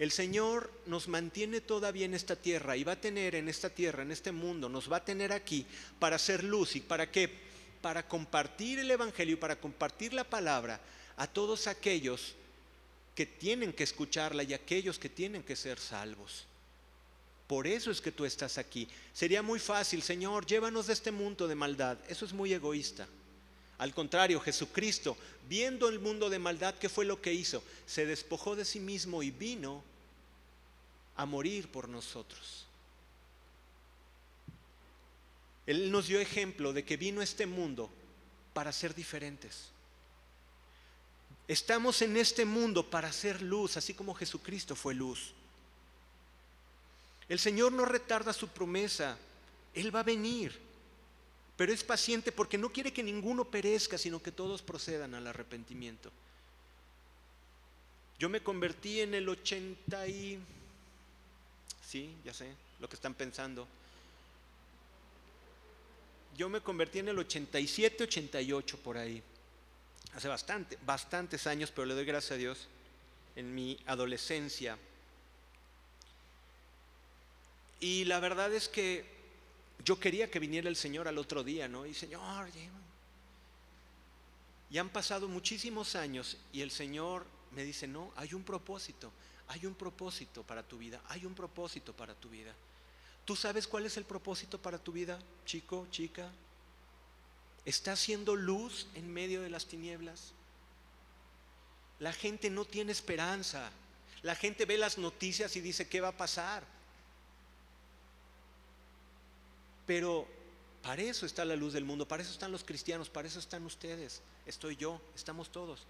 El 0.00 0.10
Señor 0.10 0.72
nos 0.86 1.08
mantiene 1.08 1.60
todavía 1.60 2.06
en 2.06 2.14
esta 2.14 2.34
tierra 2.34 2.74
y 2.74 2.84
va 2.84 2.92
a 2.92 3.00
tener 3.02 3.34
en 3.34 3.50
esta 3.50 3.68
tierra, 3.68 4.02
en 4.02 4.10
este 4.10 4.32
mundo, 4.32 4.70
nos 4.70 4.90
va 4.90 4.96
a 4.96 5.04
tener 5.04 5.30
aquí 5.30 5.66
para 5.98 6.16
hacer 6.16 6.42
luz 6.42 6.74
y 6.74 6.80
para 6.80 7.10
qué? 7.10 7.30
Para 7.82 8.08
compartir 8.08 8.78
el 8.78 8.90
Evangelio 8.90 9.34
y 9.34 9.36
para 9.36 9.60
compartir 9.60 10.14
la 10.14 10.24
palabra 10.24 10.80
a 11.18 11.26
todos 11.26 11.66
aquellos 11.66 12.34
que 13.14 13.26
tienen 13.26 13.74
que 13.74 13.84
escucharla 13.84 14.42
y 14.42 14.54
aquellos 14.54 14.98
que 14.98 15.10
tienen 15.10 15.42
que 15.42 15.54
ser 15.54 15.78
salvos. 15.78 16.46
Por 17.46 17.66
eso 17.66 17.90
es 17.90 18.00
que 18.00 18.10
tú 18.10 18.24
estás 18.24 18.56
aquí. 18.56 18.88
Sería 19.12 19.42
muy 19.42 19.58
fácil, 19.58 20.00
Señor, 20.00 20.46
llévanos 20.46 20.86
de 20.86 20.94
este 20.94 21.10
mundo 21.10 21.46
de 21.46 21.56
maldad. 21.56 21.98
Eso 22.08 22.24
es 22.24 22.32
muy 22.32 22.54
egoísta. 22.54 23.06
Al 23.76 23.92
contrario, 23.92 24.40
Jesucristo, 24.40 25.14
viendo 25.46 25.90
el 25.90 26.00
mundo 26.00 26.30
de 26.30 26.38
maldad, 26.38 26.74
¿qué 26.76 26.88
fue 26.88 27.04
lo 27.04 27.20
que 27.20 27.34
hizo? 27.34 27.62
Se 27.84 28.06
despojó 28.06 28.56
de 28.56 28.64
sí 28.64 28.80
mismo 28.80 29.22
y 29.22 29.30
vino 29.30 29.89
a 31.20 31.26
morir 31.26 31.70
por 31.70 31.86
nosotros. 31.86 32.64
Él 35.66 35.92
nos 35.92 36.06
dio 36.06 36.18
ejemplo 36.18 36.72
de 36.72 36.82
que 36.82 36.96
vino 36.96 37.20
este 37.20 37.44
mundo 37.44 37.90
para 38.54 38.72
ser 38.72 38.94
diferentes. 38.94 39.68
Estamos 41.46 42.00
en 42.00 42.16
este 42.16 42.46
mundo 42.46 42.88
para 42.88 43.12
ser 43.12 43.42
luz, 43.42 43.76
así 43.76 43.92
como 43.92 44.14
Jesucristo 44.14 44.74
fue 44.74 44.94
luz. 44.94 45.34
El 47.28 47.38
Señor 47.38 47.72
no 47.72 47.84
retarda 47.84 48.32
su 48.32 48.48
promesa, 48.48 49.18
Él 49.74 49.94
va 49.94 50.00
a 50.00 50.04
venir, 50.04 50.58
pero 51.58 51.70
es 51.70 51.84
paciente 51.84 52.32
porque 52.32 52.56
no 52.56 52.72
quiere 52.72 52.94
que 52.94 53.02
ninguno 53.02 53.44
perezca, 53.44 53.98
sino 53.98 54.22
que 54.22 54.32
todos 54.32 54.62
procedan 54.62 55.14
al 55.14 55.26
arrepentimiento. 55.26 56.10
Yo 58.18 58.30
me 58.30 58.42
convertí 58.42 59.00
en 59.02 59.12
el 59.12 59.28
80 59.28 60.08
y... 60.08 60.40
Sí, 61.90 62.14
ya 62.24 62.32
sé 62.32 62.54
lo 62.78 62.88
que 62.88 62.94
están 62.94 63.14
pensando. 63.14 63.66
Yo 66.36 66.48
me 66.48 66.60
convertí 66.60 67.00
en 67.00 67.08
el 67.08 67.18
87, 67.18 68.04
88 68.04 68.78
por 68.78 68.96
ahí. 68.96 69.20
Hace 70.14 70.28
bastante, 70.28 70.78
bastantes 70.86 71.46
años, 71.48 71.72
pero 71.72 71.86
le 71.86 71.94
doy 71.94 72.04
gracias 72.04 72.32
a 72.32 72.36
Dios 72.36 72.68
en 73.34 73.54
mi 73.54 73.78
adolescencia 73.86 74.78
y 77.80 78.04
la 78.04 78.20
verdad 78.20 78.52
es 78.52 78.68
que 78.68 79.04
yo 79.84 79.98
quería 79.98 80.30
que 80.30 80.38
viniera 80.38 80.68
el 80.68 80.76
Señor 80.76 81.08
al 81.08 81.16
otro 81.16 81.42
día, 81.42 81.66
¿no? 81.66 81.86
Y 81.86 81.94
Señor, 81.94 82.48
y 84.70 84.78
han 84.78 84.90
pasado 84.90 85.26
muchísimos 85.26 85.96
años 85.96 86.36
y 86.52 86.60
el 86.60 86.70
Señor 86.70 87.24
me 87.52 87.64
dice, 87.64 87.88
no, 87.88 88.12
hay 88.16 88.34
un 88.34 88.44
propósito, 88.44 89.10
hay 89.50 89.66
un 89.66 89.74
propósito 89.74 90.44
para 90.44 90.62
tu 90.62 90.78
vida, 90.78 91.00
hay 91.08 91.26
un 91.26 91.34
propósito 91.34 91.92
para 91.92 92.14
tu 92.14 92.28
vida. 92.28 92.54
¿Tú 93.24 93.34
sabes 93.34 93.66
cuál 93.66 93.84
es 93.84 93.96
el 93.96 94.04
propósito 94.04 94.62
para 94.62 94.78
tu 94.78 94.92
vida, 94.92 95.18
chico, 95.44 95.88
chica? 95.90 96.30
¿Está 97.64 97.92
haciendo 97.92 98.36
luz 98.36 98.86
en 98.94 99.12
medio 99.12 99.42
de 99.42 99.50
las 99.50 99.66
tinieblas? 99.66 100.34
La 101.98 102.12
gente 102.12 102.48
no 102.48 102.64
tiene 102.64 102.92
esperanza. 102.92 103.72
La 104.22 104.36
gente 104.36 104.66
ve 104.66 104.78
las 104.78 104.98
noticias 104.98 105.56
y 105.56 105.60
dice, 105.60 105.88
¿qué 105.88 106.00
va 106.00 106.08
a 106.08 106.16
pasar? 106.16 106.62
Pero 109.84 110.28
para 110.80 111.02
eso 111.02 111.26
está 111.26 111.44
la 111.44 111.56
luz 111.56 111.72
del 111.72 111.84
mundo, 111.84 112.06
para 112.06 112.22
eso 112.22 112.30
están 112.30 112.52
los 112.52 112.62
cristianos, 112.62 113.10
para 113.10 113.26
eso 113.26 113.40
están 113.40 113.66
ustedes, 113.66 114.22
estoy 114.46 114.76
yo, 114.76 115.00
estamos 115.16 115.50
todos, 115.50 115.86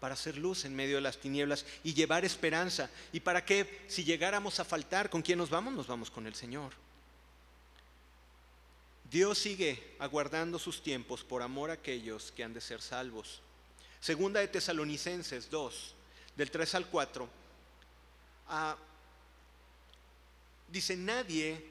para 0.00 0.14
hacer 0.14 0.36
luz 0.36 0.64
en 0.64 0.74
medio 0.74 0.96
de 0.96 1.02
las 1.02 1.18
tinieblas 1.18 1.64
y 1.82 1.94
llevar 1.94 2.24
esperanza. 2.24 2.90
¿Y 3.12 3.20
para 3.20 3.44
qué? 3.44 3.84
Si 3.88 4.04
llegáramos 4.04 4.60
a 4.60 4.64
faltar, 4.64 5.08
¿con 5.10 5.22
quién 5.22 5.38
nos 5.38 5.50
vamos? 5.50 5.72
Nos 5.74 5.86
vamos 5.86 6.10
con 6.10 6.26
el 6.26 6.34
Señor. 6.34 6.72
Dios 9.10 9.38
sigue 9.38 9.94
aguardando 9.98 10.58
sus 10.58 10.82
tiempos 10.82 11.22
por 11.22 11.42
amor 11.42 11.70
a 11.70 11.74
aquellos 11.74 12.32
que 12.32 12.44
han 12.44 12.52
de 12.52 12.60
ser 12.60 12.82
salvos. 12.82 13.40
Segunda 14.00 14.40
de 14.40 14.48
Tesalonicenses 14.48 15.48
2, 15.50 15.94
del 16.36 16.50
3 16.50 16.74
al 16.74 16.86
4, 16.86 17.28
ah, 18.48 18.76
dice, 20.68 20.96
nadie 20.96 21.64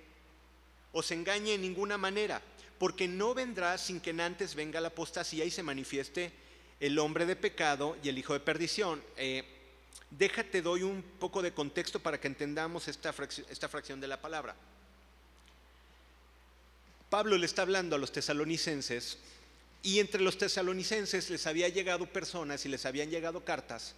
os 0.91 1.11
engañe 1.11 1.53
en 1.53 1.61
ninguna 1.61 1.97
manera, 1.97 2.41
porque 2.79 3.07
no 3.07 3.33
vendrá 3.33 3.77
sin 3.77 3.99
que 3.99 4.11
antes 4.11 4.55
venga 4.55 4.81
la 4.81 4.87
apostasía 4.87 5.45
y 5.45 5.51
se 5.51 5.63
manifieste 5.63 6.31
el 6.79 6.99
hombre 6.99 7.25
de 7.25 7.35
pecado 7.35 7.97
y 8.03 8.09
el 8.09 8.17
hijo 8.17 8.33
de 8.33 8.39
perdición. 8.39 9.01
Eh, 9.17 9.43
déjate, 10.11 10.61
doy 10.61 10.83
un 10.83 11.01
poco 11.19 11.41
de 11.41 11.53
contexto 11.53 11.99
para 11.99 12.19
que 12.19 12.27
entendamos 12.27 12.87
esta 12.87 13.13
fracción, 13.13 13.47
esta 13.49 13.69
fracción 13.69 13.99
de 13.99 14.07
la 14.07 14.21
palabra. 14.21 14.55
Pablo 17.09 17.37
le 17.37 17.45
está 17.45 17.61
hablando 17.61 17.95
a 17.95 17.99
los 17.99 18.11
tesalonicenses 18.11 19.17
y 19.83 19.99
entre 19.99 20.21
los 20.21 20.37
tesalonicenses 20.37 21.29
les 21.29 21.47
había 21.47 21.69
llegado 21.69 22.07
personas 22.07 22.65
y 22.65 22.69
les 22.69 22.85
habían 22.85 23.09
llegado 23.09 23.45
cartas 23.45 23.95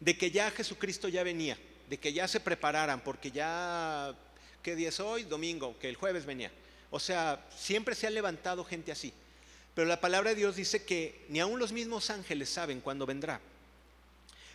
de 0.00 0.16
que 0.16 0.30
ya 0.30 0.50
Jesucristo 0.50 1.08
ya 1.08 1.22
venía, 1.22 1.58
de 1.88 1.98
que 1.98 2.12
ya 2.12 2.26
se 2.26 2.40
prepararan 2.40 3.00
porque 3.02 3.30
ya 3.30 4.14
¿Qué 4.62 4.76
día 4.76 4.90
es 4.90 5.00
hoy? 5.00 5.24
Domingo, 5.24 5.78
que 5.78 5.88
el 5.88 5.96
jueves 5.96 6.26
venía. 6.26 6.50
O 6.90 7.00
sea, 7.00 7.46
siempre 7.56 7.94
se 7.94 8.06
ha 8.06 8.10
levantado 8.10 8.64
gente 8.64 8.92
así. 8.92 9.12
Pero 9.74 9.86
la 9.86 10.00
palabra 10.00 10.30
de 10.30 10.36
Dios 10.36 10.56
dice 10.56 10.84
que 10.84 11.24
ni 11.28 11.40
aun 11.40 11.58
los 11.58 11.72
mismos 11.72 12.10
ángeles 12.10 12.48
saben 12.48 12.80
cuándo 12.80 13.06
vendrá. 13.06 13.40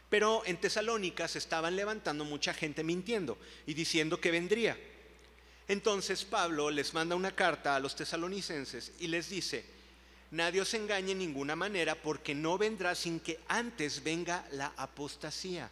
Pero 0.10 0.44
en 0.46 0.58
Tesalónica 0.58 1.28
se 1.28 1.40
estaban 1.40 1.76
levantando 1.76 2.26
mucha 2.26 2.54
gente 2.54 2.84
mintiendo 2.84 3.38
y 3.66 3.74
diciendo 3.74 4.20
que 4.20 4.32
vendría. 4.32 4.78
Entonces 5.68 6.24
Pablo 6.26 6.70
les 6.70 6.94
manda 6.94 7.16
una 7.16 7.36
carta 7.36 7.76
a 7.76 7.80
los 7.80 7.96
tesalonicenses 7.96 8.92
y 9.00 9.08
les 9.08 9.30
dice, 9.30 9.66
nadie 10.30 10.62
os 10.62 10.74
engañe 10.76 11.14
en 11.14 11.18
ninguna 11.18 11.56
manera 11.56 11.96
porque 11.96 12.36
no 12.36 12.58
vendrá 12.58 12.94
sin 12.94 13.20
que 13.20 13.40
antes 13.48 14.04
venga 14.04 14.48
la 14.52 14.74
apostasía 14.78 15.72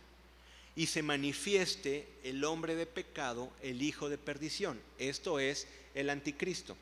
y 0.75 0.87
se 0.87 1.03
manifieste 1.03 2.07
el 2.23 2.43
hombre 2.43 2.75
de 2.75 2.87
pecado, 2.87 3.51
el 3.61 3.83
hijo 3.83 4.09
de 4.09 4.17
perdición. 4.17 4.79
Esto 4.97 5.39
es 5.39 5.67
el 5.93 6.09
anticristo. 6.09 6.75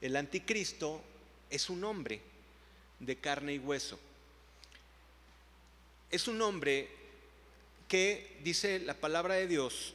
El 0.00 0.16
anticristo 0.16 1.00
es 1.50 1.68
un 1.68 1.84
hombre 1.84 2.20
de 3.00 3.16
carne 3.16 3.54
y 3.54 3.58
hueso. 3.58 3.98
Es 6.10 6.28
un 6.28 6.40
hombre 6.42 6.88
que, 7.88 8.38
dice 8.42 8.78
la 8.78 8.94
palabra 8.94 9.34
de 9.34 9.46
Dios, 9.46 9.94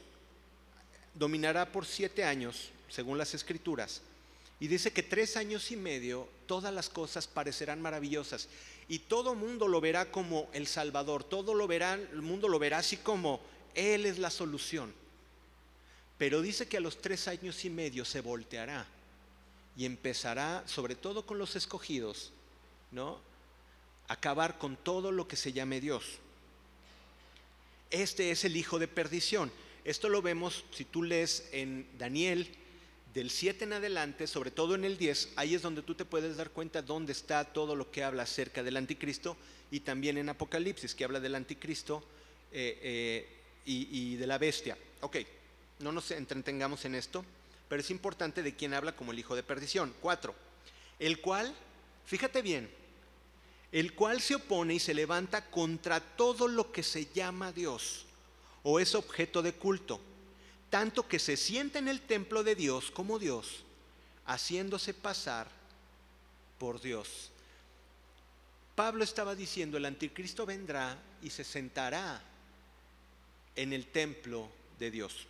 dominará 1.14 1.72
por 1.72 1.86
siete 1.86 2.24
años, 2.24 2.70
según 2.88 3.18
las 3.18 3.34
escrituras, 3.34 4.02
y 4.60 4.68
dice 4.68 4.92
que 4.92 5.02
tres 5.02 5.36
años 5.36 5.70
y 5.70 5.76
medio 5.76 6.28
todas 6.46 6.72
las 6.72 6.88
cosas 6.88 7.26
parecerán 7.26 7.82
maravillosas 7.82 8.48
y 8.88 9.00
todo 9.00 9.34
mundo 9.34 9.68
lo 9.68 9.80
verá 9.80 10.10
como 10.10 10.48
el 10.52 10.66
Salvador, 10.66 11.24
todo 11.24 11.54
lo 11.54 11.66
verá, 11.66 11.94
el 11.94 12.22
mundo 12.22 12.48
lo 12.48 12.58
verá 12.58 12.78
así 12.78 12.96
como 12.96 13.40
Él 13.74 14.06
es 14.06 14.18
la 14.18 14.30
solución. 14.30 14.94
Pero 16.16 16.40
dice 16.40 16.66
que 16.68 16.78
a 16.78 16.80
los 16.80 17.02
tres 17.02 17.28
años 17.28 17.64
y 17.64 17.70
medio 17.70 18.04
se 18.04 18.20
volteará 18.20 18.86
y 19.76 19.84
empezará, 19.84 20.62
sobre 20.66 20.94
todo 20.94 21.26
con 21.26 21.38
los 21.38 21.56
escogidos, 21.56 22.32
¿no? 22.90 23.18
Acabar 24.08 24.58
con 24.58 24.76
todo 24.76 25.12
lo 25.12 25.28
que 25.28 25.36
se 25.36 25.52
llame 25.52 25.80
Dios. 25.80 26.04
Este 27.90 28.30
es 28.30 28.44
el 28.44 28.56
hijo 28.56 28.78
de 28.78 28.88
perdición. 28.88 29.50
Esto 29.84 30.08
lo 30.08 30.22
vemos 30.22 30.64
si 30.72 30.84
tú 30.84 31.02
lees 31.02 31.48
en 31.52 31.86
Daniel 31.98 32.48
del 33.14 33.30
7 33.30 33.64
en 33.64 33.72
adelante, 33.72 34.26
sobre 34.26 34.50
todo 34.50 34.74
en 34.74 34.84
el 34.84 34.98
10, 34.98 35.32
ahí 35.36 35.54
es 35.54 35.62
donde 35.62 35.80
tú 35.82 35.94
te 35.94 36.04
puedes 36.04 36.36
dar 36.36 36.50
cuenta 36.50 36.82
dónde 36.82 37.12
está 37.12 37.44
todo 37.44 37.74
lo 37.74 37.90
que 37.90 38.04
habla 38.04 38.24
acerca 38.24 38.62
del 38.62 38.76
anticristo 38.76 39.38
y 39.70 39.80
también 39.80 40.18
en 40.18 40.28
Apocalipsis, 40.28 40.94
que 40.94 41.04
habla 41.04 41.18
del 41.18 41.34
anticristo 41.34 42.04
eh, 42.52 42.78
eh, 42.82 43.28
y, 43.64 43.88
y 43.90 44.16
de 44.16 44.26
la 44.26 44.36
bestia. 44.36 44.76
Ok, 45.00 45.16
no 45.78 45.92
nos 45.92 46.10
entretengamos 46.10 46.84
en 46.84 46.94
esto, 46.94 47.24
pero 47.68 47.80
es 47.80 47.90
importante 47.90 48.42
de 48.42 48.54
quién 48.54 48.74
habla 48.74 48.94
como 48.94 49.12
el 49.12 49.18
hijo 49.18 49.34
de 49.34 49.42
perdición. 49.42 49.94
Cuatro, 50.00 50.34
el 50.98 51.20
cual, 51.20 51.54
fíjate 52.04 52.42
bien, 52.42 52.70
el 53.72 53.94
cual 53.94 54.20
se 54.20 54.36
opone 54.36 54.74
y 54.74 54.78
se 54.78 54.94
levanta 54.94 55.50
contra 55.50 56.00
todo 56.00 56.48
lo 56.48 56.72
que 56.72 56.82
se 56.82 57.06
llama 57.06 57.52
Dios 57.52 58.06
o 58.62 58.80
es 58.80 58.94
objeto 58.94 59.42
de 59.42 59.52
culto, 59.52 60.00
tanto 60.70 61.06
que 61.06 61.18
se 61.18 61.36
sienta 61.36 61.78
en 61.78 61.88
el 61.88 62.00
templo 62.00 62.42
de 62.42 62.54
Dios 62.54 62.90
como 62.90 63.18
Dios, 63.18 63.64
haciéndose 64.26 64.94
pasar 64.94 65.48
por 66.58 66.80
Dios. 66.80 67.30
Pablo 68.74 69.04
estaba 69.04 69.34
diciendo, 69.34 69.76
el 69.76 69.84
anticristo 69.84 70.44
vendrá 70.44 70.98
y 71.22 71.30
se 71.30 71.44
sentará 71.44 72.22
en 73.54 73.72
el 73.72 73.86
templo 73.86 74.48
de 74.78 74.90
Dios. 74.90 75.26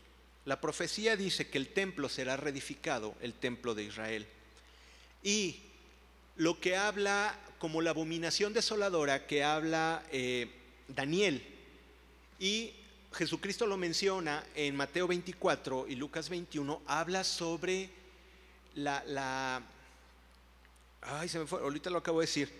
La 0.46 0.60
profecía 0.60 1.16
dice 1.16 1.48
que 1.48 1.58
el 1.58 1.68
templo 1.68 2.08
será 2.08 2.36
reedificado, 2.36 3.16
el 3.20 3.34
templo 3.34 3.74
de 3.74 3.82
Israel. 3.82 4.26
Y 5.24 5.60
lo 6.36 6.60
que 6.60 6.76
habla 6.76 7.36
como 7.58 7.82
la 7.82 7.90
abominación 7.90 8.52
desoladora 8.52 9.26
que 9.26 9.42
habla 9.42 10.04
eh, 10.12 10.48
Daniel 10.86 11.42
y 12.38 12.72
Jesucristo 13.12 13.66
lo 13.66 13.76
menciona 13.76 14.44
en 14.54 14.76
Mateo 14.76 15.08
24 15.08 15.86
y 15.88 15.96
Lucas 15.96 16.28
21, 16.28 16.80
habla 16.86 17.24
sobre 17.24 17.90
la, 18.76 19.62
ay, 21.00 21.28
se 21.28 21.40
me 21.40 21.46
fue, 21.46 21.60
ahorita 21.60 21.90
lo 21.90 21.98
acabo 21.98 22.20
de 22.20 22.26
decir, 22.26 22.52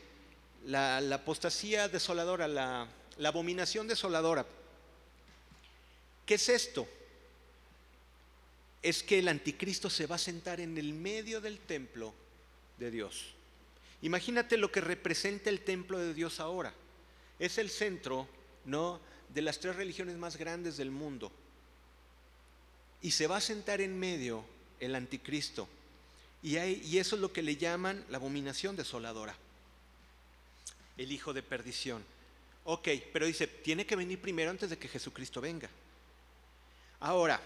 la, 0.64 0.98
apostasía 1.14 1.88
desoladora, 1.88 2.48
la, 2.48 2.88
la 3.18 3.28
abominación 3.28 3.86
desoladora. 3.86 4.44
¿Qué 6.24 6.34
es 6.34 6.48
esto? 6.48 6.88
Es 8.82 9.02
que 9.02 9.18
el 9.18 9.28
anticristo 9.28 9.90
se 9.90 10.06
va 10.06 10.16
a 10.16 10.18
sentar 10.18 10.60
en 10.60 10.78
el 10.78 10.92
medio 10.92 11.40
del 11.40 11.58
templo 11.58 12.14
de 12.78 12.90
Dios. 12.90 13.34
Imagínate 14.02 14.56
lo 14.56 14.70
que 14.70 14.80
representa 14.80 15.50
el 15.50 15.60
templo 15.60 15.98
de 15.98 16.14
Dios 16.14 16.40
ahora. 16.40 16.72
Es 17.38 17.58
el 17.58 17.70
centro, 17.70 18.28
¿no? 18.64 19.00
de 19.28 19.42
las 19.42 19.58
tres 19.58 19.76
religiones 19.76 20.16
más 20.16 20.36
grandes 20.36 20.76
del 20.76 20.90
mundo. 20.90 21.30
Y 23.02 23.10
se 23.10 23.26
va 23.26 23.36
a 23.36 23.40
sentar 23.40 23.80
en 23.80 23.98
medio 23.98 24.44
el 24.80 24.94
anticristo. 24.94 25.68
Y, 26.42 26.56
y 26.58 26.98
eso 26.98 27.16
es 27.16 27.22
lo 27.22 27.32
que 27.32 27.42
le 27.42 27.56
llaman 27.56 28.04
la 28.08 28.18
abominación 28.18 28.76
desoladora. 28.76 29.36
El 30.96 31.12
hijo 31.12 31.32
de 31.32 31.42
perdición. 31.42 32.04
Ok, 32.64 32.88
pero 33.12 33.26
dice, 33.26 33.46
tiene 33.46 33.86
que 33.86 33.96
venir 33.96 34.20
primero 34.20 34.50
antes 34.50 34.70
de 34.70 34.78
que 34.78 34.88
Jesucristo 34.88 35.40
venga. 35.40 35.68
Ahora, 37.00 37.40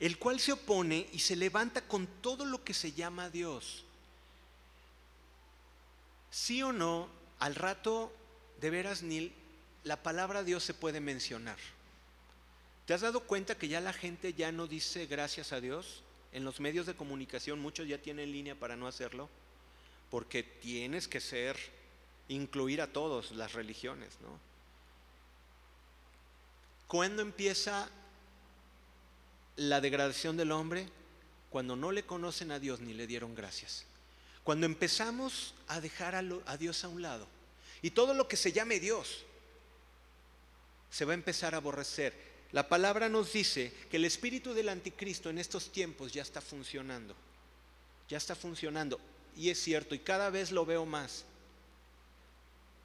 el 0.00 0.18
cual 0.18 0.40
se 0.40 0.52
opone 0.52 1.08
y 1.12 1.20
se 1.20 1.36
levanta 1.36 1.82
con 1.82 2.06
todo 2.06 2.44
lo 2.44 2.64
que 2.64 2.74
se 2.74 2.92
llama 2.92 3.30
Dios. 3.30 3.84
Sí 6.30 6.62
o 6.62 6.72
no, 6.72 7.08
al 7.38 7.54
rato, 7.54 8.12
de 8.60 8.70
veras, 8.70 9.02
Neil, 9.02 9.32
la 9.84 10.02
palabra 10.02 10.42
Dios 10.42 10.64
se 10.64 10.74
puede 10.74 11.00
mencionar. 11.00 11.58
¿Te 12.86 12.94
has 12.94 13.02
dado 13.02 13.20
cuenta 13.20 13.56
que 13.56 13.68
ya 13.68 13.80
la 13.80 13.92
gente 13.92 14.34
ya 14.34 14.52
no 14.52 14.66
dice 14.66 15.06
gracias 15.06 15.52
a 15.52 15.60
Dios? 15.60 16.02
En 16.32 16.44
los 16.44 16.60
medios 16.60 16.86
de 16.86 16.96
comunicación 16.96 17.60
muchos 17.60 17.86
ya 17.86 17.98
tienen 17.98 18.32
línea 18.32 18.54
para 18.54 18.76
no 18.76 18.88
hacerlo, 18.88 19.30
porque 20.10 20.42
tienes 20.42 21.08
que 21.08 21.20
ser, 21.20 21.56
incluir 22.28 22.80
a 22.80 22.92
todos 22.92 23.30
las 23.32 23.52
religiones, 23.52 24.10
¿no? 24.20 24.38
¿Cuándo 26.88 27.22
empieza 27.22 27.88
la 29.56 29.80
degradación 29.80 30.36
del 30.36 30.52
hombre? 30.52 30.88
Cuando 31.50 31.76
no 31.76 31.92
le 31.92 32.04
conocen 32.04 32.50
a 32.50 32.58
Dios 32.58 32.80
ni 32.80 32.94
le 32.94 33.06
dieron 33.06 33.34
gracias. 33.34 33.84
Cuando 34.42 34.66
empezamos 34.66 35.54
a 35.68 35.80
dejar 35.80 36.14
a, 36.14 36.56
Dios 36.56 36.84
a 36.84 36.88
un 36.88 37.00
lado. 37.00 37.26
Y 37.80 37.90
todo 37.90 38.12
lo 38.14 38.28
que 38.28 38.36
se 38.36 38.52
llame 38.52 38.80
Dios, 38.80 39.24
se 40.90 41.04
va 41.04 41.12
a 41.12 41.14
empezar 41.14 41.54
a 41.54 41.58
aborrecer. 41.58 42.12
La 42.52 42.68
palabra 42.68 43.08
nos 43.08 43.32
dice 43.32 43.72
que 43.90 43.96
el 43.96 44.04
espíritu 44.04 44.52
del 44.52 44.68
anticristo 44.68 45.30
en 45.30 45.38
estos 45.38 45.72
tiempos 45.72 46.12
ya 46.12 46.22
está 46.22 46.40
funcionando. 46.40 47.14
Ya 48.08 48.18
está 48.18 48.34
funcionando. 48.34 49.00
Y 49.36 49.50
es 49.50 49.58
cierto, 49.60 49.94
y 49.94 49.98
cada 49.98 50.30
vez 50.30 50.52
lo 50.52 50.66
veo 50.66 50.84
más. 50.86 51.24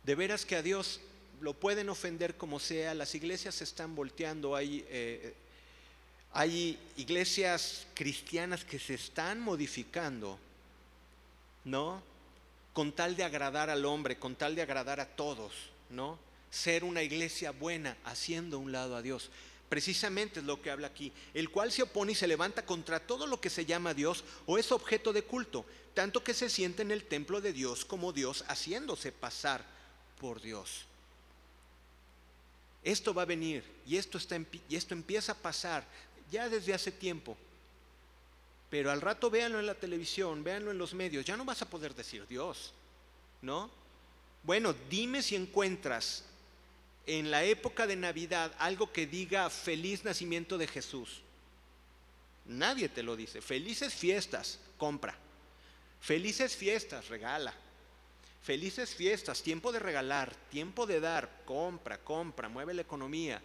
De 0.03 0.15
veras 0.15 0.45
que 0.45 0.55
a 0.55 0.61
Dios 0.61 1.01
lo 1.41 1.53
pueden 1.53 1.89
ofender 1.89 2.35
como 2.35 2.59
sea, 2.59 2.93
las 2.93 3.15
iglesias 3.15 3.55
se 3.55 3.63
están 3.63 3.95
volteando, 3.95 4.55
hay, 4.55 4.85
eh, 4.89 5.33
hay 6.33 6.79
iglesias 6.97 7.87
cristianas 7.93 8.63
que 8.63 8.79
se 8.79 8.93
están 8.93 9.39
modificando, 9.39 10.39
¿no? 11.65 12.01
Con 12.73 12.91
tal 12.91 13.15
de 13.15 13.23
agradar 13.23 13.69
al 13.69 13.85
hombre, 13.85 14.17
con 14.17 14.35
tal 14.35 14.55
de 14.55 14.61
agradar 14.61 14.99
a 14.99 15.07
todos, 15.07 15.53
¿no? 15.89 16.19
ser 16.49 16.83
una 16.83 17.03
iglesia 17.03 17.51
buena, 17.51 17.97
haciendo 18.05 18.59
un 18.59 18.71
lado 18.71 18.95
a 18.95 19.01
Dios. 19.01 19.29
Precisamente 19.67 20.39
es 20.39 20.45
lo 20.45 20.61
que 20.61 20.71
habla 20.71 20.87
aquí, 20.87 21.11
el 21.33 21.51
cual 21.51 21.71
se 21.71 21.83
opone 21.83 22.13
y 22.13 22.15
se 22.15 22.27
levanta 22.27 22.65
contra 22.65 22.99
todo 22.99 23.27
lo 23.27 23.39
que 23.39 23.51
se 23.51 23.65
llama 23.65 23.93
Dios 23.93 24.23
o 24.47 24.57
es 24.57 24.71
objeto 24.71 25.13
de 25.13 25.23
culto, 25.23 25.65
tanto 25.93 26.23
que 26.23 26.33
se 26.33 26.49
siente 26.49 26.81
en 26.81 26.91
el 26.91 27.03
templo 27.03 27.39
de 27.39 27.53
Dios 27.53 27.85
como 27.85 28.11
Dios, 28.11 28.43
haciéndose 28.47 29.11
pasar 29.11 29.63
por 30.19 30.41
Dios. 30.41 30.85
Esto 32.83 33.13
va 33.13 33.23
a 33.23 33.25
venir 33.25 33.63
y 33.85 33.97
esto, 33.97 34.17
está, 34.17 34.39
y 34.69 34.75
esto 34.75 34.93
empieza 34.93 35.33
a 35.33 35.37
pasar 35.37 35.85
ya 36.31 36.49
desde 36.49 36.73
hace 36.73 36.91
tiempo. 36.91 37.37
Pero 38.69 38.91
al 38.91 39.01
rato 39.01 39.29
véanlo 39.29 39.59
en 39.59 39.65
la 39.65 39.75
televisión, 39.75 40.43
véanlo 40.43 40.71
en 40.71 40.77
los 40.77 40.93
medios, 40.93 41.25
ya 41.25 41.35
no 41.35 41.45
vas 41.45 41.61
a 41.61 41.69
poder 41.69 41.95
decir 41.95 42.27
Dios, 42.27 42.73
¿no? 43.41 43.69
Bueno, 44.43 44.73
dime 44.89 45.21
si 45.21 45.35
encuentras 45.35 46.23
en 47.05 47.31
la 47.31 47.43
época 47.43 47.87
de 47.87 47.95
Navidad 47.95 48.53
algo 48.59 48.91
que 48.91 49.07
diga 49.07 49.49
feliz 49.49 50.03
nacimiento 50.03 50.57
de 50.57 50.67
Jesús. 50.67 51.21
Nadie 52.45 52.89
te 52.89 53.03
lo 53.03 53.15
dice. 53.15 53.41
Felices 53.41 53.93
fiestas, 53.93 54.59
compra. 54.77 55.15
Felices 56.01 56.55
fiestas, 56.55 57.09
regala. 57.09 57.53
Felices 58.43 58.95
fiestas, 58.95 59.41
tiempo 59.41 59.71
de 59.71 59.79
regalar, 59.79 60.33
tiempo 60.49 60.85
de 60.85 60.99
dar, 60.99 61.43
compra, 61.45 61.97
compra, 61.97 62.47
mueve 62.47 62.73
la 62.73 62.81
economía. 62.81 63.41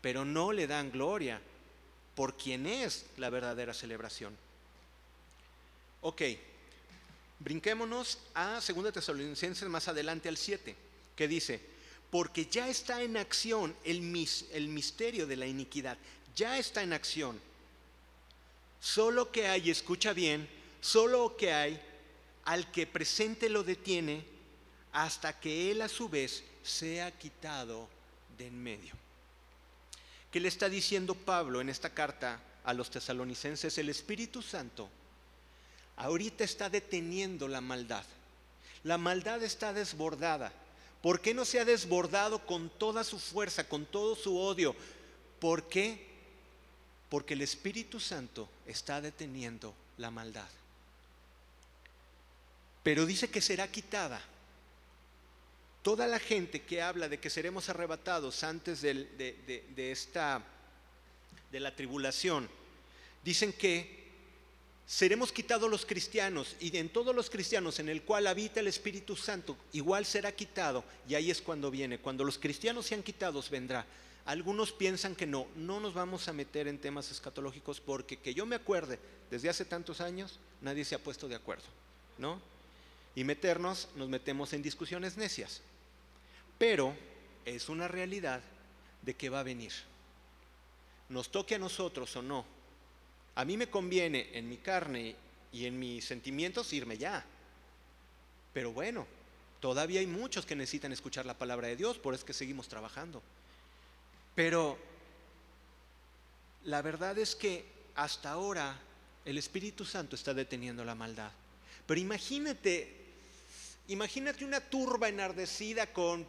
Pero 0.00 0.24
no 0.24 0.52
le 0.52 0.66
dan 0.66 0.90
gloria 0.90 1.40
por 2.18 2.36
quien 2.36 2.66
es 2.66 3.06
la 3.16 3.30
verdadera 3.30 3.72
celebración. 3.72 4.36
Ok, 6.00 6.22
brinquémonos 7.38 8.18
a 8.34 8.60
2 8.60 8.92
Tesalonicenses 8.92 9.68
más 9.68 9.86
adelante 9.86 10.28
al 10.28 10.36
7, 10.36 10.74
que 11.14 11.28
dice, 11.28 11.60
porque 12.10 12.46
ya 12.46 12.68
está 12.68 13.02
en 13.02 13.16
acción 13.16 13.72
el, 13.84 14.00
misterio 14.00 15.28
de 15.28 15.36
la 15.36 15.46
iniquidad, 15.46 15.96
ya 16.34 16.58
está 16.58 16.82
en 16.82 16.92
acción. 16.92 17.40
Solo 18.80 19.30
que 19.30 19.46
hay, 19.46 19.70
escucha 19.70 20.12
bien, 20.12 20.48
solo 20.80 21.36
que 21.36 21.52
hay 21.52 21.80
al 22.46 22.68
que 22.72 22.88
presente 22.88 23.48
lo 23.48 23.62
detiene 23.62 24.24
hasta 24.90 25.38
que 25.38 25.70
él 25.70 25.82
a 25.82 25.88
su 25.88 26.08
vez 26.08 26.42
sea 26.64 27.16
quitado 27.16 27.88
de 28.36 28.48
en 28.48 28.60
medio. 28.60 29.07
¿Qué 30.30 30.40
le 30.40 30.48
está 30.48 30.68
diciendo 30.68 31.14
Pablo 31.14 31.60
en 31.60 31.68
esta 31.68 31.90
carta 31.90 32.40
a 32.64 32.74
los 32.74 32.90
tesalonicenses? 32.90 33.78
El 33.78 33.88
Espíritu 33.88 34.42
Santo 34.42 34.88
ahorita 35.96 36.44
está 36.44 36.68
deteniendo 36.68 37.48
la 37.48 37.60
maldad. 37.60 38.04
La 38.84 38.98
maldad 38.98 39.42
está 39.42 39.72
desbordada. 39.72 40.52
¿Por 41.02 41.20
qué 41.20 41.32
no 41.32 41.44
se 41.44 41.60
ha 41.60 41.64
desbordado 41.64 42.44
con 42.44 42.68
toda 42.68 43.04
su 43.04 43.18
fuerza, 43.18 43.68
con 43.68 43.86
todo 43.86 44.14
su 44.16 44.38
odio? 44.38 44.74
¿Por 45.40 45.68
qué? 45.68 46.06
Porque 47.08 47.34
el 47.34 47.42
Espíritu 47.42 47.98
Santo 47.98 48.48
está 48.66 49.00
deteniendo 49.00 49.74
la 49.96 50.10
maldad. 50.10 50.48
Pero 52.82 53.06
dice 53.06 53.28
que 53.28 53.40
será 53.40 53.70
quitada. 53.70 54.20
Toda 55.88 56.06
la 56.06 56.18
gente 56.18 56.60
que 56.60 56.82
habla 56.82 57.08
de 57.08 57.18
que 57.18 57.30
seremos 57.30 57.70
arrebatados 57.70 58.44
antes 58.44 58.82
de, 58.82 59.90
esta 59.90 60.44
de 61.50 61.60
la 61.60 61.74
tribulación, 61.74 62.46
dicen 63.24 63.54
que 63.54 64.06
seremos 64.86 65.32
quitados 65.32 65.70
los 65.70 65.86
cristianos 65.86 66.56
y 66.60 66.76
en 66.76 66.90
todos 66.90 67.14
los 67.14 67.30
cristianos 67.30 67.78
en 67.78 67.88
el 67.88 68.02
cual 68.02 68.26
habita 68.26 68.60
el 68.60 68.66
Espíritu 68.66 69.16
Santo, 69.16 69.56
igual 69.72 70.04
será 70.04 70.30
quitado 70.30 70.84
y 71.08 71.14
ahí 71.14 71.30
es 71.30 71.40
cuando 71.40 71.70
viene. 71.70 71.98
Cuando 71.98 72.22
los 72.22 72.36
cristianos 72.36 72.84
sean 72.84 73.02
quitados 73.02 73.48
vendrá. 73.48 73.86
Algunos 74.26 74.72
piensan 74.72 75.16
que 75.16 75.26
no, 75.26 75.46
no 75.56 75.80
nos 75.80 75.94
vamos 75.94 76.28
a 76.28 76.34
meter 76.34 76.68
en 76.68 76.76
temas 76.76 77.10
escatológicos 77.10 77.80
porque 77.80 78.18
que 78.18 78.34
yo 78.34 78.44
me 78.44 78.56
acuerde, 78.56 78.98
desde 79.30 79.48
hace 79.48 79.64
tantos 79.64 80.02
años 80.02 80.38
nadie 80.60 80.84
se 80.84 80.96
ha 80.96 81.02
puesto 81.02 81.28
de 81.28 81.36
acuerdo, 81.36 81.64
¿no? 82.18 82.38
Y 83.14 83.24
meternos, 83.24 83.88
nos 83.96 84.10
metemos 84.10 84.52
en 84.52 84.60
discusiones 84.60 85.16
necias. 85.16 85.62
Pero 86.58 86.94
es 87.44 87.68
una 87.68 87.88
realidad 87.88 88.42
de 89.02 89.14
que 89.14 89.30
va 89.30 89.40
a 89.40 89.44
venir. 89.44 89.72
Nos 91.08 91.30
toque 91.30 91.54
a 91.54 91.58
nosotros 91.58 92.14
o 92.16 92.22
no. 92.22 92.44
A 93.36 93.44
mí 93.44 93.56
me 93.56 93.70
conviene 93.70 94.30
en 94.36 94.48
mi 94.48 94.58
carne 94.58 95.14
y 95.52 95.64
en 95.64 95.78
mis 95.78 96.04
sentimientos 96.04 96.72
irme 96.72 96.98
ya. 96.98 97.24
Pero 98.52 98.72
bueno, 98.72 99.06
todavía 99.60 100.00
hay 100.00 100.06
muchos 100.06 100.44
que 100.44 100.56
necesitan 100.56 100.92
escuchar 100.92 101.24
la 101.24 101.38
palabra 101.38 101.68
de 101.68 101.76
Dios, 101.76 101.98
por 101.98 102.12
eso 102.12 102.22
es 102.22 102.26
que 102.26 102.32
seguimos 102.32 102.68
trabajando. 102.68 103.22
Pero 104.34 104.76
la 106.64 106.82
verdad 106.82 107.16
es 107.18 107.34
que 107.34 107.64
hasta 107.94 108.32
ahora 108.32 108.78
el 109.24 109.38
Espíritu 109.38 109.84
Santo 109.84 110.16
está 110.16 110.34
deteniendo 110.34 110.84
la 110.84 110.94
maldad. 110.94 111.30
Pero 111.86 112.00
imagínate, 112.00 112.94
imagínate 113.88 114.44
una 114.44 114.60
turba 114.60 115.08
enardecida 115.08 115.92
con 115.92 116.26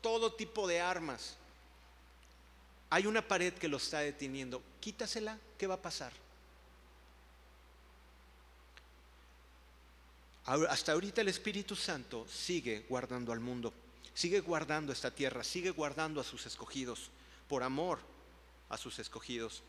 todo 0.00 0.32
tipo 0.34 0.66
de 0.66 0.80
armas. 0.80 1.36
Hay 2.90 3.06
una 3.06 3.26
pared 3.26 3.52
que 3.54 3.68
lo 3.68 3.76
está 3.76 4.00
deteniendo. 4.00 4.62
Quítasela, 4.80 5.38
¿qué 5.58 5.66
va 5.66 5.74
a 5.74 5.82
pasar? 5.82 6.12
Hasta 10.44 10.92
ahorita 10.92 11.20
el 11.20 11.28
Espíritu 11.28 11.76
Santo 11.76 12.26
sigue 12.26 12.86
guardando 12.88 13.32
al 13.32 13.40
mundo, 13.40 13.74
sigue 14.14 14.40
guardando 14.40 14.92
esta 14.92 15.10
tierra, 15.10 15.44
sigue 15.44 15.70
guardando 15.70 16.22
a 16.22 16.24
sus 16.24 16.46
escogidos 16.46 17.10
por 17.48 17.62
amor 17.62 17.98
a 18.68 18.76
sus 18.76 18.98
escogidos. 18.98 19.62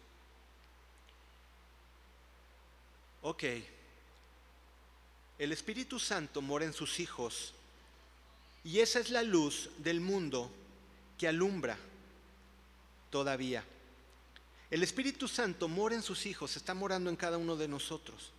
Ok, 3.21 3.43
el 5.37 5.51
Espíritu 5.51 5.99
Santo 5.99 6.41
mora 6.41 6.65
en 6.65 6.73
sus 6.73 6.99
hijos 6.99 7.53
y 8.63 8.79
esa 8.79 8.99
es 8.99 9.09
la 9.09 9.23
luz 9.23 9.69
del 9.77 10.01
mundo 10.01 10.51
que 11.17 11.27
alumbra 11.27 11.77
todavía. 13.09 13.63
El 14.69 14.83
Espíritu 14.83 15.27
Santo 15.27 15.67
mora 15.67 15.95
en 15.95 16.03
sus 16.03 16.25
hijos, 16.25 16.55
está 16.55 16.73
morando 16.73 17.09
en 17.09 17.15
cada 17.15 17.37
uno 17.37 17.55
de 17.55 17.67
nosotros. 17.67 18.31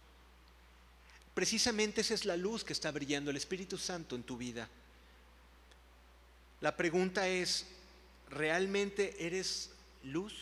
Precisamente 1.35 2.03
esa 2.03 2.15
es 2.15 2.25
la 2.25 2.37
luz 2.37 2.65
que 2.65 2.73
está 2.73 2.91
brillando, 2.91 3.31
el 3.31 3.37
Espíritu 3.37 3.79
Santo 3.79 4.15
en 4.15 4.23
tu 4.23 4.37
vida. 4.37 4.69
La 6.61 6.77
pregunta 6.77 7.27
es, 7.27 7.67
¿realmente 8.29 9.27
eres 9.27 9.71
luz? 10.05 10.35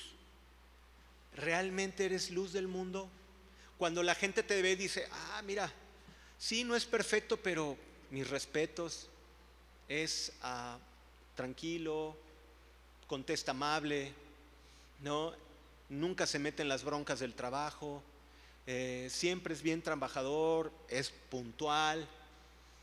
¿Realmente 1.37 2.05
eres 2.05 2.31
luz 2.31 2.53
del 2.53 2.67
mundo? 2.67 3.09
Cuando 3.79 4.03
la 4.03 4.15
gente 4.15 4.43
te 4.43 4.61
ve 4.61 4.75
dice, 4.75 5.07
ah, 5.11 5.43
mira, 5.45 5.73
sí, 6.37 6.65
no 6.65 6.75
es 6.75 6.85
perfecto, 6.85 7.37
pero 7.37 7.77
mis 8.11 8.29
respetos, 8.29 9.09
es 9.89 10.33
ah, 10.43 10.79
tranquilo, 11.35 12.17
contesta 13.07 13.53
amable, 13.53 14.13
¿no? 15.01 15.33
nunca 15.89 16.27
se 16.27 16.39
mete 16.39 16.63
en 16.63 16.69
las 16.69 16.85
broncas 16.85 17.21
del 17.21 17.35
trabajo, 17.35 18.03
eh, 18.67 19.09
siempre 19.11 19.55
es 19.55 19.63
bien 19.63 19.83
trabajador, 19.83 20.71
es 20.89 21.11
puntual, 21.31 22.07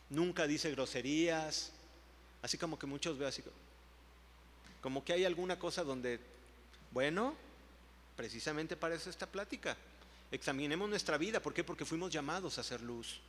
nunca 0.09 0.47
dice 0.47 0.71
groserías, 0.71 1.71
así 2.41 2.57
como 2.57 2.79
que 2.79 2.87
muchos 2.87 3.17
veo 3.17 3.27
así, 3.27 3.43
como 4.81 5.03
que 5.03 5.13
hay 5.13 5.25
alguna 5.25 5.59
cosa 5.59 5.83
donde, 5.83 6.19
bueno, 6.91 7.35
precisamente 8.15 8.75
para 8.75 8.95
eso 8.95 9.09
esta 9.09 9.27
plática. 9.27 9.75
Examinemos 10.31 10.89
nuestra 10.89 11.17
vida. 11.17 11.39
¿Por 11.39 11.53
qué? 11.53 11.63
Porque 11.63 11.85
fuimos 11.85 12.11
llamados 12.11 12.57
a 12.57 12.61
hacer 12.61 12.81
luz. 12.81 13.19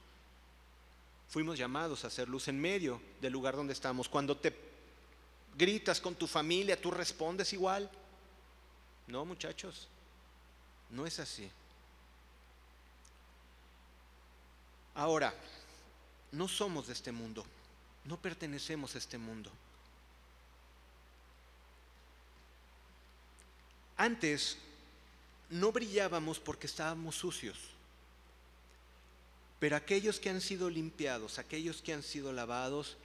Fuimos 1.29 1.59
llamados 1.59 2.05
a 2.05 2.07
hacer 2.07 2.29
luz 2.29 2.49
en 2.49 2.61
medio 2.61 3.01
del 3.21 3.33
lugar 3.33 3.57
donde 3.57 3.73
estamos. 3.73 4.09
Cuando 4.09 4.37
te 4.37 4.57
gritas 5.57 6.01
con 6.01 6.15
tu 6.15 6.27
familia, 6.27 6.81
tú 6.81 6.91
respondes 6.91 7.53
igual. 7.53 7.91
No, 9.07 9.25
muchachos, 9.25 9.89
no 10.91 11.07
es 11.07 11.19
así. 11.19 11.51
Ahora, 14.95 15.35
no 16.33 16.49
somos 16.49 16.87
de 16.87 16.95
este 16.95 17.13
mundo, 17.13 17.45
no 18.05 18.17
pertenecemos 18.17 18.95
a 18.95 18.99
este 18.99 19.19
mundo. 19.19 19.51
Antes 23.97 24.59
no 25.51 25.73
brillábamos 25.73 26.39
porque 26.39 26.67
estábamos 26.67 27.17
sucios, 27.17 27.59
pero 29.59 29.77
aquellos 29.77 30.21
que 30.21 30.31
han 30.31 30.41
sido 30.41 30.69
limpiados, 30.69 31.39
aquellos 31.39 31.81
que 31.81 31.93
han 31.93 32.03
sido 32.03 32.33
lavados, 32.33 32.97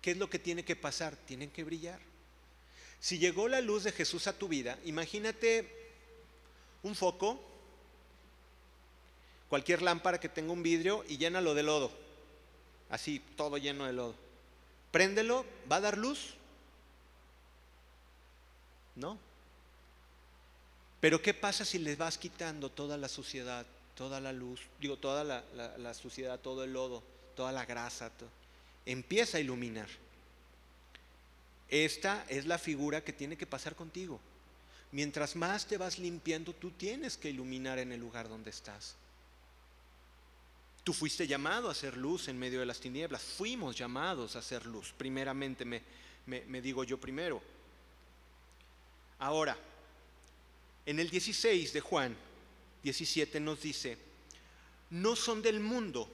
¿qué 0.00 0.12
es 0.12 0.16
lo 0.16 0.30
que 0.30 0.38
tiene 0.38 0.64
que 0.64 0.76
pasar? 0.76 1.16
Tienen 1.16 1.50
que 1.50 1.64
brillar. 1.64 2.00
Si 3.00 3.18
llegó 3.18 3.48
la 3.48 3.60
luz 3.60 3.84
de 3.84 3.92
Jesús 3.92 4.26
a 4.26 4.38
tu 4.38 4.48
vida, 4.48 4.78
imagínate 4.84 5.68
un 6.82 6.94
foco, 6.94 7.40
cualquier 9.48 9.82
lámpara 9.82 10.20
que 10.20 10.28
tenga 10.28 10.52
un 10.52 10.62
vidrio 10.62 11.04
y 11.08 11.16
llénalo 11.16 11.54
de 11.54 11.62
lodo, 11.62 11.90
así, 12.90 13.20
todo 13.36 13.56
lleno 13.58 13.86
de 13.86 13.92
lodo. 13.92 14.14
Préndelo, 14.90 15.44
¿va 15.70 15.76
a 15.76 15.80
dar 15.80 15.98
luz? 15.98 16.34
¿No? 18.94 19.18
Pero 21.00 21.22
¿qué 21.22 21.34
pasa 21.34 21.64
si 21.64 21.78
le 21.78 21.94
vas 21.94 22.18
quitando 22.18 22.70
toda 22.70 22.96
la 22.96 23.08
suciedad, 23.08 23.66
toda 23.98 24.20
la 24.20 24.32
luz, 24.32 24.60
digo, 24.80 24.96
toda 24.96 25.24
la, 25.24 25.92
suciedad, 25.92 26.38
todo 26.38 26.62
el 26.62 26.72
lodo, 26.72 27.02
toda 27.34 27.50
la 27.50 27.66
grasa? 27.66 28.12
Empieza 28.86 29.38
a 29.38 29.40
iluminar. 29.40 29.88
Esta 31.68 32.24
es 32.28 32.46
la 32.46 32.58
figura 32.58 33.02
que 33.02 33.12
tiene 33.12 33.36
que 33.36 33.44
pasar 33.44 33.74
contigo. 33.74 34.20
Mientras 34.92 35.34
más 35.34 35.66
te 35.66 35.76
vas 35.78 35.98
limpiando, 35.98 36.52
tú 36.52 36.70
tienes 36.70 37.16
que 37.16 37.30
iluminar 37.30 37.80
en 37.80 37.90
el 37.90 37.98
lugar 37.98 38.28
donde 38.28 38.50
estás. 38.50 38.94
Tú 40.84 40.92
fuiste 40.92 41.26
llamado 41.26 41.68
a 41.68 41.72
hacer 41.72 41.96
luz 41.96 42.28
en 42.28 42.38
medio 42.38 42.60
de 42.60 42.66
las 42.66 42.78
tinieblas. 42.78 43.20
Fuimos 43.20 43.74
llamados 43.74 44.36
a 44.36 44.38
hacer 44.38 44.64
luz. 44.64 44.94
Primeramente 44.96 45.64
me, 45.64 45.82
me 46.24 46.62
digo 46.62 46.84
yo 46.84 47.00
primero. 47.00 47.42
Ahora, 49.18 49.58
en 50.86 51.00
el 51.00 51.10
16 51.10 51.72
de 51.72 51.80
Juan 51.80 52.27
17 52.82 53.40
nos 53.40 53.62
dice, 53.62 53.98
no 54.90 55.16
son 55.16 55.42
del 55.42 55.60
mundo, 55.60 56.08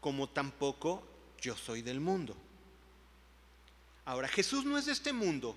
como 0.00 0.28
tampoco 0.28 1.02
yo 1.40 1.56
soy 1.56 1.82
del 1.82 2.00
mundo. 2.00 2.36
Ahora, 4.04 4.28
Jesús 4.28 4.64
no 4.64 4.76
es 4.78 4.86
de 4.86 4.92
este 4.92 5.12
mundo, 5.12 5.56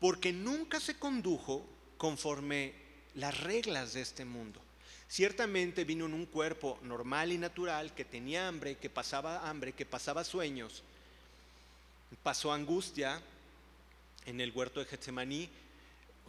porque 0.00 0.32
nunca 0.32 0.80
se 0.80 0.98
condujo 0.98 1.64
conforme 1.96 2.72
las 3.14 3.38
reglas 3.40 3.92
de 3.92 4.00
este 4.00 4.24
mundo. 4.24 4.60
Ciertamente 5.08 5.84
vino 5.84 6.06
en 6.06 6.14
un 6.14 6.26
cuerpo 6.26 6.78
normal 6.82 7.32
y 7.32 7.38
natural 7.38 7.94
que 7.94 8.04
tenía 8.04 8.46
hambre, 8.46 8.76
que 8.76 8.90
pasaba 8.90 9.48
hambre, 9.48 9.72
que 9.72 9.86
pasaba 9.86 10.22
sueños, 10.22 10.82
pasó 12.22 12.52
angustia 12.52 13.20
en 14.26 14.40
el 14.40 14.52
huerto 14.52 14.80
de 14.80 14.86
Getsemaní, 14.86 15.48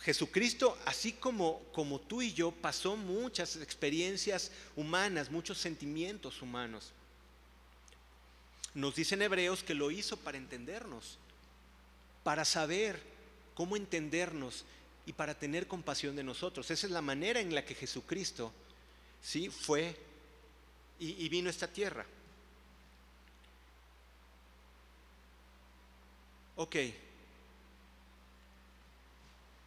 Jesucristo, 0.01 0.77
así 0.85 1.13
como, 1.13 1.61
como 1.73 1.99
tú 1.99 2.21
y 2.21 2.33
yo, 2.33 2.51
pasó 2.51 2.95
muchas 2.95 3.57
experiencias 3.57 4.51
humanas, 4.75 5.29
muchos 5.29 5.57
sentimientos 5.57 6.41
humanos. 6.41 6.91
Nos 8.73 8.95
dicen 8.95 9.21
hebreos 9.21 9.63
que 9.63 9.73
lo 9.73 9.91
hizo 9.91 10.15
para 10.17 10.37
entendernos, 10.37 11.17
para 12.23 12.45
saber 12.45 13.01
cómo 13.55 13.75
entendernos 13.75 14.63
y 15.05 15.13
para 15.13 15.37
tener 15.37 15.67
compasión 15.67 16.15
de 16.15 16.23
nosotros. 16.23 16.71
Esa 16.71 16.87
es 16.87 16.93
la 16.93 17.01
manera 17.01 17.41
en 17.41 17.53
la 17.53 17.65
que 17.65 17.75
Jesucristo 17.75 18.53
sí 19.21 19.49
fue 19.49 19.97
y, 20.99 21.25
y 21.25 21.29
vino 21.29 21.47
a 21.47 21.51
esta 21.51 21.67
tierra. 21.67 22.05
Ok, 26.55 26.75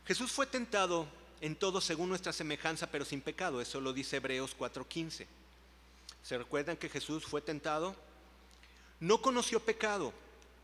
Jesús 0.06 0.32
fue 0.32 0.46
tentado 0.46 1.06
en 1.40 1.56
todo 1.56 1.80
según 1.80 2.08
nuestra 2.08 2.32
semejanza, 2.32 2.88
pero 2.88 3.04
sin 3.04 3.20
pecado. 3.20 3.60
Eso 3.60 3.80
lo 3.80 3.92
dice 3.92 4.16
Hebreos 4.16 4.54
4:15. 4.56 5.26
¿Se 6.22 6.38
recuerdan 6.38 6.76
que 6.76 6.88
Jesús 6.88 7.24
fue 7.24 7.40
tentado? 7.40 7.96
No 9.00 9.20
conoció 9.20 9.60
pecado, 9.60 10.12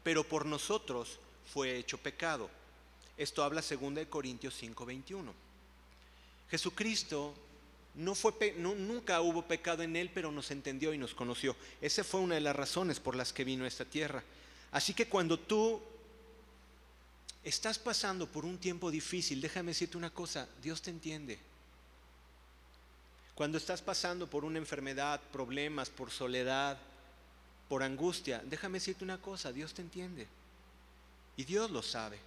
pero 0.02 0.22
por 0.22 0.46
nosotros 0.46 1.18
fue 1.52 1.76
hecho 1.76 1.98
pecado. 1.98 2.48
Esto 3.16 3.42
habla 3.42 3.62
2 3.62 4.06
Corintios 4.06 4.54
5:21. 4.54 5.32
Jesucristo 6.50 7.34
no 7.96 8.14
fue, 8.14 8.54
nunca 8.56 9.20
hubo 9.20 9.42
pecado 9.42 9.82
en 9.82 9.96
él, 9.96 10.10
pero 10.14 10.30
nos 10.30 10.52
entendió 10.52 10.94
y 10.94 10.98
nos 10.98 11.14
conoció. 11.14 11.56
Esa 11.80 12.04
fue 12.04 12.20
una 12.20 12.36
de 12.36 12.40
las 12.40 12.54
razones 12.54 13.00
por 13.00 13.16
las 13.16 13.32
que 13.32 13.44
vino 13.44 13.64
a 13.64 13.68
esta 13.68 13.84
tierra. 13.84 14.22
Así 14.70 14.94
que 14.94 15.08
cuando 15.08 15.38
tú 15.38 15.82
estás 17.44 17.78
pasando 17.78 18.26
por 18.26 18.44
un 18.44 18.58
tiempo 18.58 18.90
difícil, 18.90 19.40
déjame 19.40 19.72
decirte 19.72 19.96
una 19.96 20.10
cosa, 20.10 20.48
Dios 20.62 20.82
te 20.82 20.90
entiende. 20.90 21.38
Cuando 23.34 23.58
estás 23.58 23.82
pasando 23.82 24.28
por 24.28 24.44
una 24.44 24.58
enfermedad, 24.58 25.20
problemas, 25.32 25.90
por 25.90 26.10
soledad, 26.10 26.76
por 27.68 27.82
angustia, 27.82 28.42
déjame 28.44 28.78
decirte 28.78 29.04
una 29.04 29.18
cosa, 29.18 29.52
Dios 29.52 29.72
te 29.74 29.82
entiende. 29.82 30.26
Y 31.36 31.44
Dios 31.44 31.70
lo 31.70 31.82
sabe. 31.82 32.18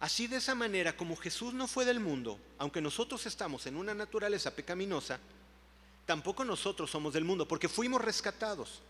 Así 0.00 0.26
de 0.26 0.36
esa 0.36 0.54
manera, 0.54 0.96
como 0.96 1.16
Jesús 1.16 1.54
no 1.54 1.68
fue 1.68 1.84
del 1.84 2.00
mundo, 2.00 2.38
aunque 2.58 2.80
nosotros 2.80 3.24
estamos 3.24 3.66
en 3.66 3.76
una 3.76 3.94
naturaleza 3.94 4.50
pecaminosa, 4.50 5.18
tampoco 6.04 6.44
nosotros 6.44 6.90
somos 6.90 7.14
del 7.14 7.24
mundo, 7.24 7.46
porque 7.46 7.68
fuimos 7.68 8.02
rescatados. 8.02 8.82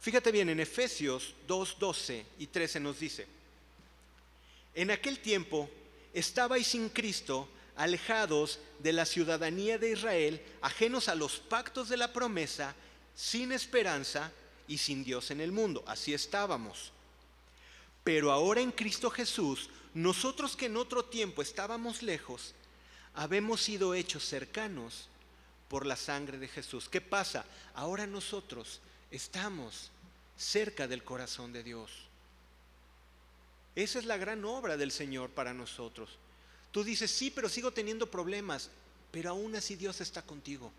Fíjate 0.00 0.30
bien, 0.30 0.48
en 0.48 0.60
Efesios 0.60 1.34
2, 1.46 1.76
12 1.78 2.26
y 2.38 2.46
13 2.46 2.80
nos 2.80 3.00
dice, 3.00 3.26
en 4.74 4.90
aquel 4.90 5.18
tiempo 5.18 5.68
estabais 6.14 6.68
sin 6.68 6.88
Cristo, 6.88 7.48
alejados 7.76 8.60
de 8.78 8.92
la 8.92 9.04
ciudadanía 9.04 9.78
de 9.78 9.92
Israel, 9.92 10.42
ajenos 10.62 11.08
a 11.08 11.14
los 11.14 11.38
pactos 11.38 11.88
de 11.88 11.96
la 11.96 12.12
promesa, 12.12 12.74
sin 13.14 13.52
esperanza 13.52 14.32
y 14.68 14.78
sin 14.78 15.02
Dios 15.02 15.30
en 15.32 15.40
el 15.40 15.50
mundo. 15.50 15.82
Así 15.86 16.14
estábamos. 16.14 16.92
Pero 18.04 18.30
ahora 18.30 18.60
en 18.60 18.70
Cristo 18.70 19.10
Jesús, 19.10 19.68
nosotros 19.94 20.56
que 20.56 20.66
en 20.66 20.76
otro 20.76 21.04
tiempo 21.04 21.42
estábamos 21.42 22.02
lejos, 22.02 22.54
habemos 23.14 23.62
sido 23.62 23.94
hechos 23.94 24.24
cercanos 24.24 25.08
por 25.68 25.86
la 25.86 25.96
sangre 25.96 26.38
de 26.38 26.48
Jesús. 26.48 26.88
¿Qué 26.88 27.00
pasa? 27.00 27.44
Ahora 27.74 28.06
nosotros 28.06 28.80
estamos 29.10 29.90
cerca 30.36 30.86
del 30.86 31.04
corazón 31.04 31.52
de 31.52 31.62
Dios. 31.62 31.90
Esa 33.74 33.98
es 33.98 34.04
la 34.04 34.16
gran 34.16 34.44
obra 34.44 34.76
del 34.76 34.90
Señor 34.90 35.30
para 35.30 35.54
nosotros. 35.54 36.10
Tú 36.72 36.84
dices, 36.84 37.10
sí, 37.10 37.30
pero 37.30 37.48
sigo 37.48 37.72
teniendo 37.72 38.10
problemas, 38.10 38.70
pero 39.10 39.30
aún 39.30 39.54
así 39.56 39.76
Dios 39.76 40.00
está 40.00 40.22
contigo. 40.22 40.72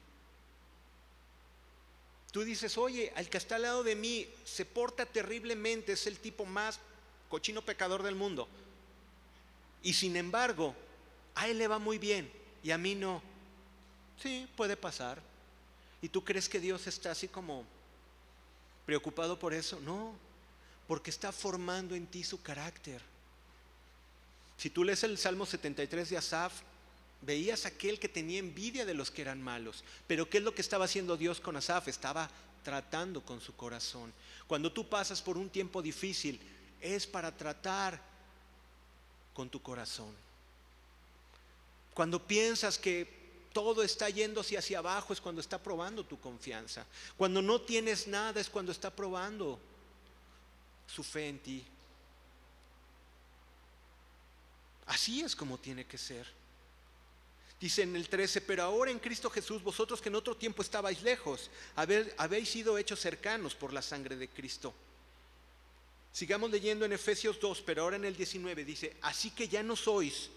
Tú 2.31 2.43
dices, 2.43 2.77
oye, 2.77 3.11
al 3.15 3.29
que 3.29 3.37
está 3.37 3.55
al 3.55 3.63
lado 3.63 3.83
de 3.83 3.95
mí 3.95 4.27
se 4.45 4.65
porta 4.65 5.05
terriblemente, 5.05 5.93
es 5.93 6.05
el 6.05 6.19
tipo 6.19 6.45
más 6.45 6.79
cochino 7.27 7.63
pecador 7.63 8.03
del 8.03 8.15
mundo. 8.15 8.47
Y 9.81 9.93
sin 9.93 10.15
embargo, 10.15 10.75
a 11.35 11.47
él 11.47 11.57
le 11.57 11.67
va 11.67 11.79
muy 11.79 11.97
bien 11.97 12.31
y 12.63 12.71
a 12.71 12.77
mí 12.77 12.95
no. 12.95 13.21
Sí, 14.21 14.47
puede 14.55 14.75
pasar. 14.75 15.21
¿Y 16.01 16.09
tú 16.09 16.23
crees 16.23 16.47
que 16.49 16.59
Dios 16.59 16.85
está 16.87 17.11
así 17.11 17.27
como 17.27 17.65
preocupado 18.89 19.37
por 19.37 19.53
eso? 19.53 19.79
No, 19.81 20.15
porque 20.87 21.11
está 21.11 21.31
formando 21.31 21.93
en 21.93 22.07
ti 22.07 22.23
su 22.23 22.41
carácter. 22.41 22.99
Si 24.57 24.71
tú 24.71 24.83
lees 24.83 25.03
el 25.03 25.15
Salmo 25.19 25.45
73 25.45 26.09
de 26.09 26.17
Asaf, 26.17 26.53
veías 27.21 27.67
aquel 27.67 27.99
que 27.99 28.09
tenía 28.09 28.39
envidia 28.39 28.87
de 28.87 28.95
los 28.95 29.11
que 29.11 29.21
eran 29.21 29.43
malos. 29.43 29.83
Pero 30.07 30.27
¿qué 30.27 30.39
es 30.39 30.43
lo 30.43 30.55
que 30.55 30.63
estaba 30.63 30.85
haciendo 30.85 31.17
Dios 31.17 31.39
con 31.39 31.55
Asaf? 31.55 31.87
Estaba 31.87 32.31
tratando 32.63 33.21
con 33.21 33.41
su 33.41 33.55
corazón. 33.55 34.11
Cuando 34.47 34.71
tú 34.71 34.89
pasas 34.89 35.21
por 35.21 35.37
un 35.37 35.51
tiempo 35.51 35.83
difícil, 35.83 36.39
es 36.81 37.05
para 37.05 37.37
tratar 37.37 38.01
con 39.35 39.51
tu 39.51 39.61
corazón. 39.61 40.15
Cuando 41.93 42.25
piensas 42.25 42.79
que 42.79 43.18
todo 43.53 43.83
está 43.83 44.09
yendo 44.09 44.41
hacia 44.41 44.79
abajo 44.79 45.13
es 45.13 45.21
cuando 45.21 45.41
está 45.41 45.61
probando 45.61 46.05
tu 46.05 46.19
confianza. 46.19 46.85
Cuando 47.17 47.41
no 47.41 47.61
tienes 47.61 48.07
nada 48.07 48.39
es 48.39 48.49
cuando 48.49 48.71
está 48.71 48.89
probando 48.89 49.59
su 50.87 51.03
fe 51.03 51.29
en 51.29 51.39
ti. 51.39 51.65
Así 54.87 55.21
es 55.21 55.35
como 55.35 55.57
tiene 55.57 55.85
que 55.85 55.97
ser. 55.97 56.25
Dice 57.59 57.83
en 57.83 57.95
el 57.95 58.07
13, 58.07 58.41
pero 58.41 58.63
ahora 58.63 58.89
en 58.89 58.99
Cristo 58.99 59.29
Jesús, 59.29 59.61
vosotros 59.61 60.01
que 60.01 60.09
en 60.09 60.15
otro 60.15 60.35
tiempo 60.35 60.61
estabais 60.61 61.03
lejos, 61.03 61.51
habéis 61.75 62.49
sido 62.49 62.77
hechos 62.77 62.99
cercanos 62.99 63.53
por 63.53 63.73
la 63.73 63.81
sangre 63.81 64.15
de 64.15 64.29
Cristo. 64.29 64.73
Sigamos 66.13 66.49
leyendo 66.49 66.85
en 66.85 66.93
Efesios 66.93 67.39
2, 67.39 67.61
pero 67.61 67.83
ahora 67.83 67.97
en 67.97 68.05
el 68.05 68.15
19 68.15 68.63
dice, 68.63 68.95
así 69.01 69.31
que 69.31 69.47
ya 69.47 69.61
no 69.61 69.75
sois 69.75 70.29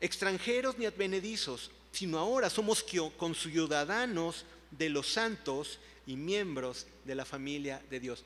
extranjeros 0.00 0.78
ni 0.78 0.86
advenedizos, 0.86 1.70
sino 1.92 2.18
ahora 2.18 2.50
somos 2.50 2.84
conciudadanos 3.16 4.44
de 4.70 4.88
los 4.88 5.12
santos 5.12 5.78
y 6.06 6.16
miembros 6.16 6.86
de 7.04 7.14
la 7.14 7.24
familia 7.24 7.82
de 7.90 8.00
Dios. 8.00 8.24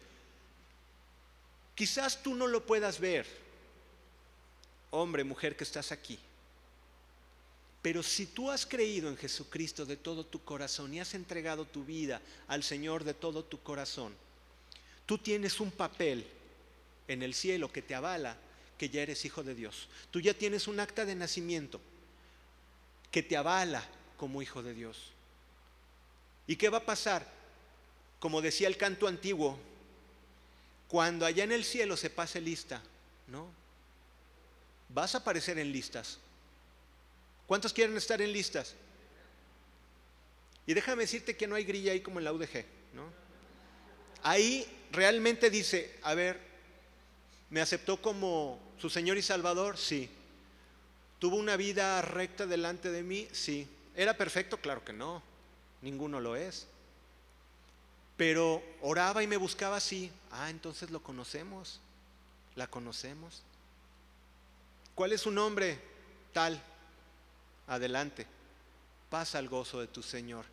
Quizás 1.74 2.22
tú 2.22 2.34
no 2.34 2.46
lo 2.46 2.64
puedas 2.64 3.00
ver, 3.00 3.26
hombre, 4.90 5.24
mujer 5.24 5.56
que 5.56 5.64
estás 5.64 5.90
aquí, 5.90 6.18
pero 7.82 8.02
si 8.02 8.26
tú 8.26 8.50
has 8.50 8.64
creído 8.64 9.08
en 9.08 9.16
Jesucristo 9.16 9.84
de 9.84 9.96
todo 9.96 10.24
tu 10.24 10.42
corazón 10.44 10.94
y 10.94 11.00
has 11.00 11.14
entregado 11.14 11.64
tu 11.64 11.84
vida 11.84 12.22
al 12.48 12.62
Señor 12.62 13.04
de 13.04 13.12
todo 13.12 13.44
tu 13.44 13.60
corazón, 13.62 14.14
Tú 15.06 15.18
tienes 15.18 15.60
un 15.60 15.70
papel 15.70 16.26
en 17.08 17.22
el 17.22 17.34
cielo 17.34 17.70
que 17.70 17.82
te 17.82 17.94
avala 17.94 18.36
que 18.78 18.88
ya 18.88 19.02
eres 19.02 19.24
hijo 19.24 19.42
de 19.42 19.54
Dios. 19.54 19.88
Tú 20.10 20.20
ya 20.20 20.34
tienes 20.34 20.68
un 20.68 20.80
acta 20.80 21.04
de 21.04 21.14
nacimiento 21.14 21.80
que 23.10 23.22
te 23.22 23.36
avala 23.36 23.84
como 24.16 24.42
hijo 24.42 24.62
de 24.62 24.74
Dios. 24.74 25.12
¿Y 26.46 26.56
qué 26.56 26.68
va 26.68 26.78
a 26.78 26.86
pasar? 26.86 27.26
Como 28.18 28.42
decía 28.42 28.68
el 28.68 28.76
canto 28.76 29.06
antiguo, 29.06 29.58
cuando 30.88 31.26
allá 31.26 31.44
en 31.44 31.52
el 31.52 31.64
cielo 31.64 31.96
se 31.96 32.10
pase 32.10 32.40
lista, 32.40 32.82
¿no? 33.28 33.48
Vas 34.88 35.14
a 35.14 35.18
aparecer 35.18 35.58
en 35.58 35.72
listas. 35.72 36.18
¿Cuántos 37.46 37.72
quieren 37.72 37.96
estar 37.96 38.20
en 38.20 38.32
listas? 38.32 38.74
Y 40.66 40.74
déjame 40.74 41.02
decirte 41.02 41.36
que 41.36 41.46
no 41.46 41.54
hay 41.54 41.64
grilla 41.64 41.92
ahí 41.92 42.00
como 42.00 42.18
en 42.18 42.24
la 42.24 42.32
UDG, 42.32 42.64
¿no? 42.94 43.10
Ahí 44.22 44.66
realmente 44.92 45.50
dice, 45.50 45.98
a 46.02 46.14
ver, 46.14 46.40
¿me 47.54 47.60
aceptó 47.60 48.02
como 48.02 48.58
su 48.80 48.90
Señor 48.90 49.16
y 49.16 49.22
Salvador? 49.22 49.78
Sí. 49.78 50.10
¿Tuvo 51.20 51.36
una 51.36 51.56
vida 51.56 52.02
recta 52.02 52.48
delante 52.48 52.90
de 52.90 53.04
mí? 53.04 53.28
Sí. 53.30 53.68
¿Era 53.94 54.16
perfecto? 54.16 54.56
Claro 54.56 54.84
que 54.84 54.92
no. 54.92 55.22
Ninguno 55.80 56.18
lo 56.18 56.34
es. 56.34 56.66
Pero 58.16 58.60
oraba 58.82 59.22
y 59.22 59.28
me 59.28 59.36
buscaba 59.36 59.76
así. 59.76 60.10
Ah, 60.32 60.50
entonces 60.50 60.90
lo 60.90 61.00
conocemos. 61.00 61.78
La 62.56 62.66
conocemos. 62.66 63.44
¿Cuál 64.96 65.12
es 65.12 65.20
su 65.20 65.30
nombre? 65.30 65.78
Tal. 66.32 66.60
Adelante. 67.68 68.26
Pasa 69.08 69.38
el 69.38 69.48
gozo 69.48 69.78
de 69.78 69.86
tu 69.86 70.02
Señor. 70.02 70.44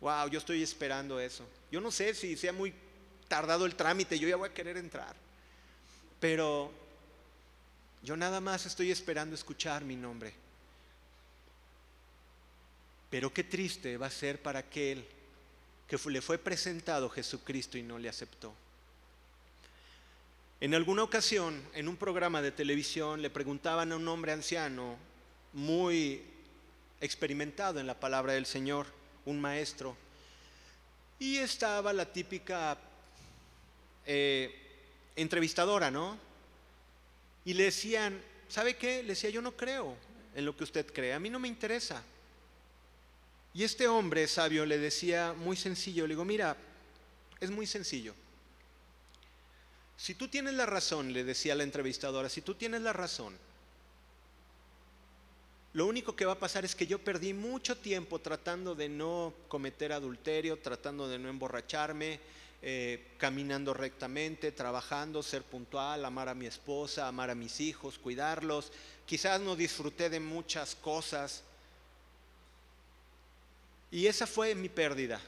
Wow, 0.00 0.26
yo 0.28 0.40
estoy 0.40 0.60
esperando 0.60 1.20
eso. 1.20 1.46
Yo 1.70 1.80
no 1.80 1.92
sé 1.92 2.14
si 2.14 2.36
sea 2.36 2.52
muy 2.52 2.74
tardado 3.28 3.64
el 3.64 3.76
trámite, 3.76 4.18
yo 4.18 4.26
ya 4.26 4.34
voy 4.34 4.48
a 4.48 4.52
querer 4.52 4.76
entrar. 4.76 5.22
Pero 6.22 6.70
yo 8.00 8.16
nada 8.16 8.40
más 8.40 8.64
estoy 8.64 8.92
esperando 8.92 9.34
escuchar 9.34 9.84
mi 9.84 9.96
nombre. 9.96 10.32
Pero 13.10 13.34
qué 13.34 13.42
triste 13.42 13.96
va 13.96 14.06
a 14.06 14.10
ser 14.10 14.40
para 14.40 14.60
aquel 14.60 15.04
que 15.88 15.98
le 16.10 16.22
fue 16.22 16.38
presentado 16.38 17.10
Jesucristo 17.10 17.76
y 17.76 17.82
no 17.82 17.98
le 17.98 18.08
aceptó. 18.08 18.54
En 20.60 20.76
alguna 20.76 21.02
ocasión, 21.02 21.60
en 21.74 21.88
un 21.88 21.96
programa 21.96 22.40
de 22.40 22.52
televisión, 22.52 23.20
le 23.20 23.28
preguntaban 23.28 23.90
a 23.90 23.96
un 23.96 24.06
hombre 24.06 24.30
anciano, 24.30 24.94
muy 25.52 26.22
experimentado 27.00 27.80
en 27.80 27.88
la 27.88 27.98
palabra 27.98 28.34
del 28.34 28.46
Señor, 28.46 28.86
un 29.24 29.40
maestro, 29.40 29.96
y 31.18 31.38
estaba 31.38 31.92
la 31.92 32.12
típica 32.12 32.78
eh, 34.06 34.62
entrevistadora, 35.16 35.90
¿no? 35.90 36.18
Y 37.44 37.54
le 37.54 37.64
decían, 37.64 38.20
¿sabe 38.48 38.76
qué? 38.76 39.02
Le 39.02 39.10
decía, 39.10 39.30
yo 39.30 39.42
no 39.42 39.56
creo 39.56 39.96
en 40.34 40.44
lo 40.44 40.56
que 40.56 40.64
usted 40.64 40.92
cree, 40.92 41.12
a 41.12 41.18
mí 41.18 41.30
no 41.30 41.38
me 41.38 41.48
interesa. 41.48 42.02
Y 43.54 43.64
este 43.64 43.86
hombre 43.86 44.26
sabio 44.28 44.64
le 44.64 44.78
decía 44.78 45.34
muy 45.36 45.56
sencillo, 45.56 46.06
le 46.06 46.14
digo, 46.14 46.24
mira, 46.24 46.56
es 47.40 47.50
muy 47.50 47.66
sencillo. 47.66 48.14
Si 49.96 50.14
tú 50.14 50.28
tienes 50.28 50.54
la 50.54 50.66
razón, 50.66 51.12
le 51.12 51.22
decía 51.22 51.54
la 51.54 51.62
entrevistadora, 51.62 52.28
si 52.28 52.40
tú 52.40 52.54
tienes 52.54 52.80
la 52.80 52.92
razón, 52.92 53.36
lo 55.74 55.86
único 55.86 56.14
que 56.14 56.26
va 56.26 56.32
a 56.32 56.38
pasar 56.38 56.64
es 56.64 56.74
que 56.74 56.86
yo 56.86 56.98
perdí 56.98 57.32
mucho 57.32 57.76
tiempo 57.78 58.18
tratando 58.18 58.74
de 58.74 58.88
no 58.88 59.32
cometer 59.48 59.92
adulterio, 59.92 60.58
tratando 60.58 61.08
de 61.08 61.18
no 61.18 61.28
emborracharme, 61.28 62.20
eh, 62.64 63.04
caminando 63.18 63.74
rectamente, 63.74 64.52
trabajando, 64.52 65.20
ser 65.22 65.42
puntual, 65.42 66.04
amar 66.04 66.28
a 66.28 66.34
mi 66.34 66.46
esposa, 66.46 67.08
amar 67.08 67.28
a 67.28 67.34
mis 67.34 67.58
hijos, 67.58 67.98
cuidarlos. 67.98 68.70
Quizás 69.04 69.40
no 69.40 69.56
disfruté 69.56 70.08
de 70.08 70.20
muchas 70.20 70.76
cosas. 70.76 71.42
Y 73.90 74.06
esa 74.06 74.28
fue 74.28 74.54
mi 74.54 74.68
pérdida. 74.68 75.20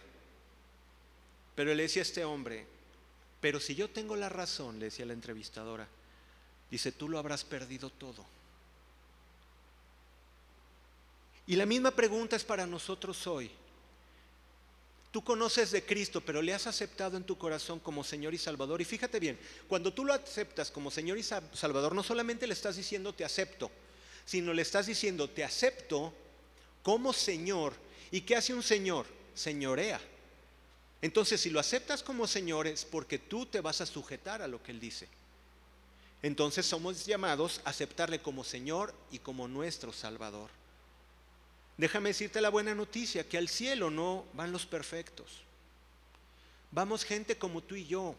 Pero 1.56 1.74
le 1.74 1.82
decía 1.82 2.02
a 2.02 2.04
este 2.04 2.24
hombre, 2.24 2.66
pero 3.40 3.58
si 3.58 3.74
yo 3.74 3.90
tengo 3.90 4.14
la 4.14 4.28
razón, 4.28 4.78
le 4.78 4.86
decía 4.86 5.04
la 5.04 5.12
entrevistadora, 5.12 5.86
dice, 6.70 6.92
tú 6.92 7.08
lo 7.08 7.18
habrás 7.18 7.44
perdido 7.44 7.90
todo. 7.90 8.24
Y 11.46 11.56
la 11.56 11.66
misma 11.66 11.90
pregunta 11.90 12.36
es 12.36 12.44
para 12.44 12.66
nosotros 12.66 13.26
hoy. 13.26 13.50
Tú 15.14 15.22
conoces 15.22 15.70
de 15.70 15.84
Cristo, 15.84 16.20
pero 16.20 16.42
le 16.42 16.52
has 16.52 16.66
aceptado 16.66 17.16
en 17.16 17.22
tu 17.22 17.38
corazón 17.38 17.78
como 17.78 18.02
Señor 18.02 18.34
y 18.34 18.38
Salvador. 18.38 18.80
Y 18.80 18.84
fíjate 18.84 19.20
bien, 19.20 19.38
cuando 19.68 19.94
tú 19.94 20.04
lo 20.04 20.12
aceptas 20.12 20.72
como 20.72 20.90
Señor 20.90 21.16
y 21.18 21.22
Salvador, 21.22 21.94
no 21.94 22.02
solamente 22.02 22.48
le 22.48 22.52
estás 22.52 22.74
diciendo 22.74 23.14
te 23.14 23.24
acepto, 23.24 23.70
sino 24.26 24.52
le 24.52 24.62
estás 24.62 24.86
diciendo 24.86 25.30
te 25.30 25.44
acepto 25.44 26.12
como 26.82 27.12
Señor. 27.12 27.74
¿Y 28.10 28.22
qué 28.22 28.34
hace 28.34 28.54
un 28.54 28.64
Señor? 28.64 29.06
Señorea. 29.36 30.00
Entonces, 31.00 31.40
si 31.40 31.50
lo 31.50 31.60
aceptas 31.60 32.02
como 32.02 32.26
Señor 32.26 32.66
es 32.66 32.84
porque 32.84 33.20
tú 33.20 33.46
te 33.46 33.60
vas 33.60 33.80
a 33.80 33.86
sujetar 33.86 34.42
a 34.42 34.48
lo 34.48 34.60
que 34.64 34.72
Él 34.72 34.80
dice. 34.80 35.06
Entonces 36.22 36.66
somos 36.66 37.06
llamados 37.06 37.60
a 37.64 37.70
aceptarle 37.70 38.20
como 38.20 38.42
Señor 38.42 38.92
y 39.12 39.20
como 39.20 39.46
nuestro 39.46 39.92
Salvador. 39.92 40.50
Déjame 41.76 42.10
decirte 42.10 42.40
la 42.40 42.50
buena 42.50 42.74
noticia, 42.74 43.28
que 43.28 43.38
al 43.38 43.48
cielo 43.48 43.90
no 43.90 44.26
van 44.34 44.52
los 44.52 44.64
perfectos. 44.64 45.42
Vamos 46.70 47.04
gente 47.04 47.36
como 47.36 47.62
tú 47.62 47.74
y 47.74 47.86
yo. 47.86 48.14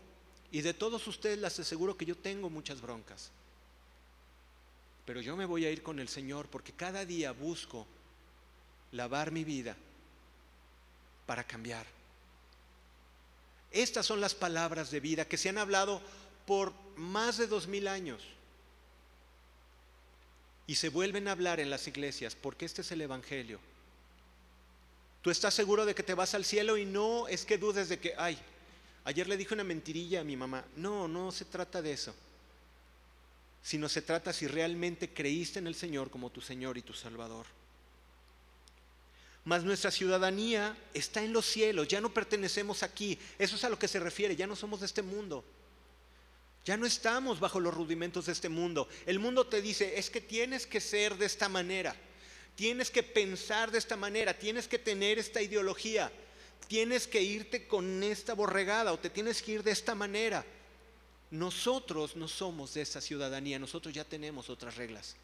Y 0.51 0.61
de 0.61 0.73
todos 0.73 1.07
ustedes 1.07 1.39
les 1.39 1.59
aseguro 1.59 1.97
que 1.97 2.05
yo 2.05 2.15
tengo 2.15 2.49
muchas 2.49 2.81
broncas. 2.81 3.31
Pero 5.05 5.21
yo 5.21 5.35
me 5.35 5.45
voy 5.45 5.65
a 5.65 5.71
ir 5.71 5.83
con 5.83 5.99
el 5.99 6.09
Señor 6.09 6.47
porque 6.47 6.73
cada 6.73 7.05
día 7.05 7.31
busco 7.31 7.85
lavar 8.91 9.31
mi 9.31 9.43
vida 9.43 9.75
para 11.25 11.43
cambiar. 11.43 11.85
Estas 13.71 14.05
son 14.05 14.21
las 14.21 14.35
palabras 14.35 14.91
de 14.91 14.99
vida 14.99 15.27
que 15.27 15.37
se 15.37 15.49
han 15.49 15.57
hablado 15.57 16.01
por 16.45 16.73
más 16.95 17.37
de 17.37 17.47
dos 17.47 17.67
mil 17.67 17.87
años 17.87 18.21
y 20.67 20.75
se 20.75 20.89
vuelven 20.89 21.27
a 21.27 21.31
hablar 21.31 21.59
en 21.59 21.69
las 21.69 21.87
iglesias 21.87 22.35
porque 22.35 22.65
este 22.65 22.81
es 22.81 22.91
el 22.91 23.01
Evangelio. 23.01 23.59
Tú 25.21 25.31
estás 25.31 25.53
seguro 25.53 25.85
de 25.85 25.95
que 25.95 26.03
te 26.03 26.13
vas 26.13 26.35
al 26.35 26.45
cielo 26.45 26.77
y 26.77 26.85
no 26.85 27.27
es 27.27 27.45
que 27.45 27.57
dudes 27.57 27.89
de 27.89 27.99
que, 27.99 28.13
ay, 28.17 28.37
ayer 29.05 29.27
le 29.27 29.37
dije 29.37 29.53
una 29.53 29.63
mentirilla 29.63 30.21
a 30.21 30.23
mi 30.23 30.35
mamá. 30.35 30.63
No, 30.75 31.07
no 31.07 31.31
se 31.31 31.45
trata 31.45 31.81
de 31.81 31.93
eso. 31.93 32.13
Sino 33.63 33.89
se 33.89 34.03
trata 34.03 34.31
si 34.31 34.47
realmente 34.47 35.11
creíste 35.11 35.59
en 35.59 35.67
el 35.67 35.75
Señor 35.75 36.11
como 36.11 36.29
tu 36.29 36.41
Señor 36.41 36.77
y 36.77 36.83
tu 36.83 36.93
Salvador. 36.93 37.47
Mas 39.45 39.63
nuestra 39.63 39.91
ciudadanía 39.91 40.77
está 40.93 41.23
en 41.23 41.33
los 41.33 41.45
cielos, 41.45 41.87
ya 41.87 42.01
no 42.01 42.13
pertenecemos 42.13 42.81
aquí. 42.83 43.17
Eso 43.37 43.55
es 43.55 43.63
a 43.63 43.69
lo 43.69 43.77
que 43.77 43.87
se 43.87 43.99
refiere, 43.99 44.35
ya 44.35 44.47
no 44.47 44.55
somos 44.55 44.79
de 44.79 44.87
este 44.87 45.03
mundo. 45.03 45.43
Ya 46.65 46.77
no 46.77 46.87
estamos 46.87 47.39
bajo 47.39 47.59
los 47.59 47.73
rudimentos 47.73 48.25
de 48.25 48.31
este 48.31 48.49
mundo. 48.49 48.89
El 49.05 49.19
mundo 49.19 49.45
te 49.45 49.61
dice, 49.61 49.99
es 49.99 50.09
que 50.09 50.19
tienes 50.19 50.65
que 50.65 50.81
ser 50.81 51.15
de 51.15 51.27
esta 51.27 51.47
manera, 51.47 51.95
tienes 52.55 52.89
que 52.89 53.03
pensar 53.03 53.69
de 53.69 53.77
esta 53.77 53.95
manera, 53.95 54.33
tienes 54.33 54.67
que 54.67 54.79
tener 54.79 55.19
esta 55.19 55.43
ideología, 55.43 56.11
tienes 56.67 57.05
que 57.05 57.21
irte 57.21 57.67
con 57.67 58.01
esta 58.01 58.33
borregada 58.33 58.91
o 58.91 58.97
te 58.97 59.11
tienes 59.11 59.43
que 59.43 59.51
ir 59.53 59.63
de 59.63 59.71
esta 59.71 59.93
manera. 59.93 60.43
Nosotros 61.29 62.15
no 62.15 62.27
somos 62.27 62.73
de 62.73 62.81
esa 62.81 62.99
ciudadanía, 62.99 63.59
nosotros 63.59 63.93
ya 63.93 64.03
tenemos 64.03 64.49
otras 64.49 64.75
reglas, 64.75 65.15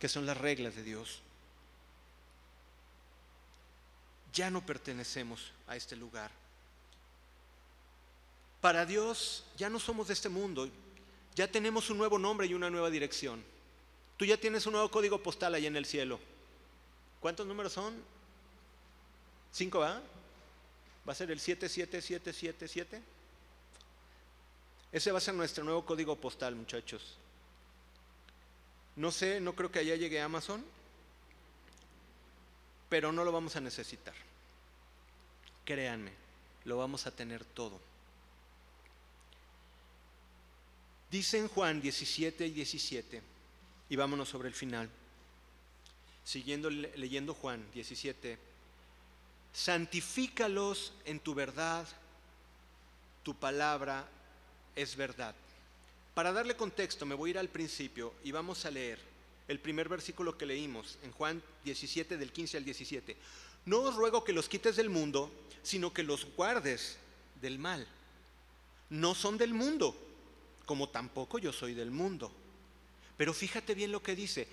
que 0.00 0.08
son 0.08 0.26
las 0.26 0.36
reglas 0.36 0.74
de 0.74 0.82
Dios. 0.82 1.20
Ya 4.32 4.50
no 4.50 4.66
pertenecemos 4.66 5.52
a 5.68 5.76
este 5.76 5.94
lugar. 5.94 6.43
Para 8.64 8.86
Dios 8.86 9.44
ya 9.58 9.68
no 9.68 9.78
somos 9.78 10.08
de 10.08 10.14
este 10.14 10.30
mundo, 10.30 10.66
ya 11.34 11.46
tenemos 11.46 11.90
un 11.90 11.98
nuevo 11.98 12.18
nombre 12.18 12.46
y 12.46 12.54
una 12.54 12.70
nueva 12.70 12.88
dirección. 12.88 13.44
Tú 14.16 14.24
ya 14.24 14.38
tienes 14.38 14.64
un 14.64 14.72
nuevo 14.72 14.90
código 14.90 15.22
postal 15.22 15.52
ahí 15.52 15.66
en 15.66 15.76
el 15.76 15.84
cielo. 15.84 16.18
¿Cuántos 17.20 17.46
números 17.46 17.74
son? 17.74 17.92
¿Cinco, 19.52 19.80
va? 19.80 20.00
¿Va 21.06 21.12
a 21.12 21.14
ser 21.14 21.30
el 21.30 21.40
77777? 21.40 23.02
Ese 24.92 25.12
va 25.12 25.18
a 25.18 25.20
ser 25.20 25.34
nuestro 25.34 25.62
nuevo 25.62 25.84
código 25.84 26.16
postal, 26.16 26.54
muchachos. 26.54 27.18
No 28.96 29.12
sé, 29.12 29.40
no 29.40 29.54
creo 29.54 29.70
que 29.70 29.80
allá 29.80 29.96
llegue 29.96 30.22
Amazon, 30.22 30.64
pero 32.88 33.12
no 33.12 33.24
lo 33.24 33.30
vamos 33.30 33.56
a 33.56 33.60
necesitar. 33.60 34.14
Créanme, 35.66 36.12
lo 36.64 36.78
vamos 36.78 37.06
a 37.06 37.10
tener 37.10 37.44
todo. 37.44 37.78
Dice 41.14 41.38
en 41.38 41.46
Juan 41.46 41.80
17 41.80 42.44
y 42.44 42.50
17, 42.50 43.22
y 43.88 43.94
vámonos 43.94 44.28
sobre 44.28 44.48
el 44.48 44.54
final, 44.54 44.90
siguiendo 46.24 46.68
leyendo 46.68 47.34
Juan 47.34 47.64
17, 47.72 48.36
santifícalos 49.52 50.92
en 51.04 51.20
tu 51.20 51.32
verdad, 51.32 51.86
tu 53.22 53.32
palabra 53.32 54.08
es 54.74 54.96
verdad. 54.96 55.36
Para 56.14 56.32
darle 56.32 56.56
contexto, 56.56 57.06
me 57.06 57.14
voy 57.14 57.30
a 57.30 57.34
ir 57.34 57.38
al 57.38 57.48
principio 57.48 58.12
y 58.24 58.32
vamos 58.32 58.64
a 58.64 58.72
leer 58.72 58.98
el 59.46 59.60
primer 59.60 59.88
versículo 59.88 60.36
que 60.36 60.46
leímos 60.46 60.98
en 61.04 61.12
Juan 61.12 61.40
17 61.62 62.16
del 62.16 62.32
15 62.32 62.56
al 62.56 62.64
17. 62.64 63.16
No 63.66 63.82
os 63.82 63.94
ruego 63.94 64.24
que 64.24 64.32
los 64.32 64.48
quites 64.48 64.74
del 64.74 64.90
mundo, 64.90 65.30
sino 65.62 65.92
que 65.92 66.02
los 66.02 66.24
guardes 66.34 66.96
del 67.40 67.60
mal. 67.60 67.86
No 68.90 69.14
son 69.14 69.38
del 69.38 69.54
mundo, 69.54 69.96
como 70.66 70.88
tampoco 70.88 71.38
yo 71.38 71.52
soy 71.52 71.74
del 71.74 71.90
mundo. 71.90 72.32
Pero 73.16 73.32
fíjate 73.32 73.74
bien 73.74 73.92
lo 73.92 74.02
que 74.02 74.16
dice. 74.16 74.48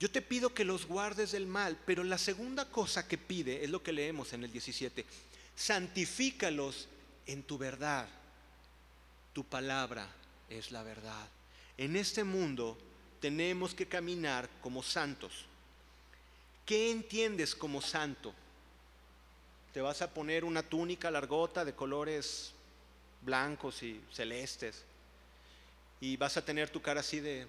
Yo 0.00 0.10
te 0.10 0.22
pido 0.22 0.54
que 0.54 0.64
los 0.64 0.86
guardes 0.86 1.32
del 1.32 1.46
mal, 1.46 1.78
pero 1.84 2.04
la 2.04 2.18
segunda 2.18 2.68
cosa 2.70 3.08
que 3.08 3.18
pide 3.18 3.64
es 3.64 3.70
lo 3.70 3.82
que 3.82 3.92
leemos 3.92 4.32
en 4.32 4.44
el 4.44 4.52
17. 4.52 5.04
Santifícalos 5.56 6.88
en 7.26 7.42
tu 7.42 7.58
verdad. 7.58 8.08
Tu 9.32 9.44
palabra 9.44 10.08
es 10.48 10.70
la 10.70 10.82
verdad. 10.82 11.28
En 11.76 11.96
este 11.96 12.24
mundo 12.24 12.78
tenemos 13.20 13.74
que 13.74 13.86
caminar 13.86 14.48
como 14.60 14.82
santos. 14.82 15.46
¿Qué 16.64 16.90
entiendes 16.90 17.54
como 17.54 17.80
santo? 17.82 18.34
¿Te 19.72 19.80
vas 19.80 20.02
a 20.02 20.12
poner 20.12 20.44
una 20.44 20.62
túnica 20.62 21.10
largota 21.10 21.64
de 21.64 21.74
colores 21.74 22.52
blancos 23.22 23.82
y 23.82 24.00
celestes? 24.12 24.84
Y 26.00 26.16
vas 26.16 26.36
a 26.36 26.44
tener 26.44 26.70
tu 26.70 26.80
cara 26.80 27.00
así 27.00 27.20
de, 27.20 27.46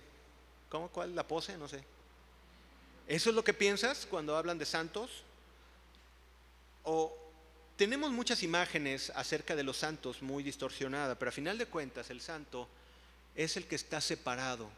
¿cómo? 0.70 0.90
¿Cuál? 0.90 1.16
¿La 1.16 1.28
pose? 1.28 1.58
No 1.58 1.68
sé. 1.68 1.84
¿Eso 3.08 3.30
es 3.30 3.36
lo 3.36 3.44
que 3.44 3.54
piensas 3.54 4.06
cuando 4.06 4.38
hablan 4.38 4.58
de 4.58 4.66
santos? 4.66 5.24
O 6.84 7.16
tenemos 7.76 8.12
muchas 8.12 8.44
imágenes 8.44 9.12
acerca 9.16 9.56
de 9.56 9.64
los 9.64 9.78
santos 9.78 10.22
muy 10.22 10.44
distorsionadas, 10.44 11.18
pero 11.18 11.30
a 11.30 11.32
final 11.32 11.58
de 11.58 11.66
cuentas 11.66 12.10
el 12.10 12.22
santo 12.22 12.68
es 13.36 13.58
el 13.58 13.66
que 13.66 13.76
está 13.76 14.02
separado 14.02 14.70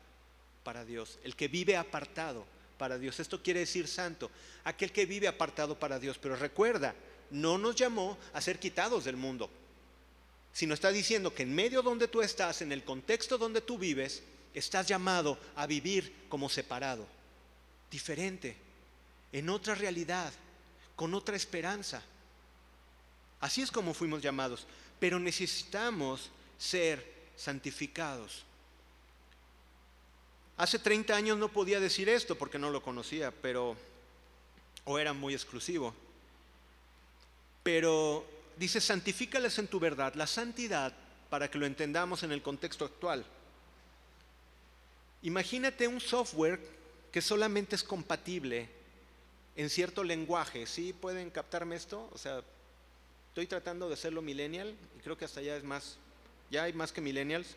para 0.63 0.85
Dios, 0.85 1.17
el 1.23 1.35
que 1.35 1.47
vive 1.47 1.77
apartado 1.77 2.45
para 2.77 2.97
Dios. 2.97 3.19
Esto 3.19 3.41
quiere 3.41 3.61
decir 3.61 3.87
santo, 3.87 4.29
aquel 4.63 4.91
que 4.91 5.05
vive 5.05 5.27
apartado 5.27 5.79
para 5.79 5.99
Dios. 5.99 6.17
Pero 6.17 6.35
recuerda, 6.35 6.93
no 7.29 7.57
nos 7.57 7.75
llamó 7.75 8.17
a 8.33 8.41
ser 8.41 8.59
quitados 8.59 9.05
del 9.05 9.17
mundo 9.17 9.49
sino 10.53 10.73
está 10.73 10.91
diciendo 10.91 11.33
que 11.33 11.43
en 11.43 11.55
medio 11.55 11.81
donde 11.81 12.07
tú 12.07 12.21
estás, 12.21 12.61
en 12.61 12.71
el 12.71 12.83
contexto 12.83 13.37
donde 13.37 13.61
tú 13.61 13.77
vives, 13.77 14.23
estás 14.53 14.87
llamado 14.87 15.37
a 15.55 15.65
vivir 15.65 16.13
como 16.29 16.49
separado, 16.49 17.07
diferente, 17.89 18.55
en 19.31 19.49
otra 19.49 19.75
realidad, 19.75 20.33
con 20.95 21.13
otra 21.13 21.35
esperanza. 21.35 22.03
Así 23.39 23.61
es 23.61 23.71
como 23.71 23.93
fuimos 23.93 24.21
llamados, 24.21 24.67
pero 24.99 25.19
necesitamos 25.19 26.29
ser 26.57 27.05
santificados. 27.35 28.43
Hace 30.57 30.77
30 30.77 31.15
años 31.15 31.37
no 31.37 31.51
podía 31.51 31.79
decir 31.79 32.07
esto 32.07 32.37
porque 32.37 32.59
no 32.59 32.69
lo 32.69 32.83
conocía, 32.83 33.31
pero 33.31 33.75
o 34.85 34.99
era 34.99 35.13
muy 35.13 35.33
exclusivo. 35.33 35.93
Pero 37.63 38.25
dice, 38.57 38.81
santifícales 38.81 39.57
en 39.59 39.67
tu 39.67 39.79
verdad. 39.79 40.13
La 40.15 40.27
santidad, 40.27 40.93
para 41.29 41.49
que 41.49 41.57
lo 41.57 41.65
entendamos 41.65 42.23
en 42.23 42.31
el 42.31 42.41
contexto 42.41 42.85
actual. 42.85 43.25
Imagínate 45.23 45.87
un 45.87 45.99
software 45.99 46.59
que 47.11 47.21
solamente 47.21 47.75
es 47.75 47.83
compatible 47.83 48.69
en 49.55 49.69
cierto 49.69 50.03
lenguaje. 50.03 50.65
¿Sí 50.65 50.93
pueden 50.93 51.29
captarme 51.29 51.75
esto? 51.75 52.09
O 52.13 52.17
sea, 52.17 52.41
Estoy 53.31 53.47
tratando 53.47 53.87
de 53.87 53.93
hacerlo 53.93 54.21
millennial 54.21 54.75
y 54.97 55.01
creo 55.01 55.17
que 55.17 55.23
hasta 55.23 55.41
ya 55.41 55.55
es 55.55 55.63
más, 55.63 55.95
ya 56.49 56.63
hay 56.63 56.73
más 56.73 56.91
que 56.91 56.99
millennials. 56.99 57.55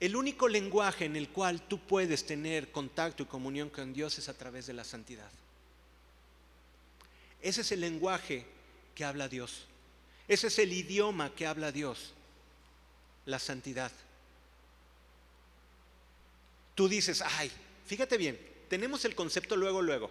El 0.00 0.16
único 0.16 0.48
lenguaje 0.48 1.04
en 1.04 1.14
el 1.14 1.28
cual 1.28 1.62
tú 1.62 1.78
puedes 1.78 2.26
tener 2.26 2.72
contacto 2.72 3.22
y 3.22 3.26
comunión 3.26 3.70
con 3.70 3.92
Dios 3.92 4.18
es 4.18 4.28
a 4.28 4.34
través 4.36 4.66
de 4.66 4.72
la 4.72 4.82
santidad. 4.82 5.30
Ese 7.40 7.60
es 7.60 7.70
el 7.70 7.82
lenguaje 7.82 8.44
que 9.00 9.06
habla 9.06 9.30
Dios. 9.30 9.62
Ese 10.28 10.48
es 10.48 10.58
el 10.58 10.74
idioma 10.74 11.34
que 11.34 11.46
habla 11.46 11.72
Dios. 11.72 12.12
La 13.24 13.38
santidad. 13.38 13.90
Tú 16.74 16.86
dices, 16.86 17.22
ay, 17.22 17.50
fíjate 17.86 18.18
bien, 18.18 18.38
tenemos 18.68 19.02
el 19.06 19.14
concepto 19.14 19.56
luego, 19.56 19.80
luego. 19.80 20.10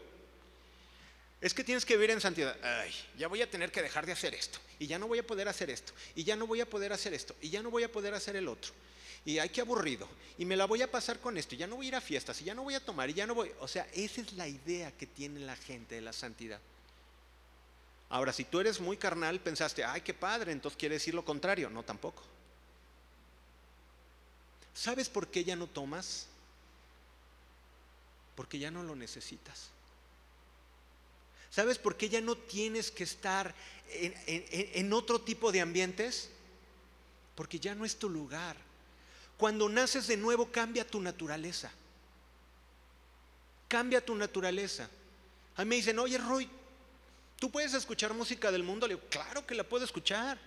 Es 1.40 1.54
que 1.54 1.64
tienes 1.64 1.86
que 1.86 1.98
vivir 1.98 2.10
en 2.10 2.20
santidad. 2.20 2.58
Ay, 2.64 2.92
ya 3.16 3.28
voy 3.28 3.44
a 3.44 3.52
tener 3.52 3.72
que 3.72 3.84
dejar 3.84 4.08
de 4.08 4.14
hacer 4.14 4.34
esto. 4.34 4.58
Y 4.80 4.88
ya 4.88 4.98
no 4.98 5.08
voy 5.08 5.20
a 5.20 5.28
poder 5.28 5.48
hacer 5.48 5.70
esto. 5.70 5.94
Y 6.16 6.24
ya 6.24 6.36
no 6.36 6.48
voy 6.48 6.60
a 6.62 6.66
poder 6.68 6.92
hacer 6.92 7.14
esto. 7.14 7.36
Y 7.44 7.52
ya 7.52 7.62
no 7.62 7.70
voy 7.70 7.84
a 7.84 7.92
poder 7.92 8.16
hacer 8.16 8.38
el 8.38 8.48
otro. 8.48 8.72
Y 9.24 9.38
ay, 9.38 9.50
qué 9.50 9.62
aburrido. 9.62 10.10
Y 10.40 10.46
me 10.46 10.56
la 10.56 10.66
voy 10.66 10.82
a 10.82 10.90
pasar 10.90 11.20
con 11.20 11.38
esto. 11.38 11.54
Y 11.54 11.60
ya 11.60 11.68
no 11.68 11.76
voy 11.76 11.86
a 11.86 11.90
ir 11.90 11.96
a 11.96 12.02
fiestas. 12.02 12.42
Y 12.42 12.46
ya 12.46 12.56
no 12.56 12.64
voy 12.64 12.74
a 12.74 12.84
tomar. 12.84 13.08
Y 13.08 13.14
ya 13.14 13.28
no 13.28 13.36
voy. 13.36 13.52
O 13.60 13.68
sea, 13.68 13.88
esa 13.94 14.22
es 14.22 14.34
la 14.34 14.48
idea 14.48 14.92
que 14.94 15.06
tiene 15.06 15.42
la 15.42 15.56
gente 15.58 15.94
de 15.94 16.02
la 16.02 16.12
santidad. 16.12 16.60
Ahora, 18.10 18.34
si 18.34 18.44
tú 18.44 18.60
eres 18.60 18.80
muy 18.80 18.98
carnal, 18.98 19.40
pensaste, 19.40 19.84
ay, 19.84 20.02
qué 20.02 20.14
padre, 20.14 20.52
entonces 20.52 20.78
quiere 20.78 20.96
decir 20.96 21.14
lo 21.14 21.24
contrario. 21.24 21.70
No, 21.70 21.84
tampoco. 21.84 22.24
¿Sabes 24.74 25.10
por 25.10 25.28
qué 25.28 25.44
ya 25.44 25.56
no 25.56 25.68
tomas? 25.68 26.28
Porque 28.36 28.58
ya 28.58 28.72
no 28.72 28.82
lo 28.82 28.96
necesitas. 28.96 29.70
¿Sabes 31.52 31.78
por 31.78 31.98
qué 31.98 32.10
ya 32.10 32.22
no 32.22 32.36
tienes 32.36 32.90
que 32.90 33.04
estar 33.04 33.54
en, 33.92 34.94
otro 34.94 35.22
tipo 35.22 35.52
de 35.52 35.62
ambientes? 35.62 36.30
Porque 37.36 37.60
ya 37.60 37.76
no 37.76 37.86
es 37.86 37.98
tu 37.98 38.10
lugar. 38.10 38.56
Cuando 39.38 39.70
naces 39.70 40.08
de 40.08 40.18
nuevo 40.18 40.52
cambia 40.52 40.88
tu 40.88 41.00
naturaleza. 41.00 41.72
Cambia 43.68 44.04
tu 44.04 44.16
naturaleza. 44.16 44.90
A 45.56 45.64
mí 45.64 45.70
me 45.70 45.76
dicen, 45.76 46.00
oye 46.00 46.18
Roy, 46.18 46.50
¿tú 47.40 47.50
puedes 47.50 47.74
escuchar 47.74 48.14
música 48.14 48.52
del 48.52 48.64
mundo? 48.64 48.88
Le 48.88 48.96
digo, 48.96 49.08
claro 49.10 49.46
que 49.46 49.56
la 49.56 49.64
puedo 49.64 49.86
escuchar. 49.86 50.38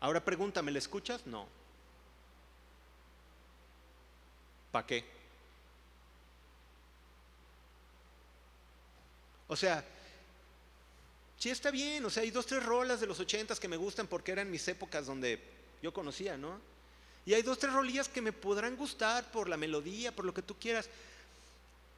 Ahora 0.00 0.24
pregúntame, 0.24 0.72
¿la 0.72 0.78
escuchas? 0.78 1.26
No. 1.26 1.46
¿Para 4.70 4.86
qué? 4.86 5.04
O 9.48 9.56
sea, 9.56 9.84
sí 11.38 11.50
está 11.50 11.70
bien, 11.70 12.04
o 12.04 12.10
sea, 12.10 12.22
hay 12.22 12.30
dos, 12.30 12.46
tres 12.46 12.64
rolas 12.64 13.00
de 13.00 13.06
los 13.06 13.20
ochentas 13.20 13.60
que 13.60 13.68
me 13.68 13.76
gustan 13.76 14.06
porque 14.06 14.32
eran 14.32 14.50
mis 14.50 14.66
épocas 14.66 15.06
donde 15.06 15.40
yo 15.82 15.92
conocía, 15.92 16.36
¿no? 16.38 16.58
Y 17.26 17.34
hay 17.34 17.42
dos, 17.42 17.58
tres 17.58 17.72
rolillas 17.72 18.08
que 18.08 18.22
me 18.22 18.32
podrán 18.32 18.76
gustar 18.76 19.30
por 19.30 19.48
la 19.48 19.56
melodía, 19.56 20.10
por 20.10 20.24
lo 20.24 20.32
que 20.32 20.42
tú 20.42 20.58
quieras, 20.58 20.88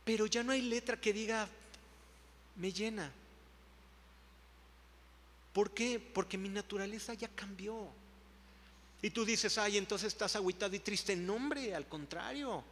pero 0.05 0.27
ya 0.27 0.43
no 0.43 0.53
hay 0.53 0.63
letra 0.63 1.01
que 1.01 1.13
diga, 1.13 1.49
me 2.57 2.73
llena. 2.73 3.11
¿Por 5.53 5.71
qué? 5.73 6.01
Porque 6.01 6.37
mi 6.37 6.49
naturaleza 6.49 7.15
ya 7.15 7.29
cambió. 7.29 7.89
Y 9.03 9.11
tú 9.11 9.25
dices, 9.25 9.59
ay, 9.59 9.77
entonces 9.77 10.09
estás 10.09 10.35
agüitado 10.37 10.75
y 10.75 10.81
triste. 10.81 11.15
No, 11.15 11.35
hombre, 11.35 11.75
al 11.75 11.87
contrario. 11.87 12.65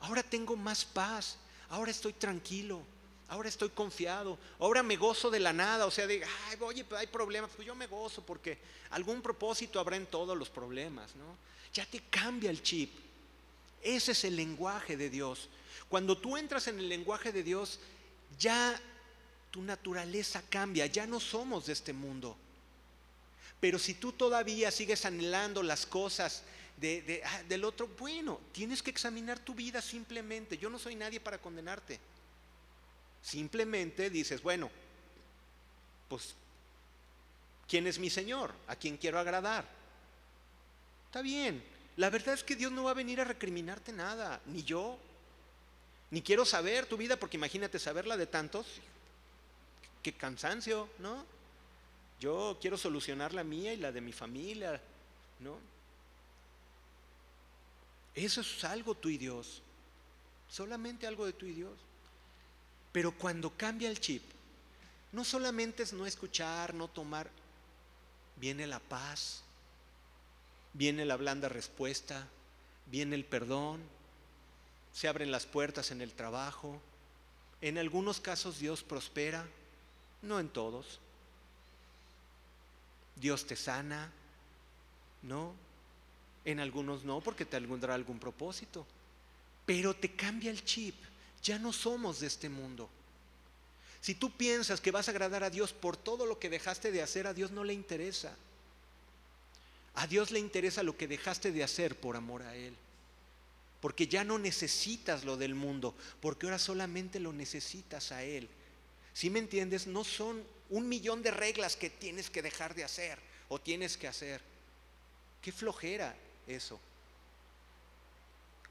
Ahora 0.00 0.22
tengo 0.22 0.56
más 0.56 0.84
paz. 0.84 1.36
Ahora 1.68 1.90
estoy 1.90 2.12
tranquilo 2.14 2.82
ahora 3.30 3.48
estoy 3.48 3.68
confiado, 3.70 4.38
ahora 4.58 4.82
me 4.82 4.96
gozo 4.96 5.30
de 5.30 5.38
la 5.38 5.52
nada, 5.52 5.86
o 5.86 5.90
sea, 5.90 6.06
de, 6.06 6.22
ay, 6.48 6.58
oye, 6.60 6.84
pues 6.84 7.00
hay 7.00 7.06
problemas, 7.06 7.50
pues 7.54 7.66
yo 7.66 7.76
me 7.76 7.86
gozo 7.86 8.26
porque 8.26 8.58
algún 8.90 9.22
propósito 9.22 9.78
habrá 9.78 9.96
en 9.96 10.06
todos 10.06 10.36
los 10.36 10.50
problemas, 10.50 11.14
¿no? 11.14 11.36
Ya 11.72 11.86
te 11.86 12.00
cambia 12.10 12.50
el 12.50 12.60
chip. 12.60 12.90
Ese 13.82 14.12
es 14.12 14.24
el 14.24 14.34
lenguaje 14.34 14.96
de 14.96 15.08
Dios. 15.08 15.48
Cuando 15.88 16.18
tú 16.18 16.36
entras 16.36 16.66
en 16.66 16.80
el 16.80 16.88
lenguaje 16.88 17.30
de 17.30 17.44
Dios, 17.44 17.78
ya 18.36 18.78
tu 19.50 19.62
naturaleza 19.62 20.42
cambia, 20.48 20.86
ya 20.86 21.06
no 21.06 21.20
somos 21.20 21.66
de 21.66 21.72
este 21.72 21.92
mundo. 21.92 22.36
Pero 23.60 23.78
si 23.78 23.94
tú 23.94 24.12
todavía 24.12 24.70
sigues 24.70 25.04
anhelando 25.04 25.62
las 25.62 25.84
cosas 25.86 26.42
de, 26.78 27.22
ah, 27.24 27.42
del 27.42 27.64
otro, 27.64 27.88
bueno, 27.98 28.40
tienes 28.52 28.82
que 28.82 28.90
examinar 28.90 29.38
tu 29.38 29.54
vida 29.54 29.82
simplemente. 29.82 30.56
Yo 30.56 30.70
no 30.70 30.78
soy 30.78 30.94
nadie 30.94 31.20
para 31.20 31.38
condenarte. 31.38 32.00
Simplemente 33.22 34.08
dices, 34.08 34.42
bueno, 34.42 34.70
pues, 36.08 36.34
¿quién 37.68 37.86
es 37.86 37.98
mi 37.98 38.08
Señor? 38.08 38.54
¿A 38.66 38.76
quién 38.76 38.96
quiero 38.96 39.18
agradar? 39.18 39.66
Está 41.06 41.20
bien. 41.20 41.62
La 41.96 42.08
verdad 42.08 42.34
es 42.34 42.42
que 42.42 42.56
Dios 42.56 42.72
no 42.72 42.84
va 42.84 42.92
a 42.92 42.94
venir 42.94 43.20
a 43.20 43.24
recriminarte 43.24 43.92
nada, 43.92 44.40
ni 44.46 44.62
yo, 44.62 44.98
ni 46.10 46.22
quiero 46.22 46.46
saber 46.46 46.86
tu 46.86 46.96
vida, 46.96 47.16
porque 47.18 47.36
imagínate 47.36 47.78
saberla 47.78 48.16
de 48.16 48.26
tantos, 48.26 48.66
qué 50.02 50.12
cansancio, 50.12 50.88
¿no? 50.98 51.24
Yo 52.20 52.58
quiero 52.60 52.76
solucionar 52.76 53.32
la 53.32 53.44
mía 53.44 53.72
y 53.72 53.78
la 53.78 53.92
de 53.92 54.00
mi 54.00 54.12
familia, 54.12 54.80
¿no? 55.38 55.58
Eso 58.14 58.40
es 58.40 58.64
algo 58.64 58.94
tú 58.94 59.08
y 59.08 59.16
Dios, 59.16 59.62
solamente 60.50 61.06
algo 61.06 61.26
de 61.26 61.32
tú 61.32 61.46
y 61.46 61.52
Dios. 61.52 61.78
Pero 62.92 63.12
cuando 63.12 63.56
cambia 63.56 63.88
el 63.88 64.00
chip, 64.00 64.22
no 65.12 65.24
solamente 65.24 65.82
es 65.82 65.92
no 65.92 66.06
escuchar, 66.06 66.74
no 66.74 66.88
tomar, 66.88 67.30
viene 68.36 68.66
la 68.66 68.80
paz, 68.80 69.42
viene 70.72 71.04
la 71.04 71.16
blanda 71.16 71.48
respuesta, 71.48 72.26
viene 72.86 73.14
el 73.14 73.24
perdón, 73.24 73.80
se 74.92 75.08
abren 75.08 75.30
las 75.30 75.46
puertas 75.46 75.90
en 75.90 76.00
el 76.00 76.12
trabajo. 76.12 76.80
En 77.60 77.78
algunos 77.78 78.20
casos 78.20 78.58
Dios 78.58 78.82
prospera, 78.82 79.46
no 80.22 80.40
en 80.40 80.48
todos. 80.48 80.98
Dios 83.16 83.46
te 83.46 83.56
sana, 83.56 84.10
¿no? 85.22 85.52
En 86.44 86.60
algunos 86.60 87.04
no, 87.04 87.20
porque 87.20 87.44
te 87.44 87.60
tendrá 87.60 87.94
algún 87.94 88.18
propósito. 88.18 88.86
Pero 89.66 89.94
te 89.94 90.12
cambia 90.12 90.50
el 90.50 90.64
chip 90.64 90.94
ya 91.42 91.58
no 91.58 91.72
somos 91.72 92.20
de 92.20 92.26
este 92.26 92.48
mundo. 92.48 92.88
Si 94.00 94.14
tú 94.14 94.30
piensas 94.30 94.80
que 94.80 94.90
vas 94.90 95.08
a 95.08 95.10
agradar 95.10 95.44
a 95.44 95.50
Dios 95.50 95.72
por 95.72 95.96
todo 95.96 96.26
lo 96.26 96.38
que 96.38 96.50
dejaste 96.50 96.90
de 96.90 97.02
hacer, 97.02 97.26
a 97.26 97.34
Dios 97.34 97.50
no 97.50 97.64
le 97.64 97.74
interesa. 97.74 98.34
A 99.94 100.06
Dios 100.06 100.30
le 100.30 100.38
interesa 100.38 100.82
lo 100.82 100.96
que 100.96 101.08
dejaste 101.08 101.52
de 101.52 101.64
hacer 101.64 101.98
por 101.98 102.16
amor 102.16 102.42
a 102.42 102.54
Él. 102.56 102.74
Porque 103.80 104.06
ya 104.06 104.24
no 104.24 104.38
necesitas 104.38 105.24
lo 105.24 105.36
del 105.36 105.54
mundo, 105.54 105.94
porque 106.20 106.46
ahora 106.46 106.58
solamente 106.58 107.18
lo 107.18 107.32
necesitas 107.32 108.12
a 108.12 108.22
Él. 108.22 108.48
Si 109.12 109.30
me 109.30 109.38
entiendes? 109.38 109.86
No 109.86 110.04
son 110.04 110.42
un 110.68 110.88
millón 110.88 111.22
de 111.22 111.30
reglas 111.30 111.76
que 111.76 111.90
tienes 111.90 112.30
que 112.30 112.42
dejar 112.42 112.74
de 112.74 112.84
hacer 112.84 113.18
o 113.48 113.60
tienes 113.60 113.96
que 113.96 114.08
hacer. 114.08 114.40
Qué 115.42 115.52
flojera 115.52 116.14
eso 116.46 116.80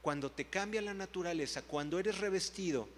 cuando 0.02 0.30
te 0.30 0.46
cambia 0.46 0.82
la 0.82 0.94
naturaleza, 0.94 1.62
cuando 1.62 1.98
eres 1.98 2.18
revestido 2.18 2.88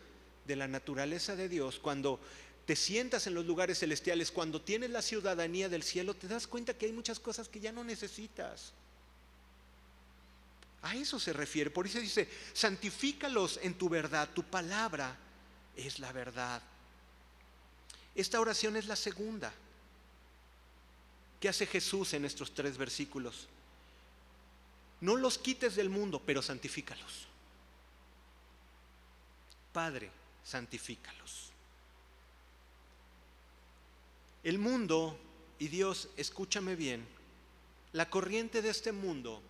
de 0.47 0.57
la 0.57 0.69
naturaleza 0.69 1.37
de 1.37 1.49
Dios, 1.49 1.79
cuando 1.79 2.21
te 2.67 2.77
sientas 2.77 3.27
en 3.27 3.35
los 3.35 3.45
lugares 3.45 3.81
celestiales, 3.81 4.31
cuando 4.31 4.61
tienes 4.61 4.91
la 4.91 5.03
ciudadanía 5.03 5.69
del 5.69 5.83
cielo, 5.83 6.15
te 6.15 6.29
das 6.29 6.47
cuenta 6.47 6.75
que 6.75 6.87
hay 6.87 6.93
muchas 6.93 7.19
cosas 7.19 7.49
que 7.49 7.61
ya 7.61 7.73
no 7.73 7.83
necesitas. 7.83 8.73
A 10.83 10.95
eso 10.97 11.19
se 11.19 11.33
refiere. 11.33 11.71
Por 11.71 11.87
eso 11.87 11.99
dice, 11.99 12.29
santifícalos 12.53 13.59
en 13.63 13.75
tu 13.75 13.89
verdad, 13.89 14.29
tu 14.33 14.45
palabra 14.45 15.17
es 15.77 15.99
la 15.99 16.13
verdad. 16.13 16.63
Esta 18.15 18.41
oración 18.41 18.77
es 18.77 18.87
la 18.87 18.97
segunda 18.97 19.53
que 21.41 21.49
hace 21.49 21.67
Jesús 21.67 22.13
en 22.15 22.25
estos 22.25 22.55
tres 22.55 22.77
versículos. 22.77 23.49
No 25.01 25.17
los 25.17 25.39
quites 25.39 25.75
del 25.75 25.89
mundo, 25.89 26.23
pero 26.25 26.43
santifícalos. 26.43 27.27
Padre, 29.73 30.11
santifícalos. 30.45 31.51
El 34.45 34.59
mundo, 34.59 35.19
y 35.59 35.69
Dios, 35.69 36.09
escúchame 36.17 36.77
bien, 36.77 37.07
la 37.93 38.09
corriente 38.09 38.63
de 38.63 38.71
este 38.71 38.93
mundo 38.93 39.43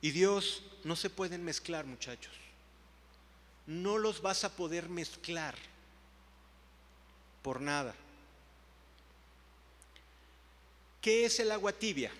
y 0.00 0.10
Dios 0.10 0.62
no 0.84 0.96
se 0.96 1.08
pueden 1.08 1.44
mezclar, 1.44 1.86
muchachos. 1.86 2.34
No 3.66 3.96
los 3.96 4.20
vas 4.20 4.44
a 4.44 4.54
poder 4.54 4.88
mezclar 4.90 5.54
por 7.44 7.60
nada. 7.60 7.94
¿Qué 11.02 11.26
es 11.26 11.38
el 11.40 11.52
agua 11.52 11.74
tibia? 11.74 12.10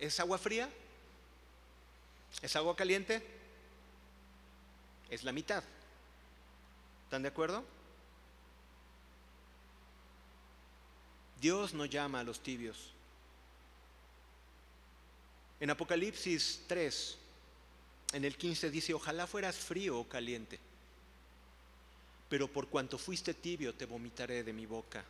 ¿Es 0.00 0.18
agua 0.18 0.36
fría? 0.36 0.68
¿Es 2.42 2.56
agua 2.56 2.74
caliente? 2.74 3.22
Es 5.08 5.22
la 5.22 5.30
mitad. 5.30 5.62
¿Están 7.04 7.22
de 7.22 7.28
acuerdo? 7.28 7.62
Dios 11.40 11.74
no 11.74 11.84
llama 11.84 12.18
a 12.18 12.24
los 12.24 12.40
tibios. 12.40 12.90
En 15.60 15.70
Apocalipsis 15.70 16.64
3, 16.66 17.16
en 18.14 18.24
el 18.24 18.36
15 18.36 18.72
dice, 18.72 18.92
ojalá 18.92 19.28
fueras 19.28 19.54
frío 19.54 20.00
o 20.00 20.08
caliente, 20.08 20.58
pero 22.28 22.48
por 22.48 22.68
cuanto 22.68 22.98
fuiste 22.98 23.34
tibio 23.34 23.74
te 23.74 23.86
vomitaré 23.86 24.44
de 24.44 24.52
mi 24.52 24.66
boca. 24.66 25.04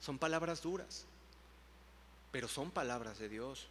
Son 0.00 0.18
palabras 0.18 0.62
duras, 0.62 1.04
pero 2.32 2.48
son 2.48 2.70
palabras 2.70 3.18
de 3.18 3.28
Dios. 3.28 3.66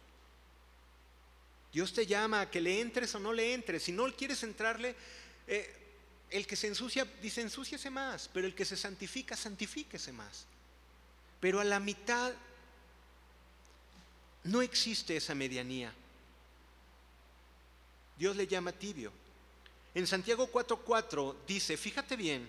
Dios 1.72 1.92
te 1.92 2.06
llama 2.06 2.40
a 2.40 2.50
que 2.50 2.60
le 2.60 2.80
entres 2.80 3.14
o 3.14 3.18
no 3.18 3.32
le 3.32 3.54
entres. 3.54 3.82
Si 3.82 3.92
no 3.92 4.06
quieres 4.14 4.42
entrarle, 4.42 4.94
eh, 5.46 5.76
el 6.30 6.46
que 6.46 6.56
se 6.56 6.68
ensucia, 6.68 7.04
dice 7.20 7.42
ensúciese 7.42 7.90
más, 7.90 8.28
pero 8.32 8.46
el 8.46 8.54
que 8.54 8.64
se 8.64 8.76
santifica, 8.76 9.36
santifíquese 9.36 10.12
más. 10.12 10.46
Pero 11.40 11.60
a 11.60 11.64
la 11.64 11.80
mitad 11.80 12.32
no 14.44 14.62
existe 14.62 15.16
esa 15.16 15.34
medianía. 15.34 15.92
Dios 18.18 18.36
le 18.36 18.46
llama 18.46 18.72
tibio. 18.72 19.12
En 19.94 20.06
Santiago 20.06 20.50
4:4 20.50 21.36
dice, 21.46 21.76
fíjate 21.76 22.16
bien, 22.16 22.48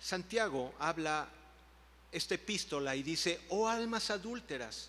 Santiago 0.00 0.74
habla 0.78 1.28
esta 2.12 2.34
epístola 2.34 2.96
y 2.96 3.02
dice, 3.02 3.40
oh 3.48 3.68
almas 3.68 4.10
adúlteras, 4.10 4.88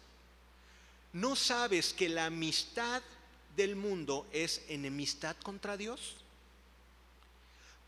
¿no 1.14 1.36
sabes 1.36 1.94
que 1.94 2.08
la 2.08 2.28
amistad 2.28 3.02
del 3.56 3.76
mundo 3.76 4.28
es 4.32 4.62
enemistad 4.70 5.36
contra 5.38 5.76
Dios? 5.76 6.18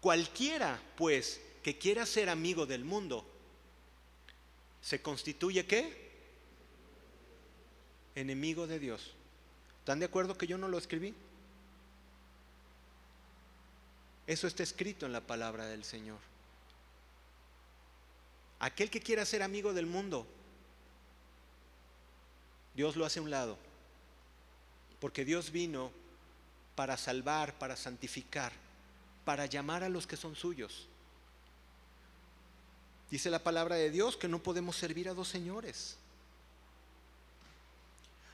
Cualquiera, 0.02 0.80
pues, 0.96 1.42
que 1.64 1.78
quiera 1.78 2.06
ser 2.06 2.30
amigo 2.30 2.66
del 2.66 2.86
mundo, 2.86 3.26
¿se 4.82 5.02
constituye 5.02 5.66
qué? 5.66 6.08
Enemigo 8.16 8.68
de 8.68 8.80
Dios. 8.80 9.12
¿Están 9.80 10.00
de 10.00 10.06
acuerdo 10.06 10.38
que 10.38 10.48
yo 10.48 10.58
no 10.58 10.68
lo 10.68 10.78
escribí? 10.78 11.14
Eso 14.28 14.46
está 14.46 14.62
escrito 14.62 15.06
en 15.06 15.14
la 15.14 15.22
palabra 15.22 15.66
del 15.66 15.86
Señor. 15.86 16.20
Aquel 18.60 18.90
que 18.90 19.00
quiera 19.00 19.26
ser 19.26 19.42
amigo 19.42 19.74
del 19.74 19.86
mundo, 19.86 20.28
Dios 22.76 22.98
lo 22.98 23.06
hace 23.06 23.20
a 23.20 23.22
un 23.22 23.32
lado. 23.32 23.58
Porque 25.00 25.24
Dios 25.24 25.52
vino 25.52 25.92
para 26.76 26.98
salvar, 26.98 27.58
para 27.58 27.78
santificar, 27.78 28.52
para 29.24 29.46
llamar 29.46 29.84
a 29.84 29.90
los 29.90 30.06
que 30.06 30.18
son 30.18 30.36
suyos. 30.36 30.88
Dice 33.10 33.30
la 33.30 33.40
palabra 33.40 33.76
de 33.76 33.90
Dios 33.90 34.18
que 34.18 34.28
no 34.28 34.44
podemos 34.44 34.76
servir 34.76 35.08
a 35.08 35.14
dos 35.14 35.30
señores. 35.30 35.96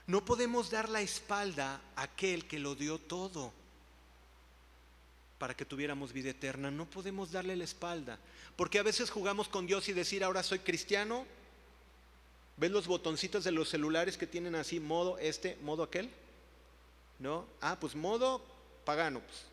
No 0.08 0.26
podemos 0.26 0.72
dar 0.72 0.89
la 0.89 1.02
espalda 1.02 1.80
a 1.96 2.04
aquel 2.04 2.48
que 2.48 2.60
lo 2.60 2.74
dio 2.74 2.98
todo 2.98 3.54
para 5.38 5.55
que 5.55 5.65
tuviéramos 5.65 6.13
vida 6.13 6.29
eterna. 6.29 6.71
No 6.71 6.89
podemos 6.89 7.31
darle 7.31 7.55
la 7.55 7.63
espalda. 7.63 8.19
Porque 8.55 8.79
a 8.79 8.84
veces 8.84 9.09
jugamos 9.09 9.47
con 9.47 9.67
Dios 9.67 9.89
y 9.89 9.93
decir, 9.93 10.23
ahora 10.23 10.43
soy 10.43 10.59
cristiano. 10.59 11.25
¿Ves 12.57 12.71
los 12.71 12.88
botoncitos 12.88 13.43
de 13.43 13.51
los 13.51 13.69
celulares 13.69 14.17
que 14.17 14.27
tienen 14.27 14.55
así, 14.55 14.79
modo 14.79 15.17
este, 15.17 15.57
modo 15.63 15.84
aquel? 15.84 16.09
¿No? 17.19 17.45
Ah, 17.61 17.77
pues 17.79 17.95
modo 17.95 18.41
pagano. 18.86 19.21
Pues. 19.21 19.43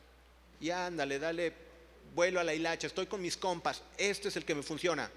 Y 0.61 0.71
ándale, 0.71 1.19
dale 1.19 1.71
vuelo 2.15 2.41
a 2.41 2.45
la 2.45 2.55
hilacha, 2.55 2.87
estoy 2.87 3.07
con 3.07 3.23
mis 3.23 3.37
compas, 3.37 3.83
este 3.97 4.29
es 4.29 4.37
el 4.37 4.45
que 4.45 4.55
me 4.55 4.63
funciona. 4.63 5.11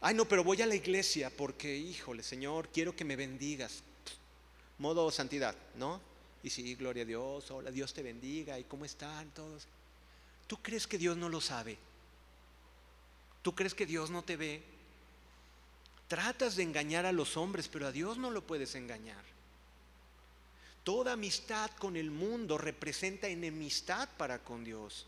Ay, 0.00 0.14
no, 0.14 0.24
pero 0.24 0.42
voy 0.42 0.62
a 0.62 0.66
la 0.66 0.74
iglesia 0.74 1.30
porque, 1.36 1.76
híjole, 1.76 2.22
Señor, 2.22 2.68
quiero 2.68 2.96
que 2.96 3.04
me 3.04 3.16
bendigas. 3.16 3.82
Modo 4.78 5.10
santidad, 5.10 5.54
¿no? 5.76 6.00
Y 6.42 6.50
sí, 6.50 6.74
gloria 6.74 7.02
a 7.02 7.06
Dios, 7.06 7.50
hola, 7.50 7.70
Dios 7.70 7.92
te 7.92 8.02
bendiga, 8.02 8.58
¿y 8.58 8.64
cómo 8.64 8.84
están 8.84 9.30
todos? 9.30 9.66
¿Tú 10.46 10.56
crees 10.62 10.86
que 10.86 10.98
Dios 10.98 11.16
no 11.16 11.28
lo 11.28 11.40
sabe? 11.40 11.78
¿Tú 13.42 13.54
crees 13.54 13.74
que 13.74 13.86
Dios 13.86 14.10
no 14.10 14.22
te 14.22 14.36
ve? 14.36 14.62
Tratas 16.08 16.56
de 16.56 16.62
engañar 16.62 17.06
a 17.06 17.12
los 17.12 17.36
hombres, 17.36 17.68
pero 17.68 17.86
a 17.86 17.92
Dios 17.92 18.18
no 18.18 18.30
lo 18.30 18.46
puedes 18.46 18.74
engañar. 18.74 19.22
Toda 20.82 21.12
amistad 21.12 21.70
con 21.72 21.96
el 21.96 22.10
mundo 22.10 22.58
representa 22.58 23.28
enemistad 23.28 24.08
para 24.16 24.38
con 24.38 24.64
Dios. 24.64 25.06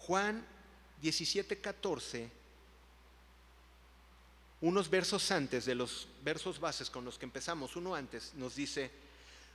Juan 0.00 0.44
17:14 1.02 2.28
unos 4.62 4.88
versos 4.88 5.30
antes 5.32 5.64
de 5.64 5.74
los 5.74 6.06
versos 6.22 6.60
bases 6.60 6.88
con 6.88 7.04
los 7.04 7.18
que 7.18 7.26
empezamos, 7.26 7.74
uno 7.74 7.96
antes, 7.96 8.32
nos 8.34 8.54
dice, 8.54 8.90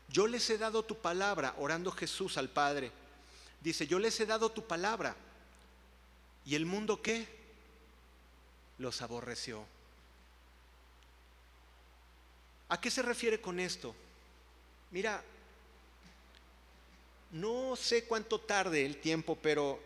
yo 0.09 0.27
les 0.27 0.49
he 0.49 0.57
dado 0.57 0.83
tu 0.83 0.97
palabra, 0.97 1.55
orando 1.57 1.91
Jesús 1.91 2.37
al 2.37 2.49
Padre. 2.49 2.91
Dice, 3.61 3.87
yo 3.87 3.99
les 3.99 4.19
he 4.19 4.25
dado 4.25 4.51
tu 4.51 4.67
palabra. 4.67 5.15
¿Y 6.45 6.55
el 6.55 6.65
mundo 6.65 7.01
qué? 7.01 7.25
Los 8.77 9.01
aborreció. 9.01 9.65
¿A 12.69 12.79
qué 12.79 12.91
se 12.91 13.01
refiere 13.01 13.39
con 13.39 13.61
esto? 13.61 13.95
Mira, 14.91 15.23
no 17.31 17.77
sé 17.77 18.03
cuánto 18.03 18.41
tarde 18.41 18.85
el 18.85 18.97
tiempo, 18.97 19.37
pero 19.41 19.79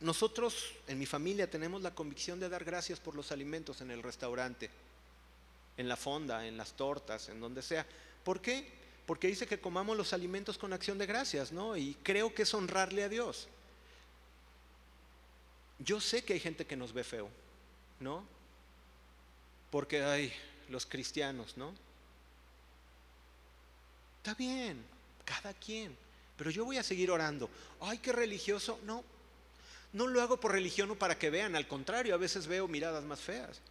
nosotros 0.00 0.72
en 0.86 0.98
mi 0.98 1.06
familia 1.06 1.48
tenemos 1.48 1.82
la 1.82 1.94
convicción 1.94 2.38
de 2.38 2.48
dar 2.48 2.64
gracias 2.64 3.00
por 3.00 3.14
los 3.14 3.32
alimentos 3.32 3.80
en 3.80 3.90
el 3.90 4.02
restaurante, 4.02 4.70
en 5.76 5.88
la 5.88 5.96
fonda, 5.96 6.46
en 6.46 6.56
las 6.56 6.72
tortas, 6.72 7.28
en 7.28 7.40
donde 7.40 7.62
sea. 7.62 7.86
¿Por 8.24 8.40
qué? 8.40 8.70
Porque 9.06 9.28
dice 9.28 9.46
que 9.46 9.60
comamos 9.60 9.96
los 9.96 10.12
alimentos 10.12 10.58
con 10.58 10.72
acción 10.72 10.98
de 10.98 11.06
gracias, 11.06 11.52
¿no? 11.52 11.76
Y 11.76 11.94
creo 12.02 12.34
que 12.34 12.42
es 12.42 12.52
honrarle 12.52 13.04
a 13.04 13.08
Dios. 13.08 13.48
Yo 15.78 16.00
sé 16.00 16.24
que 16.24 16.34
hay 16.34 16.40
gente 16.40 16.66
que 16.66 16.76
nos 16.76 16.92
ve 16.92 17.04
feo, 17.04 17.30
¿no? 18.00 18.24
Porque 19.70 20.02
hay 20.02 20.32
los 20.68 20.84
cristianos, 20.86 21.56
¿no? 21.56 21.72
Está 24.18 24.34
bien, 24.34 24.84
cada 25.24 25.54
quien. 25.54 25.96
Pero 26.36 26.50
yo 26.50 26.64
voy 26.64 26.78
a 26.78 26.82
seguir 26.82 27.10
orando. 27.10 27.48
Ay, 27.80 27.98
qué 27.98 28.12
religioso. 28.12 28.78
No, 28.84 29.04
no 29.96 30.06
lo 30.06 30.20
hago 30.20 30.38
por 30.38 30.52
religión 30.52 30.90
o 30.90 30.94
para 30.94 31.18
que 31.18 31.30
vean, 31.30 31.56
al 31.56 31.66
contrario, 31.66 32.14
a 32.14 32.18
veces 32.18 32.46
veo 32.46 32.68
miradas 32.68 33.02
más 33.04 33.18
feas. 33.18 33.62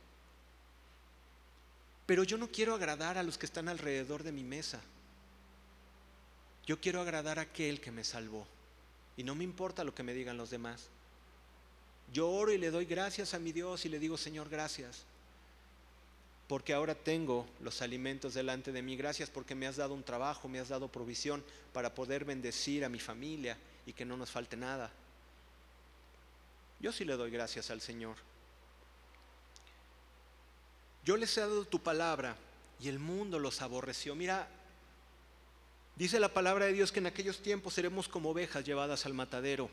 Pero 2.08 2.24
yo 2.24 2.40
no 2.40 2.48
quiero 2.48 2.74
agradar 2.74 3.20
a 3.20 3.24
los 3.24 3.38
que 3.38 3.46
están 3.46 3.70
alrededor 3.70 4.24
de 4.24 4.32
mi 4.32 4.44
mesa. 4.44 4.82
Yo 6.66 6.82
quiero 6.82 7.00
agradar 7.00 7.38
a 7.38 7.44
aquel 7.44 7.80
que 7.80 7.92
me 7.92 8.04
salvó. 8.04 8.48
Y 9.16 9.24
no 9.24 9.36
me 9.36 9.44
importa 9.44 9.84
lo 9.84 9.94
que 9.94 10.02
me 10.02 10.16
digan 10.16 10.36
los 10.36 10.50
demás. 10.50 10.88
Yo 12.12 12.28
oro 12.28 12.52
y 12.52 12.58
le 12.58 12.72
doy 12.72 12.86
gracias 12.86 13.36
a 13.36 13.40
mi 13.40 13.52
Dios 13.52 13.86
y 13.86 13.90
le 13.90 14.00
digo, 14.00 14.18
Señor, 14.18 14.50
gracias. 14.50 15.04
Porque 16.48 16.74
ahora 16.74 16.96
tengo 16.96 17.46
los 17.60 17.84
alimentos 17.84 18.34
delante 18.34 18.72
de 18.72 18.82
mí. 18.82 18.98
Gracias 18.98 19.30
porque 19.30 19.54
me 19.54 19.68
has 19.68 19.76
dado 19.76 19.94
un 19.94 20.04
trabajo, 20.04 20.48
me 20.48 20.58
has 20.58 20.70
dado 20.70 20.88
provisión 20.88 21.44
para 21.72 21.94
poder 21.94 22.26
bendecir 22.26 22.84
a 22.84 22.90
mi 22.90 23.00
familia 23.00 23.60
y 23.86 23.94
que 23.94 24.06
no 24.06 24.18
nos 24.18 24.32
falte 24.32 24.58
nada. 24.58 24.92
Yo 26.86 26.92
sí 26.92 27.04
le 27.04 27.18
doy 27.18 27.32
gracias 27.32 27.72
al 27.72 27.82
Señor. 27.82 28.16
Yo 31.04 31.18
les 31.18 31.36
he 31.36 31.42
dado 31.42 31.66
tu 31.66 31.80
palabra 31.80 32.38
y 32.80 32.90
el 32.90 33.00
mundo 33.00 33.40
los 33.40 33.64
aborreció. 33.64 34.14
Mira, 34.14 34.48
dice 35.96 36.20
la 36.20 36.32
palabra 36.32 36.68
de 36.68 36.74
Dios 36.74 36.92
que 36.92 37.00
en 37.00 37.08
aquellos 37.08 37.42
tiempos 37.42 37.74
seremos 37.74 38.08
como 38.08 38.30
ovejas 38.30 38.64
llevadas 38.64 39.08
al 39.08 39.16
matadero. 39.16 39.68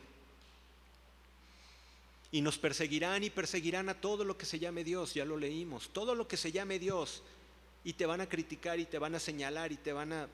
Y 2.31 2.41
nos 2.41 2.57
perseguirán 2.57 3.23
y 3.23 3.29
perseguirán 3.29 3.89
a 3.89 4.01
todo 4.01 4.23
lo 4.25 4.35
que 4.35 4.47
se 4.47 4.57
llame 4.57 4.83
Dios, 4.83 5.13
ya 5.13 5.23
lo 5.23 5.37
leímos, 5.37 5.89
todo 5.93 6.15
lo 6.15 6.27
que 6.27 6.35
se 6.35 6.51
llame 6.51 6.79
Dios. 6.79 7.21
Y 7.83 7.93
te 7.93 8.07
van 8.07 8.21
a 8.21 8.27
criticar 8.27 8.79
y 8.79 8.85
te 8.85 8.97
van 8.97 9.13
a 9.13 9.19
señalar 9.19 9.71
y 9.71 9.77
te 9.77 9.93
van 9.93 10.13
a... 10.13 10.27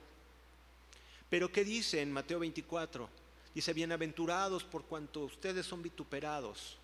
Pero 1.30 1.52
¿qué 1.52 1.66
dice 1.66 2.02
en 2.02 2.14
Mateo 2.14 2.40
24? 2.40 3.10
Dice, 3.54 3.74
bienaventurados 3.74 4.64
por 4.64 4.86
cuanto 4.86 5.22
ustedes 5.22 5.66
son 5.66 5.82
vituperados. 5.82 6.78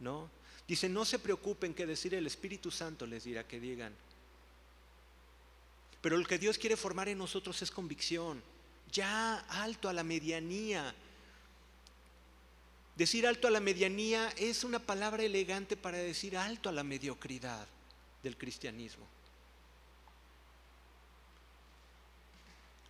¿No? 0.00 0.30
Dice, 0.66 0.88
no 0.88 1.04
se 1.04 1.18
preocupen 1.18 1.74
que 1.74 1.86
decir 1.86 2.14
el 2.14 2.26
Espíritu 2.26 2.70
Santo 2.70 3.06
les 3.06 3.24
dirá 3.24 3.46
que 3.46 3.60
digan. 3.60 3.94
Pero 6.00 6.16
lo 6.16 6.26
que 6.26 6.38
Dios 6.38 6.58
quiere 6.58 6.76
formar 6.76 7.08
en 7.08 7.18
nosotros 7.18 7.60
es 7.62 7.70
convicción. 7.70 8.42
Ya 8.92 9.38
alto 9.48 9.88
a 9.88 9.92
la 9.92 10.04
medianía. 10.04 10.94
Decir 12.96 13.26
alto 13.26 13.48
a 13.48 13.50
la 13.50 13.60
medianía 13.60 14.28
es 14.36 14.64
una 14.64 14.78
palabra 14.78 15.22
elegante 15.22 15.76
para 15.76 15.98
decir 15.98 16.36
alto 16.36 16.68
a 16.68 16.72
la 16.72 16.84
mediocridad 16.84 17.66
del 18.22 18.36
cristianismo. 18.36 19.06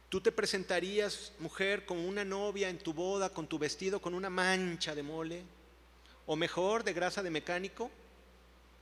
Tú 0.08 0.20
te 0.20 0.32
presentarías, 0.32 1.32
mujer, 1.38 1.84
como 1.84 2.06
una 2.06 2.24
novia 2.24 2.70
en 2.70 2.78
tu 2.78 2.94
boda, 2.94 3.30
con 3.30 3.46
tu 3.46 3.58
vestido 3.58 4.00
con 4.00 4.14
una 4.14 4.30
mancha 4.30 4.94
de 4.94 5.02
mole, 5.02 5.42
o 6.26 6.34
mejor, 6.34 6.82
de 6.82 6.94
grasa 6.94 7.22
de 7.22 7.30
mecánico. 7.30 7.90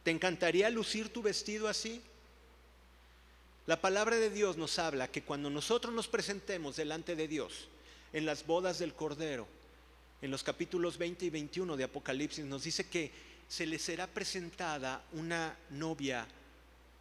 ¿Te 0.05 0.12
encantaría 0.12 0.70
lucir 0.70 1.12
tu 1.12 1.22
vestido 1.22 1.66
así? 1.68 2.01
La 3.66 3.81
palabra 3.81 4.16
de 4.16 4.31
Dios 4.31 4.57
nos 4.57 4.79
habla 4.79 5.09
que 5.09 5.22
cuando 5.22 5.51
nosotros 5.51 5.93
nos 5.93 6.07
presentemos 6.07 6.77
delante 6.77 7.16
de 7.16 7.27
Dios 7.27 7.66
en 8.12 8.24
las 8.24 8.47
bodas 8.47 8.79
del 8.79 8.95
Cordero, 8.95 9.49
en 10.22 10.31
los 10.31 10.45
capítulos 10.45 10.97
20 10.97 11.24
y 11.24 11.31
21 11.31 11.77
de 11.77 11.85
Apocalipsis, 11.85 12.45
nos 12.45 12.62
dice 12.62 12.89
que 12.89 13.11
se 13.49 13.66
le 13.66 13.81
será 13.81 14.07
presentada 14.07 15.05
una 15.12 15.57
novia 15.70 16.27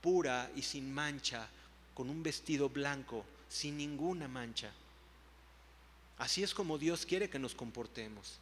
pura 0.02 0.52
y 0.56 0.64
sin 0.64 0.92
mancha, 0.92 1.48
con 1.94 2.10
un 2.10 2.24
vestido 2.24 2.70
blanco, 2.70 3.24
sin 3.50 3.78
ninguna 3.78 4.28
mancha. 4.28 4.72
Así 6.18 6.44
es 6.44 6.54
como 6.54 6.78
Dios 6.78 7.06
quiere 7.06 7.30
que 7.30 7.40
nos 7.40 7.56
comportemos. 7.56 8.40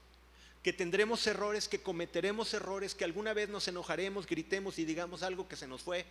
Que 0.62 0.74
tendremos 0.74 1.26
errores, 1.28 1.68
que 1.68 1.82
cometeremos 1.82 2.54
errores, 2.54 2.96
que 2.96 3.04
alguna 3.04 3.34
vez 3.34 3.50
nos 3.50 3.68
enojaremos, 3.68 4.28
gritemos 4.28 4.80
y 4.80 4.86
digamos 4.86 5.24
algo 5.24 5.48
que 5.48 5.56
se 5.56 5.68
nos 5.68 5.82
fue. 5.82 6.06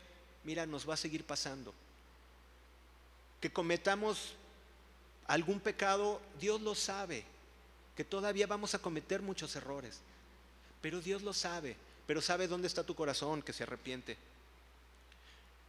Mira, 0.45 0.67
nos 0.67 0.89
va 0.89 0.95
a 0.95 0.99
seguir 0.99 1.25
pasando 1.25 1.73
que 3.43 3.53
cometamos 3.53 4.35
algún 5.27 5.59
pecado, 5.59 6.21
Dios 6.41 6.61
lo 6.61 6.77
sabe, 6.77 7.25
que 7.97 8.05
todavía 8.05 8.47
vamos 8.47 8.77
a 8.77 8.79
cometer 8.79 9.21
muchos 9.21 9.57
errores, 9.57 9.99
pero 10.81 11.01
Dios 11.01 11.23
lo 11.23 11.33
sabe, 11.33 11.77
pero 12.07 12.23
sabe 12.23 12.47
dónde 12.47 12.69
está 12.69 12.85
tu 12.85 12.95
corazón 12.95 13.43
que 13.43 13.53
se 13.53 13.65
arrepiente. 13.65 14.17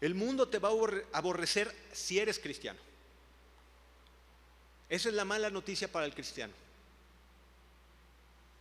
El 0.01 0.13
mundo 0.13 0.47
te 0.47 0.59
va 0.59 0.69
a 0.69 1.17
aborrecer 1.17 1.76
si 1.91 2.19
eres 2.19 2.38
cristiano. 2.38 2.80
Esa 4.94 5.10
es 5.10 5.16
la 5.16 5.26
mala 5.26 5.50
noticia 5.50 5.91
para 5.91 6.06
el 6.06 6.14
cristiano. 6.14 6.54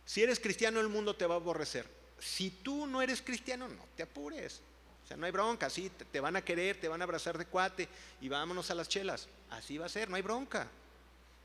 Si 0.03 0.23
eres 0.23 0.39
cristiano, 0.39 0.79
el 0.79 0.89
mundo 0.89 1.15
te 1.15 1.27
va 1.27 1.35
a 1.35 1.37
aborrecer. 1.37 1.87
Si 2.17 2.49
tú 2.49 2.87
no 2.87 3.03
eres 3.03 3.21
cristiano, 3.21 3.67
no 3.67 3.85
te 3.95 4.01
apures. 4.01 4.59
O 5.03 5.07
sea, 5.07 5.15
no 5.15 5.27
hay 5.27 5.31
bronca, 5.31 5.69
sí, 5.69 5.91
te, 6.11 6.19
van 6.19 6.35
a 6.35 6.43
querer, 6.43 6.81
te 6.81 6.87
van 6.87 7.01
a 7.01 7.03
abrazar 7.03 7.37
de 7.37 7.45
cuate 7.45 7.87
y 8.19 8.29
vámonos 8.29 8.71
a 8.71 8.73
las 8.73 8.89
chelas. 8.89 9.27
Así 9.51 9.77
va 9.77 9.85
a 9.85 9.89
ser, 9.89 10.09
no 10.09 10.15
hay 10.15 10.23
bronca. 10.23 10.67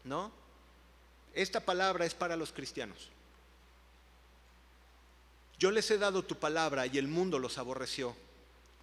¿No? 0.04 0.32
Esta 1.34 1.60
palabra 1.60 2.06
es 2.06 2.14
para 2.14 2.34
los 2.34 2.50
cristianos. 2.50 3.10
Yo 5.58 5.70
les 5.70 5.90
he 5.90 5.98
dado 5.98 6.24
tu 6.24 6.36
palabra 6.36 6.86
y 6.86 6.96
el 6.96 7.08
mundo 7.08 7.38
los 7.38 7.58
aborreció, 7.58 8.16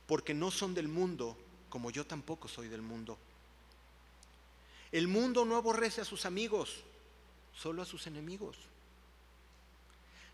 porque 0.06 0.36
no 0.36 0.52
son 0.52 0.76
del 0.76 0.88
mundo, 0.88 1.36
como 1.68 1.90
yo 1.90 2.06
tampoco 2.06 2.48
soy 2.48 2.68
del 2.68 2.84
mundo. 2.84 3.18
El 4.96 5.10
mundo 5.10 5.44
no 5.44 5.58
aborrece 5.58 6.00
a 6.00 6.06
sus 6.06 6.26
amigos, 6.26 6.78
solo 7.54 7.82
a 7.82 7.86
sus 7.86 8.08
enemigos. 8.08 8.56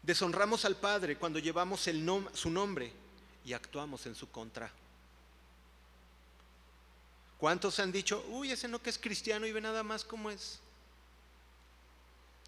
Deshonramos 0.03 0.65
al 0.65 0.75
Padre 0.75 1.17
cuando 1.17 1.39
llevamos 1.39 1.81
su 1.81 2.51
nombre 2.51 2.93
y 3.43 3.53
actuamos 3.53 4.05
en 4.05 4.13
su 4.13 4.29
contra. 4.29 4.71
¿Cuántos 7.39 7.79
han 7.79 7.91
dicho, 7.91 8.23
uy, 8.29 8.51
ese 8.51 8.67
no 8.67 8.79
que 8.79 8.91
es 8.91 8.99
cristiano 8.99 9.47
y 9.47 9.51
ve 9.51 9.61
nada 9.61 9.81
más 9.81 10.05
como 10.05 10.29
es? 10.29 10.59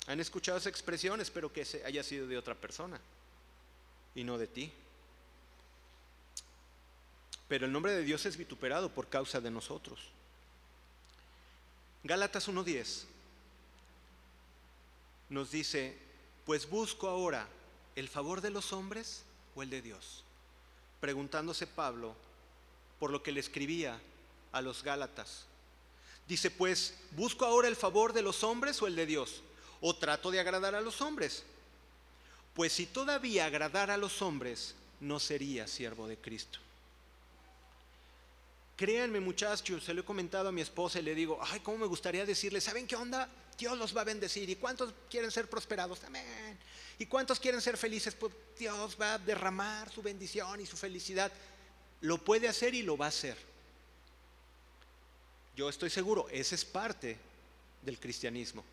Han 0.06 0.20
escuchado 0.20 0.60
esa 0.60 0.70
expresión, 0.70 1.20
espero 1.20 1.52
que 1.52 1.66
haya 1.84 2.04
sido 2.04 2.28
de 2.28 2.38
otra 2.38 2.54
persona 2.54 3.02
y 4.14 4.24
no 4.24 4.38
de 4.38 4.46
ti. 4.46 4.72
Pero 7.48 7.66
el 7.66 7.72
nombre 7.72 7.92
de 7.92 8.04
Dios 8.04 8.24
es 8.28 8.38
vituperado 8.38 8.94
por 8.94 9.10
causa 9.10 9.42
de 9.42 9.50
nosotros. 9.50 10.14
Gálatas 12.04 12.48
1.10 12.50 13.06
nos 15.30 15.52
dice, 15.52 15.98
pues 16.46 16.70
busco 16.70 17.08
ahora 17.08 17.48
el 17.96 18.08
favor 18.10 18.42
de 18.42 18.50
los 18.50 18.74
hombres 18.74 19.24
o 19.56 19.64
el 19.64 19.70
de 19.70 19.82
Dios 19.82 20.24
preguntándose 21.04 21.68
Pablo 21.68 22.16
por 22.98 23.12
lo 23.12 23.22
que 23.22 23.34
le 23.34 23.42
escribía 23.42 24.00
a 24.54 24.62
los 24.62 24.84
Gálatas. 24.84 25.44
Dice, 26.30 26.50
pues, 26.50 26.94
¿busco 27.12 27.44
ahora 27.44 27.68
el 27.68 27.76
favor 27.76 28.14
de 28.14 28.22
los 28.22 28.42
hombres 28.46 28.82
o 28.82 28.88
el 28.88 28.96
de 28.96 29.06
Dios? 29.06 29.42
¿O 29.82 29.94
trato 29.98 30.32
de 30.32 30.40
agradar 30.40 30.76
a 30.76 30.80
los 30.80 31.02
hombres? 31.02 31.44
Pues 32.54 32.72
si 32.72 32.86
todavía 32.86 33.48
agradara 33.48 33.96
a 33.96 33.98
los 33.98 34.22
hombres, 34.22 34.76
no 35.02 35.20
sería 35.20 35.68
siervo 35.68 36.08
de 36.08 36.16
Cristo. 36.16 36.60
Créanme 38.76 39.20
muchachos, 39.20 39.84
se 39.84 39.94
lo 39.94 40.02
he 40.02 40.06
comentado 40.06 40.50
a 40.50 40.52
mi 40.52 40.62
esposa 40.62 41.00
y 41.00 41.04
le 41.04 41.14
digo, 41.14 41.40
ay, 41.42 41.60
cómo 41.60 41.78
me 41.78 41.86
gustaría 41.86 42.26
decirle, 42.26 42.60
¿saben 42.60 42.88
qué 42.88 42.96
onda? 42.96 43.30
Dios 43.58 43.78
los 43.78 43.96
va 43.96 44.02
a 44.02 44.06
bendecir. 44.06 44.50
¿Y 44.50 44.56
cuántos 44.56 44.94
quieren 45.10 45.30
ser 45.30 45.48
prosperados? 45.48 46.04
Amén. 46.04 46.58
¿Y 46.98 47.06
cuántos 47.06 47.40
quieren 47.40 47.62
ser 47.62 47.78
felices? 47.78 48.16
Pues 48.16 48.34
Dios 48.58 48.98
va 49.00 49.16
a 49.16 49.20
derramar 49.20 49.92
su 49.92 50.02
bendición 50.02 50.60
y 50.60 50.66
su 50.66 50.76
felicidad. 50.76 51.32
Lo 52.02 52.18
puede 52.18 52.48
hacer 52.48 52.74
y 52.74 52.82
lo 52.82 52.98
va 52.98 53.06
a 53.06 53.10
hacer. 53.10 53.38
Yo 55.56 55.70
estoy 55.70 55.92
seguro, 55.92 56.28
esa 56.30 56.56
es 56.56 56.66
parte 56.66 57.18
del 57.84 58.00
cristianismo. 58.00 58.64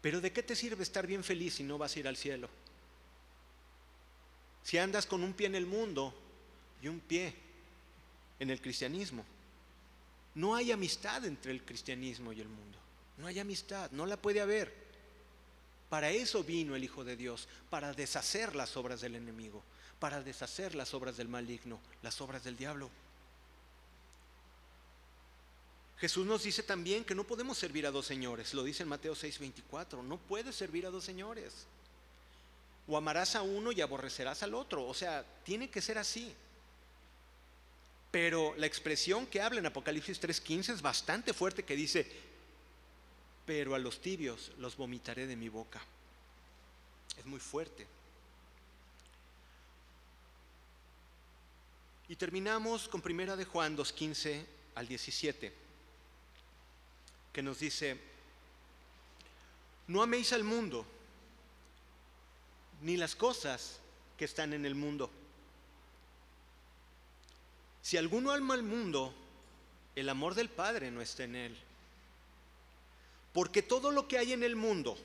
Pero 0.00 0.20
¿de 0.20 0.32
qué 0.32 0.42
te 0.42 0.56
sirve 0.56 0.82
estar 0.82 1.06
bien 1.06 1.22
feliz 1.22 1.54
si 1.54 1.62
no 1.62 1.78
vas 1.78 1.94
a 1.94 1.98
ir 1.98 2.08
al 2.08 2.16
cielo? 2.16 2.48
Si 4.64 4.78
andas 4.78 5.06
con 5.06 5.22
un 5.22 5.34
pie 5.34 5.46
en 5.46 5.54
el 5.54 5.66
mundo 5.66 6.14
y 6.80 6.88
un 6.88 7.00
pie 7.00 7.34
en 8.42 8.50
el 8.50 8.60
cristianismo. 8.60 9.24
No 10.34 10.56
hay 10.56 10.72
amistad 10.72 11.24
entre 11.24 11.52
el 11.52 11.64
cristianismo 11.64 12.32
y 12.32 12.40
el 12.40 12.48
mundo. 12.48 12.76
No 13.18 13.28
hay 13.28 13.38
amistad, 13.38 13.88
no 13.92 14.04
la 14.04 14.16
puede 14.16 14.40
haber. 14.40 14.74
Para 15.88 16.10
eso 16.10 16.42
vino 16.42 16.74
el 16.74 16.82
Hijo 16.82 17.04
de 17.04 17.16
Dios, 17.16 17.46
para 17.70 17.92
deshacer 17.92 18.56
las 18.56 18.76
obras 18.76 19.00
del 19.00 19.14
enemigo, 19.14 19.62
para 20.00 20.22
deshacer 20.22 20.74
las 20.74 20.92
obras 20.92 21.16
del 21.16 21.28
maligno, 21.28 21.78
las 22.02 22.20
obras 22.20 22.42
del 22.42 22.56
diablo. 22.56 22.90
Jesús 25.98 26.26
nos 26.26 26.42
dice 26.42 26.64
también 26.64 27.04
que 27.04 27.14
no 27.14 27.22
podemos 27.22 27.56
servir 27.56 27.86
a 27.86 27.92
dos 27.92 28.06
señores, 28.06 28.54
lo 28.54 28.64
dice 28.64 28.82
en 28.82 28.88
Mateo 28.88 29.14
6:24, 29.14 30.02
no 30.02 30.16
puedes 30.16 30.56
servir 30.56 30.84
a 30.84 30.90
dos 30.90 31.04
señores. 31.04 31.66
O 32.88 32.96
amarás 32.96 33.36
a 33.36 33.42
uno 33.42 33.70
y 33.70 33.80
aborrecerás 33.80 34.42
al 34.42 34.54
otro, 34.54 34.84
o 34.84 34.94
sea, 34.94 35.24
tiene 35.44 35.70
que 35.70 35.80
ser 35.80 35.98
así. 35.98 36.34
Pero 38.12 38.54
la 38.58 38.66
expresión 38.66 39.26
que 39.26 39.40
habla 39.40 39.58
en 39.58 39.66
Apocalipsis 39.66 40.20
3:15 40.20 40.74
es 40.74 40.82
bastante 40.82 41.32
fuerte 41.32 41.64
que 41.64 41.74
dice, 41.74 42.06
pero 43.46 43.74
a 43.74 43.78
los 43.78 44.00
tibios 44.00 44.52
los 44.58 44.76
vomitaré 44.76 45.26
de 45.26 45.34
mi 45.34 45.48
boca. 45.48 45.80
Es 47.18 47.24
muy 47.24 47.40
fuerte. 47.40 47.86
Y 52.08 52.16
terminamos 52.16 52.86
con 52.86 53.00
primera 53.00 53.34
de 53.34 53.46
Juan 53.46 53.76
2:15 53.76 54.44
al 54.74 54.86
17, 54.86 55.50
que 57.32 57.42
nos 57.42 57.60
dice, 57.60 57.98
no 59.86 60.02
améis 60.02 60.34
al 60.34 60.44
mundo, 60.44 60.84
ni 62.82 62.98
las 62.98 63.16
cosas 63.16 63.78
que 64.18 64.26
están 64.26 64.52
en 64.52 64.66
el 64.66 64.74
mundo. 64.74 65.10
Si 67.82 67.96
alguno 67.96 68.30
ama 68.30 68.54
al 68.54 68.62
mundo, 68.62 69.12
el 69.96 70.08
amor 70.08 70.34
del 70.34 70.48
Padre 70.48 70.90
no 70.90 71.02
está 71.02 71.24
en 71.24 71.34
él. 71.34 71.56
Porque 73.32 73.62
todo 73.62 73.90
lo 73.90 74.06
que 74.06 74.18
hay 74.18 74.32
en 74.32 74.44
el 74.44 74.56
mundo, 74.56 74.96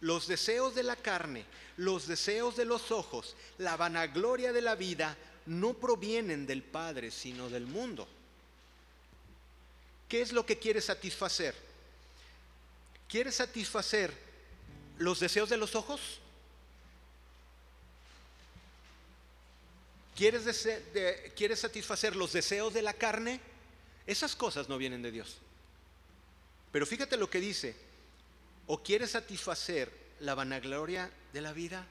los 0.00 0.26
deseos 0.26 0.74
de 0.74 0.82
la 0.82 0.96
carne, 0.96 1.44
los 1.76 2.06
deseos 2.06 2.56
de 2.56 2.64
los 2.64 2.90
ojos, 2.90 3.36
la 3.58 3.76
vanagloria 3.76 4.52
de 4.52 4.60
la 4.60 4.74
vida, 4.74 5.16
no 5.46 5.74
provienen 5.74 6.46
del 6.46 6.62
Padre, 6.62 7.10
sino 7.10 7.48
del 7.48 7.66
mundo. 7.66 8.06
¿Qué 10.08 10.20
es 10.20 10.32
lo 10.32 10.44
que 10.44 10.58
quiere 10.58 10.80
satisfacer? 10.80 11.54
¿Quiere 13.08 13.32
satisfacer 13.32 14.12
los 14.98 15.20
deseos 15.20 15.48
de 15.48 15.56
los 15.56 15.74
ojos? 15.74 16.19
¿Quieres, 20.20 21.58
satisfacer 21.58 22.14
los 22.14 22.34
deseos 22.34 22.74
de 22.74 22.82
la 22.82 22.92
carne? 22.92 23.40
Esas 24.06 24.36
cosas 24.36 24.68
no 24.68 24.76
vienen 24.76 25.00
de 25.00 25.10
Dios. 25.10 25.38
Pero 26.70 26.84
fíjate 26.84 27.16
lo 27.16 27.30
que 27.30 27.40
dice. 27.40 27.74
¿O 28.66 28.82
quieres 28.82 29.12
satisfacer 29.12 29.90
la 30.20 30.34
vanagloria 30.34 31.10
de 31.32 31.40
la 31.40 31.54
vida? 31.54 31.86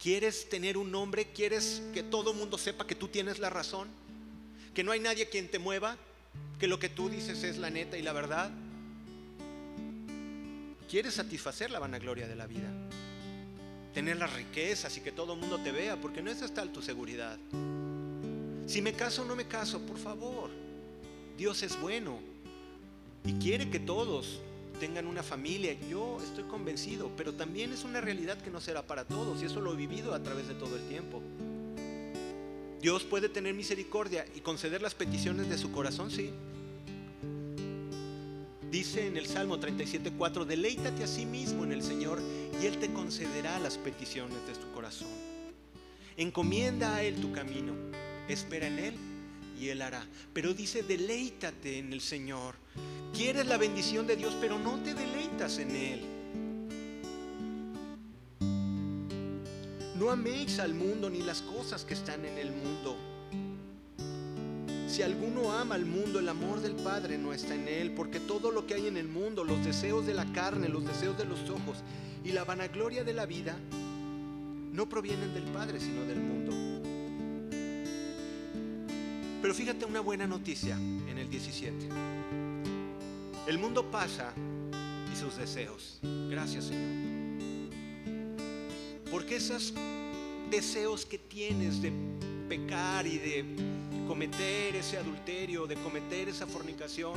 ¿Quieres 0.00 0.48
tener 0.48 0.78
un 0.78 0.90
nombre? 0.90 1.26
¿Quieres 1.26 1.82
que 1.92 2.02
todo 2.02 2.30
el 2.30 2.38
mundo 2.38 2.56
sepa 2.56 2.86
que 2.86 2.94
tú 2.94 3.08
tienes 3.08 3.38
la 3.38 3.50
razón? 3.50 3.90
¿Que 4.74 4.82
no 4.82 4.90
hay 4.90 5.00
nadie 5.00 5.28
quien 5.28 5.50
te 5.50 5.58
mueva? 5.58 5.98
¿Que 6.58 6.66
lo 6.66 6.78
que 6.78 6.88
tú 6.88 7.10
dices 7.10 7.42
es 7.42 7.58
la 7.58 7.68
neta 7.68 7.98
y 7.98 8.02
la 8.02 8.14
verdad? 8.14 8.50
¿Quieres 10.88 11.12
satisfacer 11.12 11.70
la 11.70 11.78
vanagloria 11.78 12.26
de 12.26 12.36
la 12.36 12.46
vida? 12.46 12.70
Tener 13.92 14.16
las 14.16 14.32
riquezas 14.32 14.96
y 14.96 15.00
que 15.00 15.12
todo 15.12 15.34
el 15.34 15.40
mundo 15.40 15.58
te 15.58 15.72
vea, 15.72 16.00
porque 16.00 16.22
no 16.22 16.30
es 16.30 16.42
hasta 16.42 16.64
tu 16.72 16.82
seguridad. 16.82 17.38
Si 18.66 18.80
me 18.80 18.94
caso 18.94 19.22
o 19.22 19.24
no 19.24 19.36
me 19.36 19.46
caso, 19.46 19.80
por 19.80 19.98
favor. 19.98 20.50
Dios 21.36 21.62
es 21.62 21.80
bueno. 21.80 22.20
y 23.24 23.34
quiere 23.34 23.70
que 23.70 23.78
todos 23.78 24.40
tengan 24.80 25.06
una 25.06 25.22
familia. 25.22 25.76
Yo 25.88 26.18
estoy 26.24 26.42
convencido, 26.44 27.10
pero 27.16 27.34
también 27.34 27.72
es 27.72 27.84
una 27.84 28.00
realidad 28.00 28.36
que 28.38 28.50
no 28.50 28.60
será 28.60 28.84
para 28.84 29.04
todos 29.04 29.40
y 29.40 29.46
eso 29.46 29.60
lo 29.60 29.74
he 29.74 29.76
vivido 29.76 30.12
a 30.12 30.22
través 30.22 30.48
de 30.48 30.54
todo 30.54 30.76
el 30.76 30.82
tiempo. 30.88 31.22
Dios 32.80 33.04
puede 33.04 33.28
tener 33.28 33.54
misericordia 33.54 34.26
y 34.34 34.40
conceder 34.40 34.82
las 34.82 34.96
peticiones 34.96 35.48
de 35.48 35.56
su 35.56 35.70
corazón, 35.70 36.10
sí. 36.10 36.30
Dice 38.72 39.06
en 39.06 39.18
el 39.18 39.26
Salmo 39.26 39.58
37:4, 39.58 40.46
deleítate 40.46 41.04
a 41.04 41.06
sí 41.06 41.26
mismo 41.26 41.62
en 41.62 41.72
el 41.72 41.82
Señor 41.82 42.22
y 42.58 42.64
Él 42.64 42.78
te 42.78 42.90
concederá 42.90 43.58
las 43.58 43.76
peticiones 43.76 44.38
de 44.46 44.54
tu 44.54 44.72
corazón. 44.72 45.10
Encomienda 46.16 46.94
a 46.96 47.02
Él 47.02 47.16
tu 47.16 47.30
camino, 47.32 47.74
espera 48.30 48.68
en 48.68 48.78
Él 48.78 48.94
y 49.60 49.68
Él 49.68 49.82
hará. 49.82 50.06
Pero 50.32 50.54
dice, 50.54 50.82
deleítate 50.82 51.80
en 51.80 51.92
el 51.92 52.00
Señor. 52.00 52.54
Quieres 53.14 53.44
la 53.44 53.58
bendición 53.58 54.06
de 54.06 54.16
Dios, 54.16 54.34
pero 54.40 54.58
no 54.58 54.78
te 54.82 54.94
deleitas 54.94 55.58
en 55.58 55.76
Él. 55.76 56.00
No 59.98 60.10
améis 60.10 60.58
al 60.60 60.72
mundo 60.72 61.10
ni 61.10 61.20
las 61.20 61.42
cosas 61.42 61.84
que 61.84 61.92
están 61.92 62.24
en 62.24 62.38
el 62.38 62.50
mundo. 62.50 63.11
Si 64.92 65.00
alguno 65.00 65.50
ama 65.50 65.74
al 65.74 65.86
mundo, 65.86 66.18
el 66.18 66.28
amor 66.28 66.60
del 66.60 66.74
Padre 66.74 67.16
no 67.16 67.32
está 67.32 67.54
en 67.54 67.66
él, 67.66 67.92
porque 67.92 68.20
todo 68.20 68.50
lo 68.50 68.66
que 68.66 68.74
hay 68.74 68.88
en 68.88 68.98
el 68.98 69.08
mundo, 69.08 69.42
los 69.42 69.64
deseos 69.64 70.04
de 70.04 70.12
la 70.12 70.30
carne, 70.34 70.68
los 70.68 70.84
deseos 70.84 71.16
de 71.16 71.24
los 71.24 71.48
ojos 71.48 71.78
y 72.22 72.32
la 72.32 72.44
vanagloria 72.44 73.02
de 73.02 73.14
la 73.14 73.24
vida, 73.24 73.56
no 74.70 74.86
provienen 74.90 75.32
del 75.32 75.44
Padre, 75.44 75.80
sino 75.80 76.02
del 76.02 76.20
mundo. 76.20 76.52
Pero 79.40 79.54
fíjate 79.54 79.86
una 79.86 80.00
buena 80.00 80.26
noticia 80.26 80.76
en 80.76 81.16
el 81.16 81.30
17. 81.30 81.88
El 83.46 83.58
mundo 83.58 83.90
pasa 83.90 84.34
y 85.10 85.16
sus 85.16 85.38
deseos. 85.38 86.00
Gracias 86.28 86.66
Señor. 86.66 87.62
Porque 89.10 89.36
esos 89.36 89.72
deseos 90.50 91.06
que 91.06 91.16
tienes 91.16 91.80
de 91.80 91.90
pecar 92.52 93.06
y 93.06 93.16
de 93.16 93.44
cometer 94.06 94.76
ese 94.76 94.98
adulterio, 94.98 95.66
de 95.66 95.74
cometer 95.76 96.28
esa 96.28 96.46
fornicación, 96.46 97.14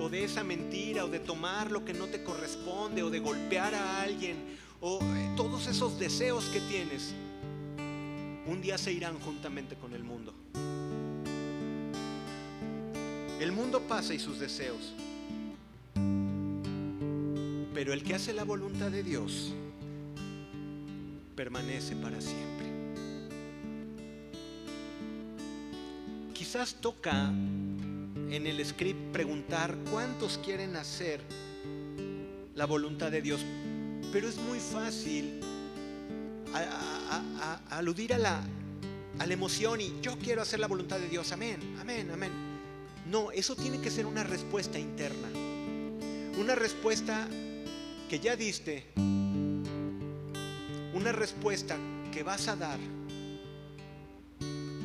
o 0.00 0.08
de 0.08 0.24
esa 0.24 0.42
mentira, 0.42 1.04
o 1.04 1.08
de 1.08 1.18
tomar 1.18 1.70
lo 1.70 1.84
que 1.84 1.92
no 1.92 2.06
te 2.06 2.22
corresponde, 2.22 3.02
o 3.02 3.10
de 3.10 3.18
golpear 3.18 3.74
a 3.74 4.00
alguien, 4.00 4.56
o 4.80 4.98
eh, 5.02 5.34
todos 5.36 5.66
esos 5.66 5.98
deseos 5.98 6.46
que 6.46 6.60
tienes, 6.60 7.12
un 8.46 8.62
día 8.62 8.78
se 8.78 8.90
irán 8.90 9.18
juntamente 9.20 9.74
con 9.74 9.92
el 9.92 10.04
mundo. 10.04 10.32
El 13.38 13.52
mundo 13.52 13.82
pasa 13.82 14.14
y 14.14 14.18
sus 14.18 14.38
deseos, 14.38 14.94
pero 17.74 17.92
el 17.92 18.02
que 18.02 18.14
hace 18.14 18.32
la 18.32 18.44
voluntad 18.44 18.90
de 18.90 19.02
Dios 19.02 19.52
permanece 21.36 21.94
para 21.94 22.22
siempre. 22.22 22.57
Quizás 26.48 26.76
toca 26.76 27.28
en 27.28 28.46
el 28.46 28.64
script 28.64 29.12
preguntar 29.12 29.76
cuántos 29.90 30.38
quieren 30.38 30.76
hacer 30.76 31.20
la 32.54 32.64
voluntad 32.64 33.10
de 33.10 33.20
Dios, 33.20 33.42
pero 34.10 34.30
es 34.30 34.38
muy 34.38 34.58
fácil 34.58 35.42
aludir 37.68 38.14
a 38.14 38.18
la, 38.18 38.42
a 39.18 39.26
la 39.26 39.34
emoción 39.34 39.82
y 39.82 40.00
yo 40.00 40.18
quiero 40.18 40.40
hacer 40.40 40.58
la 40.58 40.68
voluntad 40.68 40.98
de 40.98 41.10
Dios, 41.10 41.32
amén, 41.32 41.60
amén, 41.78 42.10
amén. 42.10 42.32
No, 43.10 43.30
eso 43.30 43.54
tiene 43.54 43.78
que 43.82 43.90
ser 43.90 44.06
una 44.06 44.24
respuesta 44.24 44.78
interna, 44.78 45.28
una 46.38 46.54
respuesta 46.54 47.28
que 48.08 48.20
ya 48.20 48.36
diste. 48.36 48.86
Una 50.94 51.12
respuesta 51.12 51.76
que 52.10 52.22
vas 52.22 52.48
a 52.48 52.56
dar 52.56 52.78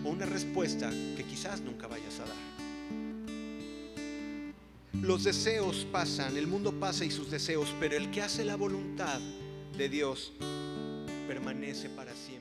o 0.03 0.09
una 0.09 0.25
respuesta 0.25 0.89
que 1.15 1.23
quizás 1.23 1.61
nunca 1.61 1.87
vayas 1.87 2.19
a 2.19 2.25
dar. 2.25 2.53
Los 5.01 5.23
deseos 5.23 5.85
pasan, 5.91 6.37
el 6.37 6.47
mundo 6.47 6.71
pasa 6.79 7.03
y 7.03 7.11
sus 7.11 7.29
deseos, 7.29 7.73
pero 7.79 7.97
el 7.97 8.09
que 8.11 8.21
hace 8.21 8.45
la 8.45 8.55
voluntad 8.55 9.19
de 9.77 9.89
Dios 9.89 10.31
permanece 11.27 11.89
para 11.89 12.15
siempre. 12.15 12.32